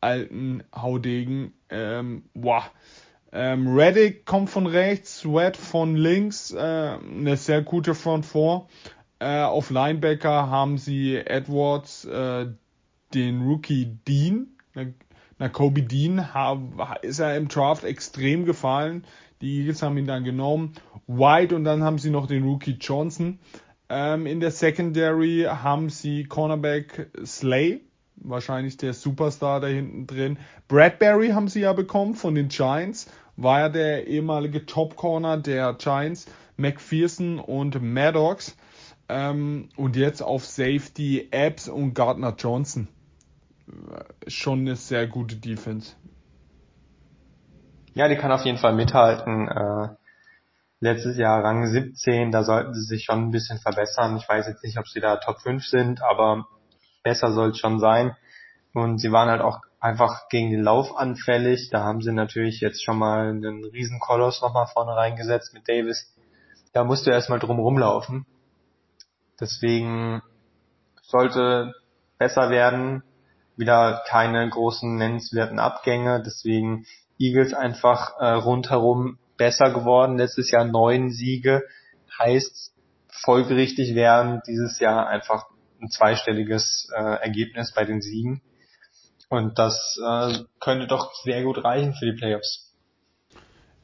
alten 0.00 0.62
Haudegen. 0.74 1.52
Ähm, 1.68 2.22
wow 2.34 2.70
ähm, 3.32 3.76
Reddick 3.76 4.24
kommt 4.24 4.48
von 4.48 4.66
rechts, 4.66 5.20
Sweat 5.20 5.56
von 5.56 5.96
links, 5.96 6.52
äh, 6.52 6.58
eine 6.58 7.36
sehr 7.36 7.62
gute 7.62 7.94
Front 7.94 8.24
4. 8.24 8.66
Äh, 9.18 9.42
auf 9.42 9.70
Linebacker 9.70 10.48
haben 10.48 10.78
sie 10.78 11.16
Edwards, 11.16 12.04
äh, 12.06 12.46
den 13.12 13.42
Rookie 13.42 13.98
Dean. 14.06 14.48
Na, 15.38 15.48
Kobe 15.48 15.82
Dean 15.82 16.26
ist 17.02 17.20
er 17.20 17.36
im 17.36 17.48
Draft 17.48 17.84
extrem 17.84 18.44
gefallen. 18.44 19.04
Die 19.40 19.60
Eagles 19.60 19.82
haben 19.82 19.96
ihn 19.96 20.06
dann 20.06 20.24
genommen. 20.24 20.74
White 21.06 21.54
und 21.54 21.64
dann 21.64 21.84
haben 21.84 21.98
sie 21.98 22.10
noch 22.10 22.26
den 22.26 22.42
Rookie 22.42 22.76
Johnson. 22.80 23.38
Ähm, 23.88 24.26
in 24.26 24.40
der 24.40 24.50
Secondary 24.50 25.46
haben 25.48 25.90
sie 25.90 26.24
Cornerback 26.24 27.10
Slay, 27.24 27.80
wahrscheinlich 28.16 28.76
der 28.76 28.92
Superstar 28.92 29.60
da 29.60 29.68
hinten 29.68 30.06
drin. 30.06 30.38
Bradbury 30.66 31.28
haben 31.28 31.48
sie 31.48 31.60
ja 31.60 31.72
bekommen 31.72 32.14
von 32.14 32.34
den 32.34 32.48
Giants, 32.48 33.08
war 33.36 33.60
ja 33.60 33.68
der 33.68 34.08
ehemalige 34.08 34.66
Top 34.66 34.96
Corner 34.96 35.38
der 35.38 35.74
Giants, 35.74 36.26
McPherson 36.56 37.38
und 37.38 37.80
Maddox. 37.80 38.56
Ähm, 39.08 39.68
und 39.76 39.96
jetzt 39.96 40.20
auf 40.20 40.44
Safety 40.44 41.28
Epps 41.30 41.68
und 41.68 41.94
Gardner 41.94 42.34
Johnson. 42.36 42.88
Schon 44.26 44.60
eine 44.60 44.76
sehr 44.76 45.06
gute 45.06 45.36
Defense. 45.36 45.94
Ja, 47.94 48.08
die 48.08 48.16
kann 48.16 48.32
auf 48.32 48.44
jeden 48.44 48.58
Fall 48.58 48.74
mithalten. 48.74 49.48
Äh, 49.48 49.88
letztes 50.80 51.16
Jahr 51.16 51.42
Rang 51.42 51.66
17, 51.66 52.30
da 52.30 52.44
sollten 52.44 52.74
sie 52.74 52.86
sich 52.86 53.04
schon 53.04 53.24
ein 53.24 53.30
bisschen 53.30 53.58
verbessern. 53.58 54.16
Ich 54.16 54.28
weiß 54.28 54.46
jetzt 54.46 54.62
nicht, 54.62 54.78
ob 54.78 54.86
sie 54.86 55.00
da 55.00 55.16
Top 55.16 55.40
5 55.40 55.64
sind, 55.66 56.02
aber 56.02 56.46
besser 57.02 57.32
soll 57.32 57.50
es 57.50 57.58
schon 57.58 57.80
sein. 57.80 58.16
Und 58.74 58.98
sie 58.98 59.10
waren 59.10 59.28
halt 59.28 59.40
auch 59.40 59.60
einfach 59.80 60.28
gegen 60.28 60.50
den 60.50 60.62
Lauf 60.62 60.96
anfällig. 60.96 61.70
Da 61.70 61.82
haben 61.82 62.00
sie 62.00 62.12
natürlich 62.12 62.60
jetzt 62.60 62.84
schon 62.84 62.98
mal 62.98 63.28
einen 63.28 63.64
riesen 63.64 63.98
Koloss 63.98 64.42
nochmal 64.42 64.66
vorne 64.66 64.94
reingesetzt 64.94 65.54
mit 65.54 65.68
Davis. 65.68 66.14
Da 66.72 66.84
musst 66.84 67.06
du 67.06 67.10
erstmal 67.10 67.38
drum 67.38 67.58
rumlaufen. 67.58 68.26
Deswegen 69.40 70.22
sollte 71.02 71.74
besser 72.18 72.50
werden. 72.50 73.02
Wieder 73.58 74.02
keine 74.06 74.48
großen 74.48 74.96
nennenswerten 74.96 75.58
Abgänge. 75.58 76.22
Deswegen 76.24 76.86
Eagles 77.18 77.52
einfach 77.52 78.16
äh, 78.18 78.30
rundherum 78.30 79.18
besser 79.36 79.70
geworden. 79.70 80.16
Letztes 80.16 80.50
Jahr 80.50 80.64
neun 80.64 81.10
Siege. 81.10 81.62
Heißt 82.18 82.72
folgerichtig 83.08 83.94
werden 83.94 84.40
dieses 84.46 84.78
Jahr 84.78 85.08
einfach 85.08 85.46
ein 85.80 85.90
zweistelliges 85.90 86.88
äh, 86.96 87.02
Ergebnis 87.22 87.72
bei 87.74 87.84
den 87.84 88.00
Siegen. 88.00 88.40
Und 89.28 89.58
das 89.58 89.98
äh, 90.02 90.38
könnte 90.60 90.86
doch 90.86 91.12
sehr 91.22 91.42
gut 91.42 91.62
reichen 91.62 91.94
für 91.94 92.06
die 92.06 92.16
Playoffs. 92.16 92.74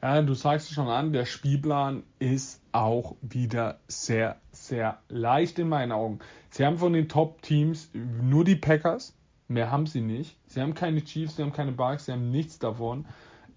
Ja, 0.01 0.21
du 0.21 0.33
sagst 0.33 0.69
es 0.69 0.75
schon 0.75 0.87
an, 0.87 1.13
der 1.13 1.25
Spielplan 1.25 2.03
ist 2.19 2.61
auch 2.71 3.15
wieder 3.21 3.79
sehr, 3.87 4.37
sehr 4.51 4.99
leicht 5.09 5.57
in 5.59 5.69
meinen 5.69 5.91
Augen. 5.91 6.19
Sie 6.49 6.65
haben 6.65 6.77
von 6.77 6.93
den 6.93 7.09
Top-Teams 7.09 7.89
nur 7.93 8.43
die 8.43 8.55
Packers, 8.55 9.15
mehr 9.47 9.71
haben 9.71 9.85
sie 9.85 10.01
nicht. 10.01 10.37
Sie 10.47 10.61
haben 10.61 10.73
keine 10.73 11.03
Chiefs, 11.03 11.35
sie 11.35 11.43
haben 11.43 11.53
keine 11.53 11.71
Bucks, 11.71 12.05
sie 12.05 12.11
haben 12.11 12.31
nichts 12.31 12.59
davon. 12.59 13.05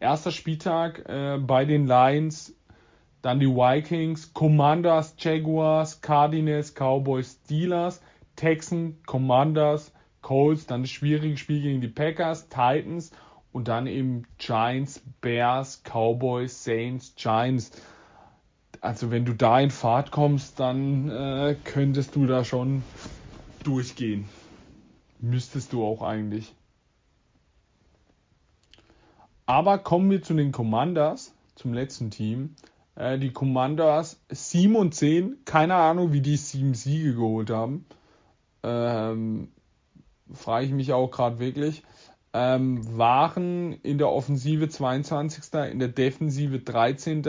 Erster 0.01 0.31
Spieltag 0.31 1.09
äh, 1.09 1.39
bei 1.39 1.65
den 1.65 1.87
Lions, 1.87 2.55
dann 3.23 3.41
die 3.41 3.49
Vikings, 3.49 4.33
Commanders, 4.33 5.15
Jaguars, 5.19 6.01
Cardinals, 6.01 6.75
Cowboys, 6.75 7.39
Steelers, 7.45 8.01
Texans, 8.37 8.95
Commanders, 9.07 9.93
Colts, 10.23 10.67
dann 10.67 10.83
das 10.83 10.91
schwierige 10.91 11.37
Spiel 11.37 11.63
gegen 11.63 11.81
die 11.81 11.89
Packers, 11.89 12.49
Titans 12.49 13.11
und 13.51 13.67
dann 13.69 13.87
eben 13.87 14.25
Giants, 14.39 15.03
Bears, 15.21 15.83
Cowboys, 15.83 16.63
Saints, 16.63 17.15
Giants. 17.17 17.73
Also 18.81 19.11
wenn 19.11 19.25
du 19.25 19.33
da 19.33 19.59
in 19.59 19.71
Fahrt 19.71 20.13
kommst, 20.13 20.61
dann 20.61 21.11
äh, 21.11 21.57
könntest 21.65 22.15
du 22.15 22.27
da 22.27 22.45
schon 22.45 22.85
durchgehen. 23.65 24.29
Müsstest 25.21 25.73
du 25.73 25.85
auch 25.85 26.03
eigentlich. 26.03 26.55
Aber 29.47 29.79
kommen 29.79 30.11
wir 30.11 30.23
zu 30.23 30.35
den 30.35 30.53
Commanders, 30.53 31.35
zum 31.55 31.73
letzten 31.73 32.11
Team. 32.11 32.55
Äh, 32.95 33.19
die 33.19 33.33
Commanders 33.33 34.21
7 34.29 34.77
und 34.77 34.95
10, 34.95 35.45
keine 35.45 35.75
Ahnung, 35.77 36.13
wie 36.13 36.21
die 36.21 36.37
7 36.37 36.75
Siege 36.75 37.15
geholt 37.15 37.51
haben. 37.51 37.87
Ähm, 38.63 39.49
frage 40.33 40.67
ich 40.67 40.73
mich 40.73 40.93
auch 40.93 41.11
gerade 41.11 41.39
wirklich, 41.39 41.83
ähm, 42.33 42.99
waren 42.99 43.73
in 43.83 43.99
der 43.99 44.11
Offensive 44.11 44.69
22. 44.69 45.55
in 45.71 45.79
der 45.79 45.89
Defensive 45.89 46.59
13. 46.59 47.23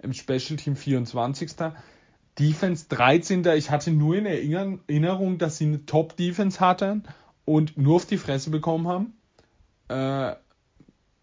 im 0.00 0.12
Special 0.12 0.56
Team 0.56 0.76
24. 0.76 1.52
Defense 2.38 2.86
13. 2.88 3.44
Ich 3.56 3.70
hatte 3.70 3.90
nur 3.90 4.16
in 4.16 4.26
Erinnerung, 4.26 5.38
dass 5.38 5.58
sie 5.58 5.66
eine 5.66 5.86
Top 5.86 6.16
Defense 6.16 6.60
hatten 6.60 7.04
und 7.44 7.78
nur 7.78 7.96
auf 7.96 8.06
die 8.06 8.18
Fresse 8.18 8.50
bekommen 8.50 8.88
haben. 8.88 9.14
Äh, 9.88 10.36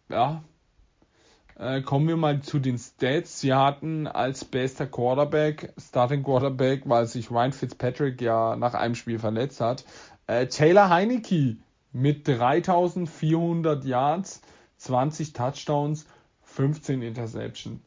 ja. 0.09 0.43
Äh, 1.57 1.81
kommen 1.81 2.07
wir 2.07 2.17
mal 2.17 2.41
zu 2.41 2.59
den 2.59 2.77
Stats. 2.77 3.39
Sie 3.39 3.53
hatten 3.53 4.07
als 4.07 4.43
bester 4.43 4.87
Quarterback, 4.87 5.73
Starting 5.77 6.23
Quarterback, 6.23 6.83
weil 6.85 7.05
sich 7.05 7.29
Ryan 7.29 7.51
Fitzpatrick 7.51 8.21
ja 8.21 8.55
nach 8.55 8.73
einem 8.73 8.95
Spiel 8.95 9.19
verletzt 9.19 9.61
hat, 9.61 9.85
äh, 10.27 10.47
Taylor 10.47 10.89
Heineke 10.89 11.57
mit 11.91 12.27
3400 12.27 13.85
Yards, 13.85 14.41
20 14.77 15.33
Touchdowns, 15.33 16.07
15 16.41 17.01
Interception. 17.01 17.81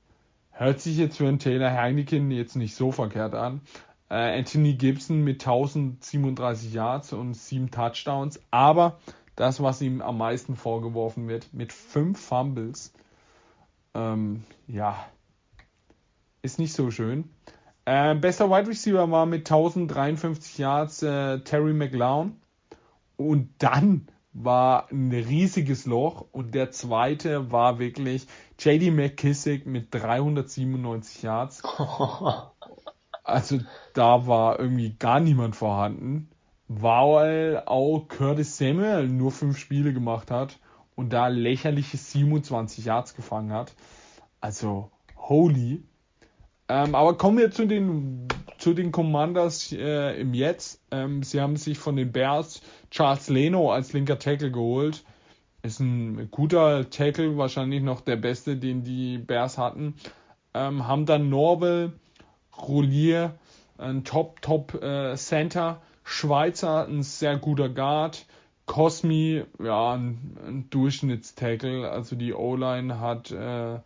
Hört 0.58 0.80
sich 0.80 0.96
jetzt 0.96 1.18
für 1.18 1.28
einen 1.28 1.38
Taylor 1.38 1.70
Heineken 1.70 2.30
jetzt 2.30 2.56
nicht 2.56 2.74
so 2.74 2.90
verkehrt 2.90 3.34
an. 3.34 3.60
Äh, 4.08 4.38
Anthony 4.38 4.72
Gibson 4.72 5.22
mit 5.22 5.42
1037 5.42 6.72
Yards 6.72 7.12
und 7.12 7.34
7 7.34 7.70
Touchdowns. 7.70 8.40
Aber 8.50 8.98
das, 9.34 9.62
was 9.62 9.82
ihm 9.82 10.00
am 10.00 10.16
meisten 10.16 10.56
vorgeworfen 10.56 11.28
wird, 11.28 11.52
mit 11.52 11.74
5 11.74 12.18
Fumbles, 12.18 12.94
ähm, 13.92 14.44
ja, 14.66 14.96
ist 16.40 16.58
nicht 16.58 16.72
so 16.72 16.90
schön. 16.90 17.28
Äh, 17.84 18.14
bester 18.14 18.48
Wide 18.48 18.68
Receiver 18.68 19.10
war 19.10 19.26
mit 19.26 19.40
1053 19.40 20.56
Yards 20.56 21.02
äh, 21.02 21.40
Terry 21.40 21.74
McLeod. 21.74 22.30
Und 23.18 23.50
dann 23.58 24.08
war 24.38 24.90
ein 24.90 25.10
riesiges 25.10 25.86
Loch. 25.86 26.26
Und 26.32 26.54
der 26.54 26.70
zweite 26.70 27.50
war 27.50 27.78
wirklich 27.78 28.26
JD 28.58 28.92
McKissick 28.92 29.66
mit 29.66 29.88
397 29.94 31.22
Yards. 31.22 31.62
Also 33.26 33.58
da 33.92 34.28
war 34.28 34.60
irgendwie 34.60 34.94
gar 34.96 35.18
niemand 35.18 35.56
vorhanden, 35.56 36.30
weil 36.68 37.60
auch 37.66 38.06
Curtis 38.06 38.56
Samuel 38.56 39.08
nur 39.08 39.32
fünf 39.32 39.58
Spiele 39.58 39.92
gemacht 39.92 40.30
hat 40.30 40.60
und 40.94 41.12
da 41.12 41.26
lächerliche 41.26 41.96
27 41.96 42.84
Yards 42.84 43.16
gefangen 43.16 43.52
hat. 43.52 43.74
Also 44.40 44.92
holy. 45.16 45.82
Ähm, 46.68 46.94
aber 46.94 47.16
kommen 47.16 47.38
wir 47.38 47.50
zu 47.50 47.66
den 47.66 48.28
zu 48.66 48.74
den 48.74 48.90
Commanders 48.90 49.70
äh, 49.70 50.20
im 50.20 50.34
Jetzt. 50.34 50.80
Ähm, 50.90 51.22
sie 51.22 51.40
haben 51.40 51.54
sich 51.54 51.78
von 51.78 51.94
den 51.94 52.10
Bears 52.10 52.62
Charles 52.90 53.28
Leno 53.28 53.72
als 53.72 53.92
linker 53.92 54.18
Tackle 54.18 54.50
geholt. 54.50 55.04
Ist 55.62 55.78
ein 55.78 56.32
guter 56.32 56.90
Tackle, 56.90 57.38
wahrscheinlich 57.38 57.80
noch 57.80 58.00
der 58.00 58.16
beste, 58.16 58.56
den 58.56 58.82
die 58.82 59.18
Bears 59.18 59.56
hatten. 59.56 59.94
Ähm, 60.52 60.88
haben 60.88 61.06
dann 61.06 61.30
Norwell, 61.30 61.92
Rollier, 62.60 63.36
ein 63.78 64.02
Top, 64.02 64.42
Top 64.42 64.74
äh, 64.82 65.14
Center. 65.14 65.80
Schweizer, 66.02 66.88
ein 66.88 67.04
sehr 67.04 67.36
guter 67.36 67.68
Guard. 67.68 68.26
Cosmi, 68.66 69.44
ja, 69.62 69.92
ein, 69.92 70.36
ein 70.44 70.70
Durchschnittstackle. 70.70 71.88
Also 71.88 72.16
die 72.16 72.34
O-Line 72.34 72.98
hat 72.98 73.30
äh, 73.30 73.78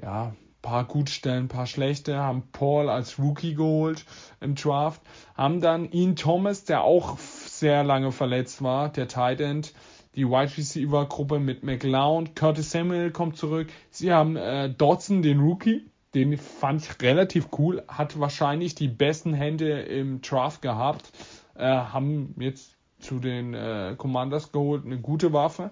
ja 0.00 0.32
paar 0.62 0.84
gut 0.84 1.10
stellen, 1.10 1.48
paar 1.48 1.66
schlechte, 1.66 2.16
haben 2.18 2.44
Paul 2.52 2.88
als 2.88 3.18
Rookie 3.18 3.54
geholt 3.54 4.06
im 4.40 4.54
Draft, 4.54 5.02
haben 5.34 5.60
dann 5.60 5.90
Ian 5.90 6.16
Thomas, 6.16 6.64
der 6.64 6.82
auch 6.82 7.18
sehr 7.18 7.84
lange 7.84 8.12
verletzt 8.12 8.62
war, 8.62 8.88
der 8.88 9.08
Tight 9.08 9.40
End, 9.40 9.74
die 10.14 10.26
Wide 10.26 10.56
Receiver 10.56 11.06
Gruppe 11.06 11.40
mit 11.40 11.64
McLeod, 11.64 12.36
Curtis 12.36 12.70
Samuel 12.70 13.10
kommt 13.10 13.36
zurück, 13.36 13.68
sie 13.90 14.12
haben 14.12 14.36
äh, 14.36 14.70
Dodson, 14.70 15.22
den 15.22 15.40
Rookie, 15.40 15.90
den 16.14 16.36
fand 16.38 16.82
ich 16.82 17.02
relativ 17.02 17.48
cool, 17.58 17.82
hat 17.88 18.20
wahrscheinlich 18.20 18.74
die 18.74 18.88
besten 18.88 19.34
Hände 19.34 19.80
im 19.80 20.20
Draft 20.20 20.62
gehabt, 20.62 21.10
äh, 21.54 21.64
haben 21.64 22.34
jetzt 22.38 22.76
zu 23.00 23.18
den 23.18 23.54
äh, 23.54 23.94
Commanders 23.98 24.52
geholt, 24.52 24.84
eine 24.84 25.00
gute 25.00 25.32
Waffe. 25.32 25.70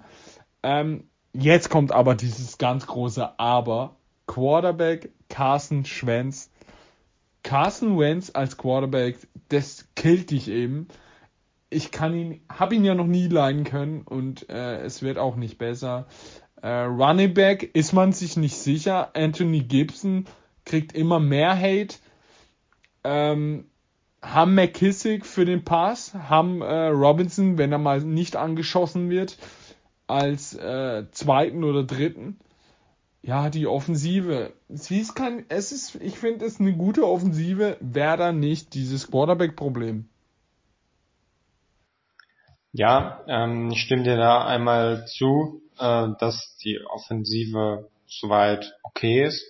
Ähm, 0.62 1.04
jetzt 1.32 1.70
kommt 1.70 1.92
aber 1.92 2.14
dieses 2.14 2.58
ganz 2.58 2.86
große 2.86 3.38
Aber 3.38 3.96
Quarterback 4.30 5.10
Carson 5.28 5.84
Schwenz. 5.84 6.50
Carson 7.42 7.98
Wentz 7.98 8.30
als 8.32 8.56
Quarterback, 8.56 9.16
das 9.48 9.88
killt 9.96 10.30
dich 10.30 10.46
eben. 10.46 10.86
Ich 11.68 11.90
kann 11.90 12.14
ihn, 12.14 12.40
habe 12.48 12.76
ihn 12.76 12.84
ja 12.84 12.94
noch 12.94 13.08
nie 13.08 13.26
leiden 13.26 13.64
können 13.64 14.02
und 14.02 14.48
äh, 14.48 14.82
es 14.82 15.02
wird 15.02 15.18
auch 15.18 15.34
nicht 15.34 15.58
besser. 15.58 16.06
Äh, 16.62 16.68
Running 16.68 17.34
Back 17.34 17.74
ist 17.74 17.92
man 17.92 18.12
sich 18.12 18.36
nicht 18.36 18.56
sicher. 18.56 19.10
Anthony 19.16 19.62
Gibson 19.62 20.26
kriegt 20.64 20.92
immer 20.92 21.18
mehr 21.18 21.58
Hate. 21.58 21.96
Ähm, 23.02 23.64
haben 24.22 24.54
McKissick 24.54 25.26
für 25.26 25.44
den 25.44 25.64
Pass, 25.64 26.14
haben 26.14 26.62
äh, 26.62 26.86
Robinson, 26.86 27.58
wenn 27.58 27.72
er 27.72 27.78
mal 27.78 28.00
nicht 28.00 28.36
angeschossen 28.36 29.10
wird, 29.10 29.38
als 30.06 30.54
äh, 30.54 31.10
zweiten 31.10 31.64
oder 31.64 31.82
dritten 31.82 32.38
ja, 33.22 33.50
die 33.50 33.66
Offensive. 33.66 34.52
Sie 34.68 34.98
ist 34.98 35.14
kein, 35.14 35.44
es 35.48 35.72
ist, 35.72 35.96
ich 35.96 36.18
finde 36.18 36.46
es 36.46 36.58
eine 36.58 36.72
gute 36.72 37.06
Offensive, 37.06 37.76
wäre 37.80 38.16
da 38.16 38.32
nicht 38.32 38.74
dieses 38.74 39.10
Quarterback-Problem. 39.10 40.08
Ja, 42.72 43.24
ähm, 43.26 43.70
ich 43.72 43.82
stimme 43.82 44.04
dir 44.04 44.16
da 44.16 44.46
einmal 44.46 45.06
zu, 45.06 45.60
äh, 45.78 46.08
dass 46.18 46.56
die 46.64 46.80
Offensive 46.86 47.90
soweit 48.06 48.72
okay 48.82 49.24
ist. 49.24 49.44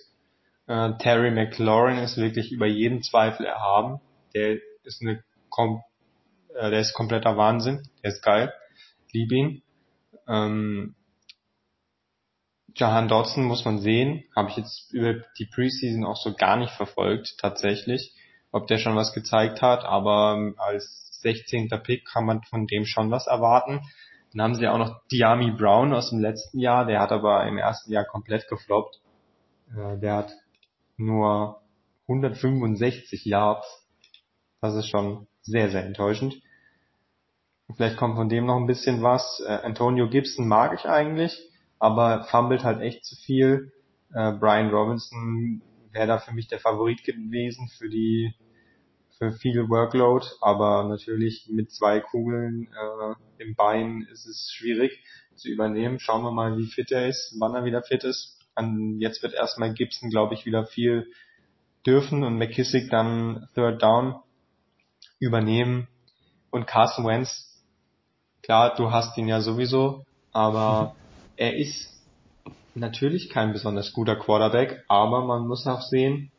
Äh, 0.67 0.97
Terry 0.97 1.31
McLaurin 1.31 1.97
ist 1.97 2.17
wirklich 2.17 2.51
über 2.51 2.65
jeden 2.65 3.03
Zweifel 3.03 3.45
erhaben. 3.45 4.01
Der 4.33 4.57
ist 4.83 5.01
eine, 5.01 5.23
kom 5.49 5.81
äh, 6.55 6.69
der 6.71 6.79
ist 6.79 6.93
kompletter 6.93 7.37
Wahnsinn. 7.37 7.83
Der 8.03 8.11
ist 8.11 8.23
geil. 8.23 8.51
Lieb 9.11 9.31
ihn. 9.31 9.61
Ähm, 10.27 10.95
Jahan 12.75 13.07
Dodson 13.07 13.43
muss 13.45 13.65
man 13.65 13.79
sehen, 13.79 14.23
habe 14.35 14.49
ich 14.49 14.57
jetzt 14.57 14.93
über 14.93 15.15
die 15.37 15.45
Preseason 15.45 16.05
auch 16.05 16.17
so 16.17 16.33
gar 16.33 16.57
nicht 16.57 16.73
verfolgt 16.73 17.37
tatsächlich, 17.39 18.13
ob 18.51 18.67
der 18.67 18.77
schon 18.77 18.95
was 18.95 19.13
gezeigt 19.13 19.61
hat, 19.61 19.83
aber 19.83 20.35
ähm, 20.37 20.55
als 20.57 21.19
16. 21.21 21.69
Pick 21.83 22.05
kann 22.05 22.25
man 22.25 22.43
von 22.43 22.67
dem 22.67 22.85
schon 22.85 23.11
was 23.11 23.27
erwarten. 23.27 23.81
Dann 24.33 24.41
haben 24.41 24.55
sie 24.55 24.67
auch 24.67 24.77
noch 24.77 25.01
Diami 25.11 25.51
Brown 25.51 25.93
aus 25.93 26.09
dem 26.09 26.19
letzten 26.19 26.59
Jahr, 26.59 26.85
der 26.85 26.99
hat 26.99 27.11
aber 27.11 27.45
im 27.47 27.57
ersten 27.57 27.91
Jahr 27.91 28.05
komplett 28.05 28.47
gefloppt. 28.47 28.99
Äh, 29.75 29.97
der 29.99 30.15
hat 30.15 30.31
nur 30.97 31.61
165 32.07 33.25
Yards. 33.25 33.67
Das 34.61 34.75
ist 34.75 34.87
schon 34.87 35.27
sehr, 35.41 35.69
sehr 35.69 35.85
enttäuschend. 35.85 36.35
Vielleicht 37.75 37.97
kommt 37.97 38.15
von 38.15 38.29
dem 38.29 38.45
noch 38.45 38.57
ein 38.57 38.67
bisschen 38.67 39.01
was. 39.01 39.41
Äh, 39.45 39.59
Antonio 39.63 40.09
Gibson 40.09 40.47
mag 40.47 40.73
ich 40.73 40.85
eigentlich 40.85 41.50
aber 41.81 42.25
fummelt 42.25 42.63
halt 42.63 42.79
echt 42.79 43.03
zu 43.03 43.15
viel. 43.15 43.73
Äh, 44.13 44.33
Brian 44.33 44.69
Robinson 44.69 45.63
wäre 45.91 46.05
da 46.05 46.19
für 46.19 46.31
mich 46.31 46.47
der 46.47 46.59
Favorit 46.59 47.03
gewesen 47.03 47.69
für 47.77 47.89
die 47.89 48.35
für 49.17 49.31
viel 49.31 49.67
Workload, 49.67 50.25
aber 50.41 50.83
natürlich 50.83 51.49
mit 51.51 51.71
zwei 51.71 51.99
Kugeln 51.99 52.67
äh, 52.67 53.43
im 53.43 53.55
Bein 53.55 54.07
ist 54.11 54.27
es 54.27 54.51
schwierig 54.53 55.03
zu 55.35 55.49
übernehmen. 55.49 55.99
Schauen 55.99 56.23
wir 56.23 56.31
mal, 56.31 56.55
wie 56.57 56.67
fit 56.67 56.91
er 56.91 57.07
ist, 57.07 57.35
wann 57.39 57.55
er 57.55 57.65
wieder 57.65 57.81
fit 57.81 58.03
ist. 58.03 58.39
An, 58.53 58.99
jetzt 58.99 59.23
wird 59.23 59.33
erstmal 59.33 59.73
Gibson, 59.73 60.11
glaube 60.11 60.35
ich, 60.35 60.45
wieder 60.45 60.65
viel 60.67 61.07
dürfen 61.85 62.23
und 62.23 62.37
McKissick 62.37 62.91
dann 62.91 63.47
Third 63.55 63.81
Down 63.81 64.21
übernehmen 65.19 65.87
und 66.51 66.67
Carson 66.67 67.05
Wentz, 67.05 67.63
klar, 68.43 68.75
du 68.75 68.91
hast 68.91 69.17
ihn 69.17 69.27
ja 69.27 69.41
sowieso, 69.41 70.05
aber 70.31 70.95
er 71.37 71.55
ist 71.55 71.89
natürlich 72.75 73.29
kein 73.29 73.53
besonders 73.53 73.93
guter 73.93 74.15
Quarterback, 74.15 74.83
aber 74.87 75.25
man 75.25 75.47
muss 75.47 75.67
auch 75.67 75.81
sehen, 75.81 76.31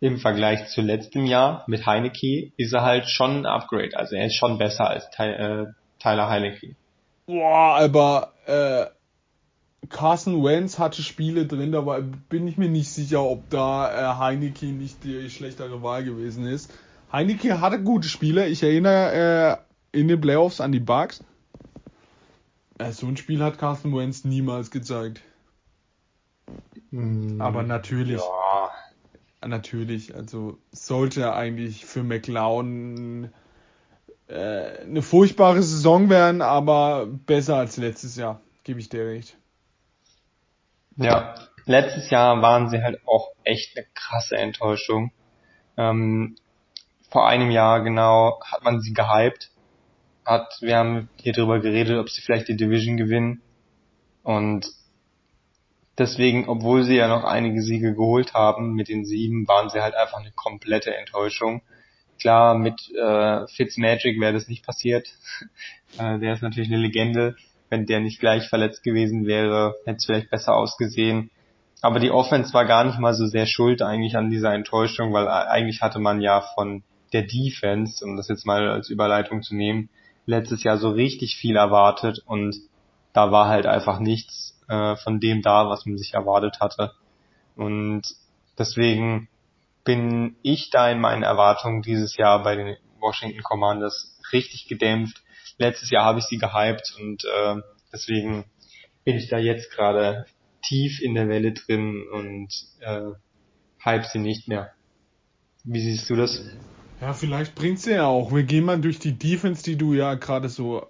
im 0.00 0.18
Vergleich 0.18 0.68
zu 0.68 0.80
letztem 0.80 1.26
Jahr 1.26 1.64
mit 1.66 1.86
Heineke 1.86 2.52
ist 2.56 2.72
er 2.72 2.82
halt 2.82 3.08
schon 3.08 3.38
ein 3.38 3.46
Upgrade. 3.46 3.96
Also 3.96 4.14
er 4.14 4.26
ist 4.26 4.36
schon 4.36 4.58
besser 4.58 4.88
als 4.88 5.06
äh, 5.18 5.64
Tyler 5.98 6.28
Heineke. 6.28 6.76
Boah, 7.26 7.78
aber 7.80 8.32
äh, 8.46 8.86
Carson 9.88 10.44
Wentz 10.44 10.78
hatte 10.78 11.02
Spiele 11.02 11.46
drin, 11.46 11.72
da 11.72 11.80
bin 12.28 12.46
ich 12.46 12.56
mir 12.56 12.68
nicht 12.68 12.90
sicher, 12.90 13.22
ob 13.22 13.50
da 13.50 13.90
äh, 13.90 14.18
Heineke 14.18 14.66
nicht 14.66 15.02
die 15.04 15.28
schlechtere 15.30 15.82
Wahl 15.82 16.04
gewesen 16.04 16.46
ist. 16.46 16.72
Heineke 17.12 17.60
hatte 17.60 17.82
gute 17.82 18.08
Spiele. 18.08 18.46
Ich 18.48 18.62
erinnere 18.62 19.58
äh, 19.92 19.98
in 19.98 20.08
den 20.08 20.20
Playoffs 20.20 20.60
an 20.60 20.72
die 20.72 20.80
Bugs. 20.80 21.24
Äh, 22.78 22.92
so 22.92 23.06
ein 23.06 23.16
Spiel 23.16 23.42
hat 23.42 23.58
Carsten 23.58 23.94
Wentz 23.94 24.24
niemals 24.24 24.70
gezeigt. 24.70 25.20
Mm, 26.90 27.40
Aber 27.40 27.62
natürlich. 27.62 28.20
Ja. 28.20 28.70
Natürlich, 29.46 30.16
also 30.16 30.58
sollte 30.72 31.32
eigentlich 31.32 31.86
für 31.86 32.02
McLeod 32.02 33.30
äh, 34.26 34.82
eine 34.82 35.00
furchtbare 35.00 35.62
Saison 35.62 36.10
werden, 36.10 36.42
aber 36.42 37.06
besser 37.06 37.56
als 37.56 37.76
letztes 37.76 38.16
Jahr, 38.16 38.40
gebe 38.64 38.80
ich 38.80 38.88
dir 38.88 39.06
recht. 39.06 39.36
Ja, 40.96 41.36
letztes 41.66 42.10
Jahr 42.10 42.42
waren 42.42 42.68
sie 42.68 42.82
halt 42.82 43.00
auch 43.06 43.30
echt 43.44 43.76
eine 43.76 43.86
krasse 43.94 44.36
Enttäuschung. 44.36 45.12
Ähm, 45.76 46.34
vor 47.08 47.28
einem 47.28 47.52
Jahr 47.52 47.82
genau 47.82 48.40
hat 48.44 48.64
man 48.64 48.80
sie 48.80 48.92
gehypt 48.92 49.52
hat, 50.28 50.58
wir 50.60 50.76
haben 50.76 51.08
hier 51.16 51.32
drüber 51.32 51.60
geredet, 51.60 51.98
ob 51.98 52.10
sie 52.10 52.20
vielleicht 52.20 52.48
die 52.48 52.56
Division 52.56 52.96
gewinnen. 52.96 53.40
Und 54.22 54.66
deswegen, 55.96 56.48
obwohl 56.48 56.84
sie 56.84 56.96
ja 56.96 57.08
noch 57.08 57.24
einige 57.24 57.62
Siege 57.62 57.94
geholt 57.94 58.34
haben, 58.34 58.74
mit 58.74 58.88
den 58.88 59.04
sieben, 59.04 59.48
waren 59.48 59.70
sie 59.70 59.80
halt 59.80 59.94
einfach 59.94 60.20
eine 60.20 60.32
komplette 60.32 60.94
Enttäuschung. 60.94 61.62
Klar, 62.20 62.58
mit 62.58 62.74
äh, 62.94 63.46
Fitzmagic 63.48 64.20
wäre 64.20 64.34
das 64.34 64.48
nicht 64.48 64.66
passiert. 64.66 65.08
äh, 65.98 66.18
der 66.18 66.34
ist 66.34 66.42
natürlich 66.42 66.68
eine 66.68 66.82
Legende. 66.82 67.36
Wenn 67.70 67.86
der 67.86 68.00
nicht 68.00 68.20
gleich 68.20 68.48
verletzt 68.48 68.82
gewesen 68.82 69.26
wäre, 69.26 69.74
hätte 69.84 69.96
es 69.96 70.06
vielleicht 70.06 70.30
besser 70.30 70.54
ausgesehen. 70.54 71.30
Aber 71.80 72.00
die 72.00 72.10
Offense 72.10 72.52
war 72.54 72.64
gar 72.64 72.84
nicht 72.84 72.98
mal 72.98 73.14
so 73.14 73.26
sehr 73.26 73.46
schuld 73.46 73.82
eigentlich 73.82 74.16
an 74.16 74.30
dieser 74.30 74.52
Enttäuschung, 74.52 75.12
weil 75.12 75.28
eigentlich 75.28 75.80
hatte 75.80 76.00
man 76.00 76.20
ja 76.20 76.40
von 76.54 76.82
der 77.12 77.22
Defense, 77.22 78.04
um 78.04 78.16
das 78.16 78.28
jetzt 78.28 78.46
mal 78.46 78.68
als 78.68 78.90
Überleitung 78.90 79.42
zu 79.42 79.54
nehmen, 79.54 79.88
letztes 80.28 80.62
Jahr 80.62 80.76
so 80.76 80.90
richtig 80.90 81.36
viel 81.36 81.56
erwartet 81.56 82.20
und 82.26 82.54
da 83.14 83.32
war 83.32 83.48
halt 83.48 83.66
einfach 83.66 83.98
nichts 83.98 84.60
äh, 84.68 84.94
von 84.96 85.20
dem 85.20 85.40
da, 85.40 85.68
was 85.70 85.86
man 85.86 85.96
sich 85.96 86.12
erwartet 86.12 86.60
hatte. 86.60 86.92
Und 87.56 88.02
deswegen 88.58 89.28
bin 89.84 90.36
ich 90.42 90.68
da 90.68 90.90
in 90.90 91.00
meinen 91.00 91.22
Erwartungen 91.22 91.80
dieses 91.80 92.16
Jahr 92.18 92.42
bei 92.42 92.56
den 92.56 92.76
Washington 93.00 93.42
Commanders 93.42 94.20
richtig 94.30 94.68
gedämpft. 94.68 95.22
Letztes 95.56 95.90
Jahr 95.90 96.04
habe 96.04 96.18
ich 96.18 96.26
sie 96.26 96.36
gehypt 96.36 96.94
und 97.00 97.24
äh, 97.24 97.62
deswegen 97.90 98.44
bin 99.04 99.16
ich 99.16 99.28
da 99.28 99.38
jetzt 99.38 99.70
gerade 99.72 100.26
tief 100.62 101.00
in 101.00 101.14
der 101.14 101.28
Welle 101.30 101.52
drin 101.52 102.04
und 102.12 102.52
äh, 102.80 103.12
hype 103.82 104.04
sie 104.04 104.18
nicht 104.18 104.46
mehr. 104.46 104.72
Wie 105.64 105.80
siehst 105.80 106.10
du 106.10 106.16
das? 106.16 106.44
Ja, 107.00 107.12
vielleicht 107.12 107.54
bringt 107.54 107.78
sie 107.78 107.92
ja 107.92 108.06
auch. 108.06 108.32
Wir 108.32 108.42
gehen 108.42 108.64
mal 108.64 108.80
durch 108.80 108.98
die 108.98 109.16
Defense, 109.16 109.62
die 109.62 109.76
du 109.76 109.94
ja 109.94 110.14
gerade 110.14 110.48
so 110.48 110.86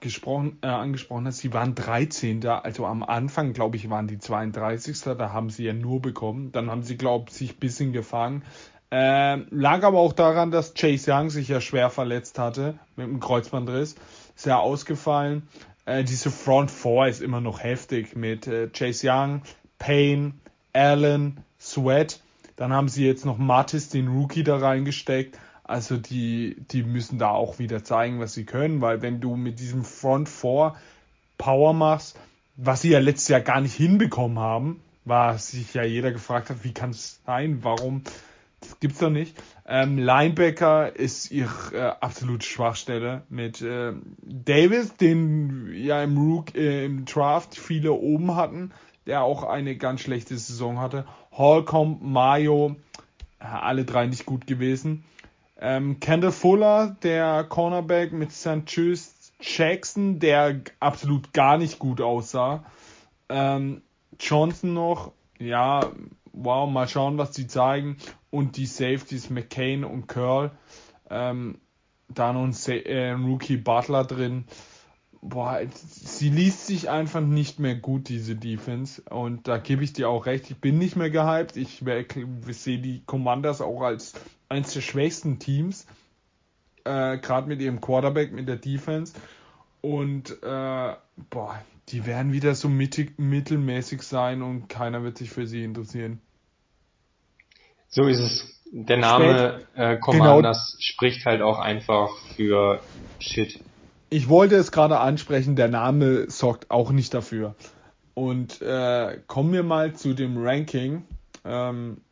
gesprochen, 0.00 0.58
äh, 0.62 0.66
angesprochen 0.66 1.26
hast. 1.26 1.38
Sie 1.38 1.52
waren 1.52 1.74
13. 1.74 2.44
Also 2.44 2.84
am 2.84 3.04
Anfang, 3.04 3.52
glaube 3.52 3.76
ich, 3.76 3.88
waren 3.88 4.08
die 4.08 4.18
32. 4.18 5.00
Da 5.00 5.32
haben 5.32 5.50
sie 5.50 5.64
ja 5.64 5.72
nur 5.72 6.02
bekommen. 6.02 6.50
Dann 6.50 6.70
haben 6.70 6.82
sie, 6.82 6.96
glaube 6.96 7.26
ich, 7.28 7.34
sich 7.34 7.52
ein 7.54 7.60
bisschen 7.60 7.92
gefangen. 7.92 8.42
Äh, 8.90 9.36
lag 9.50 9.84
aber 9.84 10.00
auch 10.00 10.12
daran, 10.12 10.50
dass 10.50 10.74
Chase 10.74 11.10
Young 11.10 11.30
sich 11.30 11.48
ja 11.48 11.60
schwer 11.60 11.88
verletzt 11.88 12.38
hatte 12.38 12.78
mit 12.96 13.06
einem 13.06 13.20
Kreuzbandriss. 13.20 13.94
Ist 14.36 14.46
ja 14.46 14.58
ausgefallen. 14.58 15.48
Äh, 15.86 16.04
diese 16.04 16.30
Front 16.30 16.70
Four 16.70 17.06
ist 17.06 17.22
immer 17.22 17.40
noch 17.40 17.62
heftig 17.62 18.14
mit 18.16 18.46
äh, 18.48 18.68
Chase 18.68 19.08
Young, 19.08 19.42
Payne, 19.78 20.34
Allen, 20.72 21.40
Sweat. 21.58 22.20
Dann 22.56 22.72
haben 22.72 22.88
sie 22.88 23.06
jetzt 23.06 23.24
noch 23.24 23.38
Mattis, 23.38 23.88
den 23.88 24.08
Rookie, 24.08 24.44
da 24.44 24.58
reingesteckt. 24.58 25.38
Also 25.64 25.96
die, 25.96 26.56
die 26.70 26.82
müssen 26.82 27.18
da 27.18 27.30
auch 27.30 27.58
wieder 27.58 27.84
zeigen, 27.84 28.18
was 28.18 28.34
sie 28.34 28.44
können, 28.44 28.80
weil 28.80 29.00
wenn 29.00 29.20
du 29.20 29.36
mit 29.36 29.60
diesem 29.60 29.84
Front 29.84 30.28
Four 30.28 30.76
Power 31.38 31.72
machst, 31.72 32.18
was 32.56 32.82
sie 32.82 32.90
ja 32.90 32.98
letztes 32.98 33.28
Jahr 33.28 33.40
gar 33.40 33.60
nicht 33.60 33.74
hinbekommen 33.74 34.38
haben, 34.38 34.80
war 35.04 35.38
sich 35.38 35.74
ja 35.74 35.84
jeder 35.84 36.12
gefragt 36.12 36.50
hat, 36.50 36.64
wie 36.64 36.72
kann 36.72 36.90
es 36.90 37.20
sein, 37.26 37.58
warum, 37.62 38.02
das 38.60 38.78
gibt's 38.78 38.98
doch 38.98 39.10
nicht. 39.10 39.36
Ähm, 39.66 39.98
Linebacker 39.98 40.94
ist 40.94 41.30
ihre 41.30 41.76
äh, 41.76 41.92
absolute 42.00 42.46
Schwachstelle 42.46 43.22
mit 43.28 43.62
äh, 43.62 43.92
Davis, 44.22 44.96
den 44.96 45.72
ja 45.74 46.02
im 46.02 46.16
Rook 46.16 46.54
äh, 46.54 46.84
im 46.84 47.04
Draft 47.04 47.56
viele 47.56 47.92
oben 47.92 48.36
hatten, 48.36 48.72
der 49.06 49.22
auch 49.22 49.44
eine 49.44 49.76
ganz 49.76 50.00
schlechte 50.02 50.36
Saison 50.36 50.78
hatte. 50.80 51.06
Holcomb, 51.32 52.02
Mayo, 52.02 52.76
alle 53.38 53.84
drei 53.84 54.06
nicht 54.06 54.26
gut 54.26 54.46
gewesen. 54.46 55.04
Ähm, 55.64 56.00
Kendall 56.00 56.32
Fuller, 56.32 56.96
der 57.04 57.44
Cornerback 57.44 58.12
mit. 58.12 58.32
Tschüss 58.66 59.32
Jackson, 59.40 60.18
der 60.18 60.60
absolut 60.80 61.32
gar 61.32 61.56
nicht 61.56 61.78
gut 61.78 62.00
aussah. 62.00 62.64
Ähm, 63.28 63.82
Johnson 64.18 64.74
noch, 64.74 65.12
ja, 65.38 65.92
wow, 66.32 66.68
mal 66.68 66.88
schauen, 66.88 67.16
was 67.16 67.30
die 67.30 67.46
zeigen. 67.46 67.96
Und 68.30 68.56
die 68.56 68.66
Safeties 68.66 69.30
McCain 69.30 69.84
und 69.84 70.08
Curl. 70.08 70.50
Ähm, 71.08 71.58
da 72.08 72.32
noch 72.32 72.42
ein, 72.42 72.56
äh, 72.84 73.12
Rookie 73.12 73.56
Butler 73.56 74.02
drin 74.04 74.46
boah, 75.22 75.60
sie 75.70 76.28
liest 76.28 76.66
sich 76.66 76.90
einfach 76.90 77.20
nicht 77.20 77.60
mehr 77.60 77.76
gut, 77.76 78.08
diese 78.08 78.34
Defense. 78.34 79.00
Und 79.02 79.48
da 79.48 79.56
gebe 79.56 79.84
ich 79.84 79.92
dir 79.92 80.08
auch 80.08 80.26
recht. 80.26 80.50
Ich 80.50 80.58
bin 80.58 80.78
nicht 80.78 80.96
mehr 80.96 81.10
gehypt. 81.10 81.56
Ich, 81.56 81.82
ich 81.86 82.56
sehe 82.58 82.78
die 82.78 83.02
Commanders 83.06 83.60
auch 83.60 83.82
als 83.82 84.14
eines 84.48 84.74
der 84.74 84.80
schwächsten 84.80 85.38
Teams. 85.38 85.86
Äh, 86.84 87.18
Gerade 87.18 87.48
mit 87.48 87.62
ihrem 87.62 87.80
Quarterback, 87.80 88.32
mit 88.32 88.48
der 88.48 88.56
Defense. 88.56 89.14
Und 89.80 90.30
äh, 90.42 90.94
boah, 91.30 91.64
die 91.88 92.04
werden 92.04 92.32
wieder 92.32 92.54
so 92.54 92.68
mittig, 92.68 93.18
mittelmäßig 93.18 94.02
sein 94.02 94.42
und 94.42 94.68
keiner 94.68 95.02
wird 95.04 95.18
sich 95.18 95.30
für 95.30 95.46
sie 95.46 95.64
interessieren. 95.64 96.20
So 97.88 98.04
ist 98.04 98.20
es. 98.20 98.48
Der 98.74 98.96
Name 98.96 99.66
äh, 99.74 99.98
Commanders 99.98 100.72
genau. 100.72 100.80
spricht 100.80 101.26
halt 101.26 101.42
auch 101.42 101.58
einfach 101.58 102.08
für 102.34 102.80
Shit 103.18 103.60
ich 104.12 104.28
wollte 104.28 104.56
es 104.56 104.72
gerade 104.72 105.00
ansprechen, 105.00 105.56
der 105.56 105.68
Name 105.68 106.30
sorgt 106.30 106.70
auch 106.70 106.90
nicht 106.90 107.14
dafür. 107.14 107.54
Und 108.12 108.60
äh, 108.60 109.18
kommen 109.26 109.54
wir 109.54 109.62
mal 109.62 109.94
zu 109.94 110.12
dem 110.12 110.36
Ranking. 110.36 111.06
Ähm, 111.46 112.02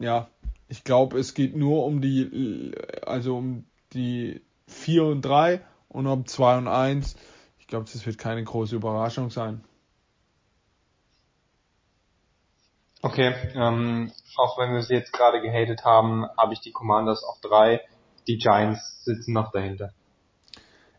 ja, 0.00 0.28
ich 0.66 0.82
glaube, 0.82 1.16
es 1.16 1.34
geht 1.34 1.54
nur 1.54 1.84
um 1.84 2.00
die, 2.00 2.72
also 3.06 3.36
um 3.36 3.64
die 3.92 4.42
4 4.66 5.04
und 5.04 5.22
3 5.22 5.60
und 5.88 6.08
um 6.08 6.26
2 6.26 6.58
und 6.58 6.66
1. 6.66 7.14
Ich 7.60 7.68
glaube, 7.68 7.84
das 7.84 8.04
wird 8.04 8.18
keine 8.18 8.42
große 8.42 8.74
Überraschung 8.74 9.30
sein. 9.30 9.62
Okay, 13.00 13.32
ähm, 13.54 14.10
auch 14.36 14.58
wenn 14.58 14.72
wir 14.72 14.82
sie 14.82 14.94
jetzt 14.94 15.12
gerade 15.12 15.40
gehatet 15.40 15.84
haben, 15.84 16.26
habe 16.36 16.52
ich 16.52 16.60
die 16.60 16.72
Commanders 16.72 17.22
auf 17.22 17.40
3. 17.42 17.80
Die 18.26 18.38
Giants 18.38 19.04
sitzen 19.04 19.34
noch 19.34 19.52
dahinter. 19.52 19.92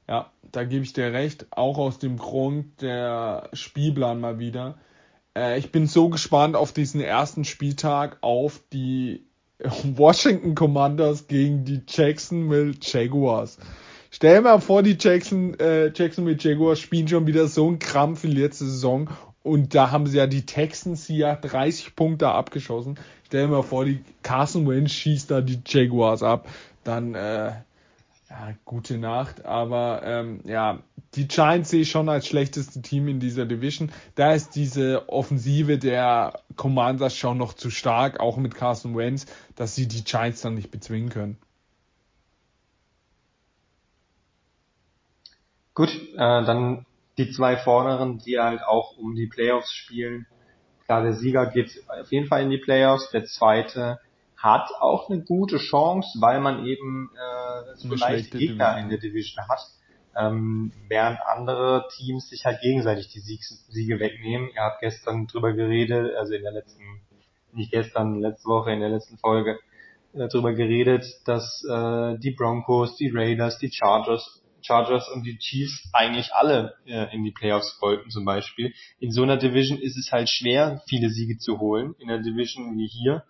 Ja, 0.09 0.31
da 0.51 0.63
gebe 0.63 0.83
ich 0.83 0.93
dir 0.93 1.13
recht. 1.13 1.45
Auch 1.51 1.77
aus 1.77 1.99
dem 1.99 2.17
Grund 2.17 2.81
der 2.81 3.47
Spielplan 3.53 4.19
mal 4.19 4.39
wieder. 4.39 4.79
Äh, 5.37 5.59
ich 5.59 5.71
bin 5.71 5.85
so 5.85 6.09
gespannt 6.09 6.55
auf 6.55 6.71
diesen 6.71 6.99
ersten 6.99 7.45
Spieltag 7.45 8.17
auf 8.21 8.59
die 8.73 9.23
Washington 9.83 10.55
Commanders 10.55 11.27
gegen 11.27 11.63
die 11.63 11.83
Jacksonville 11.87 12.73
Jaguars. 12.81 13.59
Stell 14.09 14.37
dir 14.37 14.41
mal 14.41 14.59
vor, 14.59 14.81
die 14.81 14.97
Jackson, 14.99 15.53
äh, 15.59 15.91
Jacksonville 15.93 16.37
Jaguars 16.39 16.79
spielen 16.79 17.07
schon 17.07 17.27
wieder 17.27 17.47
so 17.47 17.67
einen 17.67 17.77
Krampf 17.77 18.23
wie 18.23 18.31
letzte 18.31 18.65
Saison. 18.65 19.11
Und 19.43 19.75
da 19.75 19.91
haben 19.91 20.07
sie 20.07 20.17
ja 20.17 20.25
die 20.25 20.47
Texans 20.47 21.05
hier 21.05 21.27
ja 21.27 21.35
30 21.35 21.95
Punkte 21.95 22.29
abgeschossen. 22.29 22.99
Stell 23.27 23.45
dir 23.45 23.51
mal 23.51 23.61
vor, 23.61 23.85
die 23.85 23.99
Carson 24.23 24.67
Wentz 24.67 24.91
schießt 24.91 25.29
da 25.29 25.41
die 25.41 25.59
Jaguars 25.67 26.23
ab. 26.23 26.49
Dann, 26.83 27.13
äh, 27.13 27.51
ja, 28.29 28.53
gute 28.63 28.97
Nacht, 28.97 29.45
aber 29.45 30.01
ähm, 30.03 30.41
ja, 30.45 30.83
die 31.15 31.27
Giants 31.27 31.71
sehe 31.71 31.81
ich 31.81 31.89
schon 31.89 32.09
als 32.09 32.27
schlechteste 32.27 32.81
Team 32.81 33.07
in 33.07 33.19
dieser 33.19 33.45
Division. 33.45 33.91
Da 34.13 34.33
ist 34.33 34.51
diese 34.55 35.09
Offensive 35.09 35.79
der 35.79 36.39
Commanders 36.55 37.15
schon 37.15 37.39
noch 37.39 37.53
zu 37.53 37.71
stark, 37.71 38.19
auch 38.19 38.37
mit 38.37 38.53
Carson 38.53 38.95
Wentz, 38.95 39.25
dass 39.55 39.75
sie 39.75 39.87
die 39.87 40.03
Giants 40.03 40.41
dann 40.41 40.53
nicht 40.53 40.69
bezwingen 40.69 41.09
können. 41.09 41.37
Gut, 45.73 45.89
äh, 45.89 46.17
dann 46.17 46.85
die 47.17 47.31
zwei 47.31 47.57
Vorderen, 47.57 48.19
die 48.19 48.39
halt 48.39 48.61
auch 48.61 48.97
um 48.97 49.15
die 49.15 49.27
Playoffs 49.27 49.73
spielen. 49.73 50.27
Klar, 50.85 51.03
der 51.03 51.13
Sieger 51.13 51.47
geht 51.47 51.83
auf 51.87 52.11
jeden 52.11 52.27
Fall 52.27 52.43
in 52.43 52.49
die 52.49 52.57
Playoffs, 52.57 53.09
der 53.11 53.25
zweite 53.25 53.99
hat 54.39 54.69
auch 54.79 55.09
eine 55.09 55.21
gute 55.21 55.57
Chance, 55.57 56.17
weil 56.21 56.39
man 56.39 56.65
eben 56.65 57.11
äh, 57.13 57.75
so 57.75 57.93
leichte 57.93 58.37
Gegner 58.37 58.75
Division. 58.75 58.83
in 58.83 58.89
der 58.89 58.97
Division 58.99 59.47
hat. 59.49 59.59
Ähm, 60.17 60.71
während 60.87 61.19
andere 61.21 61.87
Teams 61.95 62.29
sich 62.29 62.45
halt 62.45 62.61
gegenseitig 62.61 63.09
die 63.09 63.19
Sieg 63.19 63.43
Siege 63.43 63.99
wegnehmen. 63.99 64.49
Ihr 64.55 64.61
habt 64.61 64.79
gestern 64.79 65.27
drüber 65.27 65.53
geredet, 65.53 66.15
also 66.15 66.33
in 66.33 66.41
der 66.41 66.53
letzten, 66.53 67.01
nicht 67.53 67.71
gestern, 67.71 68.19
letzte 68.19 68.47
Woche 68.47 68.71
in 68.71 68.79
der 68.79 68.89
letzten 68.89 69.17
Folge, 69.17 69.59
äh, 70.13 70.27
drüber 70.29 70.53
geredet, 70.53 71.05
dass 71.25 71.63
äh, 71.69 72.17
die 72.17 72.31
Broncos, 72.31 72.95
die 72.95 73.11
Raiders, 73.13 73.59
die 73.59 73.71
Chargers, 73.71 74.41
Chargers 74.61 75.09
und 75.09 75.25
die 75.25 75.37
Chiefs 75.37 75.89
eigentlich 75.93 76.33
alle 76.33 76.75
äh, 76.85 77.13
in 77.13 77.23
die 77.23 77.31
Playoffs 77.31 77.77
wollten 77.81 78.09
zum 78.09 78.25
Beispiel. 78.25 78.73
In 78.99 79.11
so 79.11 79.23
einer 79.23 79.37
Division 79.37 79.77
ist 79.77 79.97
es 79.97 80.11
halt 80.11 80.29
schwer, 80.29 80.81
viele 80.87 81.09
Siege 81.09 81.37
zu 81.37 81.59
holen. 81.59 81.93
In 81.99 82.09
einer 82.09 82.23
Division 82.23 82.77
wie 82.77 82.87
hier 82.87 83.23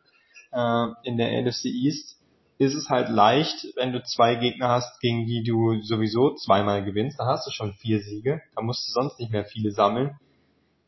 äh, 0.52 0.88
in 1.04 1.18
der 1.18 1.42
NFC 1.42 1.66
East 1.66 2.20
ist 2.58 2.76
es 2.76 2.90
halt 2.90 3.10
leicht, 3.10 3.68
wenn 3.78 3.94
du 3.94 4.04
zwei 4.04 4.36
Gegner 4.36 4.68
hast, 4.68 5.00
gegen 5.00 5.26
die 5.26 5.44
du 5.44 5.82
sowieso 5.82 6.36
zweimal 6.36 6.84
gewinnst, 6.84 7.18
dann 7.20 7.28
hast 7.28 7.48
du 7.48 7.52
schon 7.52 7.74
vier 7.74 8.02
Siege, 8.02 8.42
da 8.56 8.62
musst 8.62 8.88
du 8.88 8.92
sonst 8.92 9.18
nicht 9.18 9.32
mehr 9.32 9.46
viele 9.46 9.72
sammeln. 9.72 10.18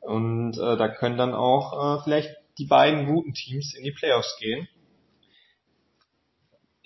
Und 0.01 0.57
äh, 0.57 0.77
da 0.77 0.89
können 0.89 1.17
dann 1.17 1.33
auch 1.33 1.99
äh, 1.99 2.03
vielleicht 2.03 2.29
die 2.57 2.65
beiden 2.65 3.05
guten 3.05 3.33
Teams 3.33 3.73
in 3.73 3.83
die 3.83 3.91
Playoffs 3.91 4.37
gehen. 4.39 4.67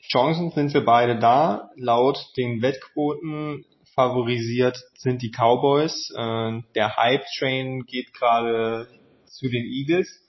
Chancen 0.01 0.51
sind 0.51 0.71
für 0.71 0.81
beide 0.81 1.17
da. 1.17 1.71
Laut 1.75 2.19
den 2.37 2.61
Wettquoten 2.61 3.65
favorisiert 3.95 4.77
sind 4.93 5.21
die 5.21 5.31
Cowboys. 5.31 6.11
Äh, 6.15 6.61
der 6.75 6.95
Hype-Train 6.95 7.85
geht 7.85 8.13
gerade 8.13 8.87
zu 9.25 9.49
den 9.49 9.65
Eagles. 9.65 10.24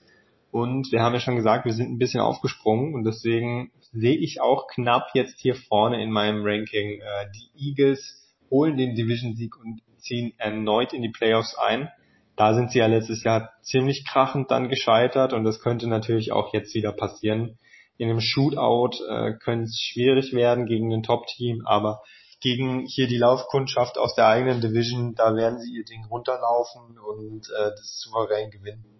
Und 0.57 0.91
wir 0.91 1.03
haben 1.03 1.13
ja 1.13 1.19
schon 1.19 1.35
gesagt, 1.35 1.65
wir 1.65 1.73
sind 1.73 1.91
ein 1.91 1.99
bisschen 1.99 2.19
aufgesprungen 2.19 2.95
und 2.95 3.03
deswegen 3.03 3.69
sehe 3.91 4.17
ich 4.17 4.41
auch 4.41 4.65
knapp 4.65 5.09
jetzt 5.13 5.39
hier 5.39 5.53
vorne 5.53 6.01
in 6.01 6.09
meinem 6.09 6.43
Ranking. 6.43 6.99
Äh, 6.99 7.27
die 7.35 7.69
Eagles 7.69 8.35
holen 8.49 8.75
den 8.75 8.95
Division-Sieg 8.95 9.55
und 9.55 9.81
ziehen 9.99 10.33
erneut 10.39 10.93
in 10.93 11.03
die 11.03 11.11
Playoffs 11.11 11.55
ein. 11.59 11.89
Da 12.35 12.55
sind 12.55 12.71
sie 12.71 12.79
ja 12.79 12.87
letztes 12.87 13.23
Jahr 13.23 13.51
ziemlich 13.61 14.03
krachend 14.03 14.49
dann 14.49 14.67
gescheitert 14.67 15.31
und 15.31 15.43
das 15.43 15.61
könnte 15.61 15.85
natürlich 15.85 16.31
auch 16.31 16.51
jetzt 16.55 16.73
wieder 16.73 16.91
passieren. 16.91 17.59
In 17.99 18.09
einem 18.09 18.19
Shootout 18.19 18.97
äh, 19.07 19.33
könnte 19.33 19.65
es 19.65 19.79
schwierig 19.79 20.33
werden 20.33 20.65
gegen 20.65 20.91
ein 20.91 21.03
Top-Team, 21.03 21.67
aber 21.67 22.01
gegen 22.41 22.83
hier 22.87 23.07
die 23.07 23.17
Laufkundschaft 23.17 23.99
aus 23.99 24.15
der 24.15 24.25
eigenen 24.25 24.59
Division, 24.59 25.13
da 25.13 25.35
werden 25.35 25.59
sie 25.59 25.75
ihr 25.75 25.85
Ding 25.85 26.03
runterlaufen 26.05 26.97
und 26.97 27.47
äh, 27.47 27.69
das 27.69 27.99
souverän 27.99 28.49
gewinnen. 28.49 28.96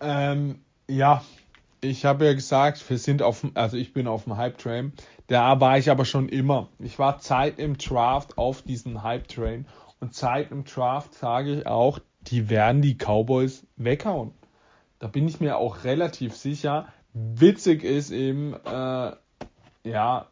Ähm, 0.00 0.60
ja, 0.88 1.22
ich 1.80 2.04
habe 2.04 2.26
ja 2.26 2.34
gesagt, 2.34 2.88
wir 2.88 2.98
sind 2.98 3.22
auf 3.22 3.40
dem, 3.40 3.52
also 3.54 3.76
ich 3.76 3.92
bin 3.92 4.06
auf 4.06 4.24
dem 4.24 4.36
Hype-Train. 4.36 4.92
Da 5.26 5.60
war 5.60 5.78
ich 5.78 5.90
aber 5.90 6.04
schon 6.04 6.28
immer. 6.28 6.68
Ich 6.78 6.98
war 6.98 7.18
Zeit 7.18 7.58
im 7.58 7.78
Draft 7.78 8.36
auf 8.36 8.62
diesen 8.62 9.02
Hype-Train. 9.02 9.66
Und 10.00 10.14
Zeit 10.14 10.50
im 10.50 10.64
Draft 10.64 11.14
sage 11.14 11.60
ich 11.60 11.66
auch, 11.66 12.00
die 12.22 12.50
werden 12.50 12.82
die 12.82 12.96
Cowboys 12.96 13.66
weghauen. 13.76 14.32
Da 14.98 15.06
bin 15.06 15.28
ich 15.28 15.40
mir 15.40 15.56
auch 15.56 15.84
relativ 15.84 16.36
sicher. 16.36 16.88
witzig 17.12 17.82
ist 17.84 18.10
eben, 18.10 18.54
äh, 18.54 19.12
ja, 19.84 20.26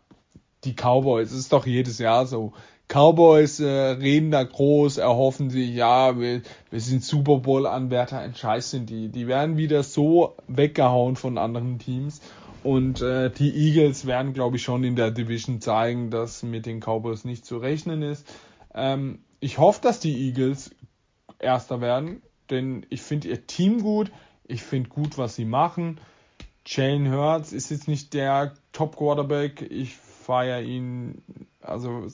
die 0.64 0.74
Cowboys, 0.74 1.30
es 1.30 1.38
ist 1.38 1.52
doch 1.52 1.66
jedes 1.66 1.98
Jahr 1.98 2.26
so. 2.26 2.52
Cowboys 2.88 3.60
äh, 3.60 3.66
reden 3.66 4.30
da 4.30 4.42
groß, 4.42 4.96
erhoffen 4.96 5.50
sich, 5.50 5.74
ja, 5.74 6.18
wir, 6.18 6.40
wir 6.70 6.80
sind 6.80 7.04
Super 7.04 7.36
Bowl-Anwärter, 7.36 8.18
ein 8.18 8.34
Scheiß 8.34 8.70
sind 8.70 8.88
die. 8.88 9.08
Die 9.08 9.26
werden 9.26 9.58
wieder 9.58 9.82
so 9.82 10.36
weggehauen 10.48 11.16
von 11.16 11.36
anderen 11.36 11.78
Teams. 11.78 12.22
Und 12.64 13.02
äh, 13.02 13.30
die 13.30 13.54
Eagles 13.54 14.06
werden, 14.06 14.32
glaube 14.32 14.56
ich, 14.56 14.62
schon 14.62 14.84
in 14.84 14.96
der 14.96 15.10
Division 15.10 15.60
zeigen, 15.60 16.10
dass 16.10 16.42
mit 16.42 16.66
den 16.66 16.80
Cowboys 16.80 17.24
nicht 17.24 17.44
zu 17.44 17.58
rechnen 17.58 18.02
ist. 18.02 18.26
Ähm, 18.74 19.20
ich 19.38 19.58
hoffe, 19.58 19.80
dass 19.82 20.00
die 20.00 20.26
Eagles 20.26 20.70
Erster 21.38 21.80
werden, 21.80 22.22
denn 22.50 22.84
ich 22.90 23.02
finde 23.02 23.28
ihr 23.28 23.46
Team 23.46 23.82
gut, 23.82 24.10
ich 24.44 24.62
finde 24.62 24.88
gut, 24.88 25.18
was 25.18 25.36
sie 25.36 25.44
machen. 25.44 26.00
Jalen 26.66 27.12
Hurts 27.12 27.52
ist 27.52 27.70
jetzt 27.70 27.86
nicht 27.86 28.12
der 28.12 28.54
Top 28.72 28.96
Quarterback, 28.96 29.62
ich 29.70 29.96
feiere 30.28 30.60
ihn, 30.60 31.22
also 31.62 32.06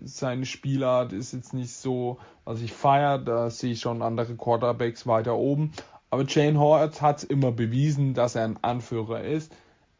seine 0.00 0.46
Spielart 0.46 1.12
ist 1.12 1.32
jetzt 1.32 1.52
nicht 1.52 1.72
so, 1.72 2.18
was 2.44 2.62
ich 2.62 2.72
feiere, 2.72 3.18
da 3.18 3.50
sehe 3.50 3.72
ich 3.72 3.80
schon 3.80 4.00
andere 4.00 4.36
Quarterbacks 4.36 5.08
weiter 5.08 5.36
oben. 5.36 5.72
Aber 6.08 6.24
Jane 6.24 6.60
Hurts 6.60 7.02
hat 7.02 7.24
immer 7.24 7.50
bewiesen, 7.50 8.14
dass 8.14 8.36
er 8.36 8.44
ein 8.44 8.62
Anführer 8.62 9.24
ist, 9.24 9.52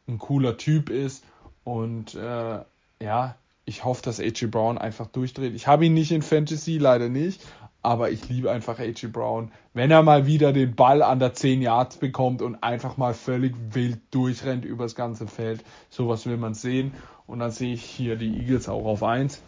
ein 0.07 0.19
cooler 0.19 0.55
Typ 0.55 0.89
ist 0.89 1.25
und 1.65 2.15
äh, 2.15 2.59
ja, 3.01 3.35
ich 3.65 3.83
hoffe, 3.83 4.03
dass 4.03 4.21
AJ 4.21 4.47
Brown 4.47 4.77
einfach 4.77 5.07
durchdreht. 5.07 5.53
Ich 5.53 5.67
habe 5.67 5.85
ihn 5.85 5.93
nicht 5.93 6.13
in 6.13 6.21
Fantasy, 6.21 6.77
leider 6.77 7.09
nicht, 7.09 7.45
aber 7.81 8.11
ich 8.11 8.27
liebe 8.27 8.51
einfach 8.51 8.79
AJ 8.79 9.07
Brown. 9.07 9.51
Wenn 9.73 9.91
er 9.91 10.03
mal 10.03 10.25
wieder 10.25 10.51
den 10.51 10.75
Ball 10.75 11.01
an 11.01 11.19
der 11.19 11.33
10 11.33 11.61
Yards 11.61 11.97
bekommt 11.97 12.41
und 12.41 12.61
einfach 12.63 12.97
mal 12.97 13.13
völlig 13.13 13.55
wild 13.73 13.99
durchrennt 14.11 14.65
übers 14.65 14.95
ganze 14.95 15.27
Feld, 15.27 15.63
sowas 15.89 16.25
will 16.25 16.37
man 16.37 16.53
sehen. 16.53 16.93
Und 17.25 17.39
dann 17.39 17.51
sehe 17.51 17.73
ich 17.73 17.83
hier 17.83 18.15
die 18.15 18.39
Eagles 18.39 18.67
auch 18.67 18.85
auf 18.85 19.03
1. 19.03 19.41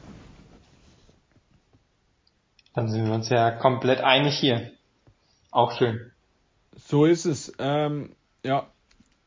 Dann 2.73 2.89
sind 2.89 3.05
wir 3.05 3.13
uns 3.13 3.27
ja 3.29 3.51
komplett 3.51 3.99
einig 3.99 4.37
hier. 4.37 4.71
Auch 5.51 5.77
schön. 5.77 6.11
So 6.77 7.05
ist 7.05 7.25
es. 7.25 7.53
Ähm, 7.59 8.15
ja, 8.45 8.67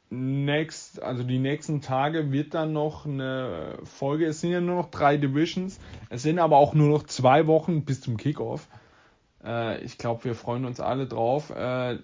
next, 0.08 1.02
also 1.02 1.24
die 1.24 1.38
nächsten 1.38 1.82
Tage 1.82 2.32
wird 2.32 2.54
dann 2.54 2.72
noch 2.72 3.04
eine 3.04 3.78
Folge. 3.84 4.26
Es 4.26 4.40
sind 4.40 4.52
ja 4.52 4.60
nur 4.60 4.76
noch 4.76 4.90
drei 4.90 5.18
Divisions. 5.18 5.78
Es 6.08 6.22
sind 6.22 6.38
aber 6.38 6.56
auch 6.56 6.72
nur 6.72 6.88
noch 6.88 7.04
zwei 7.04 7.46
Wochen 7.46 7.84
bis 7.84 8.00
zum 8.00 8.16
Kickoff. 8.16 8.66
Äh, 9.44 9.82
ich 9.84 9.98
glaube, 9.98 10.24
wir 10.24 10.34
freuen 10.34 10.64
uns 10.64 10.80
alle 10.80 11.06
drauf. 11.06 11.50
Äh, 11.50 11.98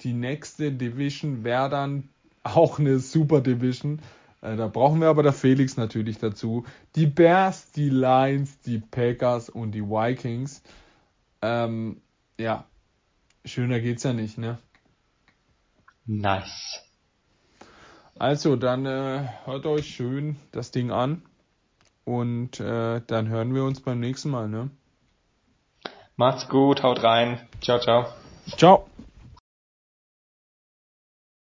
die 0.00 0.12
nächste 0.12 0.72
Division 0.72 1.44
wäre 1.44 1.68
dann 1.68 2.08
auch 2.42 2.78
eine 2.78 2.98
Super 2.98 3.40
Division. 3.40 4.00
Äh, 4.40 4.56
da 4.56 4.68
brauchen 4.68 5.00
wir 5.00 5.08
aber 5.08 5.22
der 5.22 5.32
Felix 5.32 5.76
natürlich 5.76 6.18
dazu. 6.18 6.64
Die 6.94 7.06
Bears, 7.06 7.72
die 7.72 7.90
Lions, 7.90 8.60
die 8.60 8.78
Packers 8.78 9.48
und 9.48 9.72
die 9.72 9.82
Vikings. 9.82 10.62
Ähm, 11.42 12.00
ja, 12.38 12.64
schöner 13.44 13.80
geht's 13.80 14.02
ja 14.02 14.12
nicht, 14.12 14.38
ne? 14.38 14.58
Nice. 16.06 16.82
Also, 18.18 18.56
dann 18.56 18.86
äh, 18.86 19.28
hört 19.44 19.66
euch 19.66 19.86
schön 19.94 20.36
das 20.50 20.70
Ding 20.70 20.90
an 20.90 21.22
und 22.04 22.58
äh, 22.58 23.00
dann 23.06 23.28
hören 23.28 23.54
wir 23.54 23.64
uns 23.64 23.80
beim 23.80 24.00
nächsten 24.00 24.30
Mal, 24.30 24.48
ne? 24.48 24.70
Macht's 26.18 26.48
gut, 26.48 26.82
haut 26.82 27.00
rein. 27.04 27.38
Ciao, 27.60 27.78
ciao. 27.78 28.06
Ciao. 28.56 28.88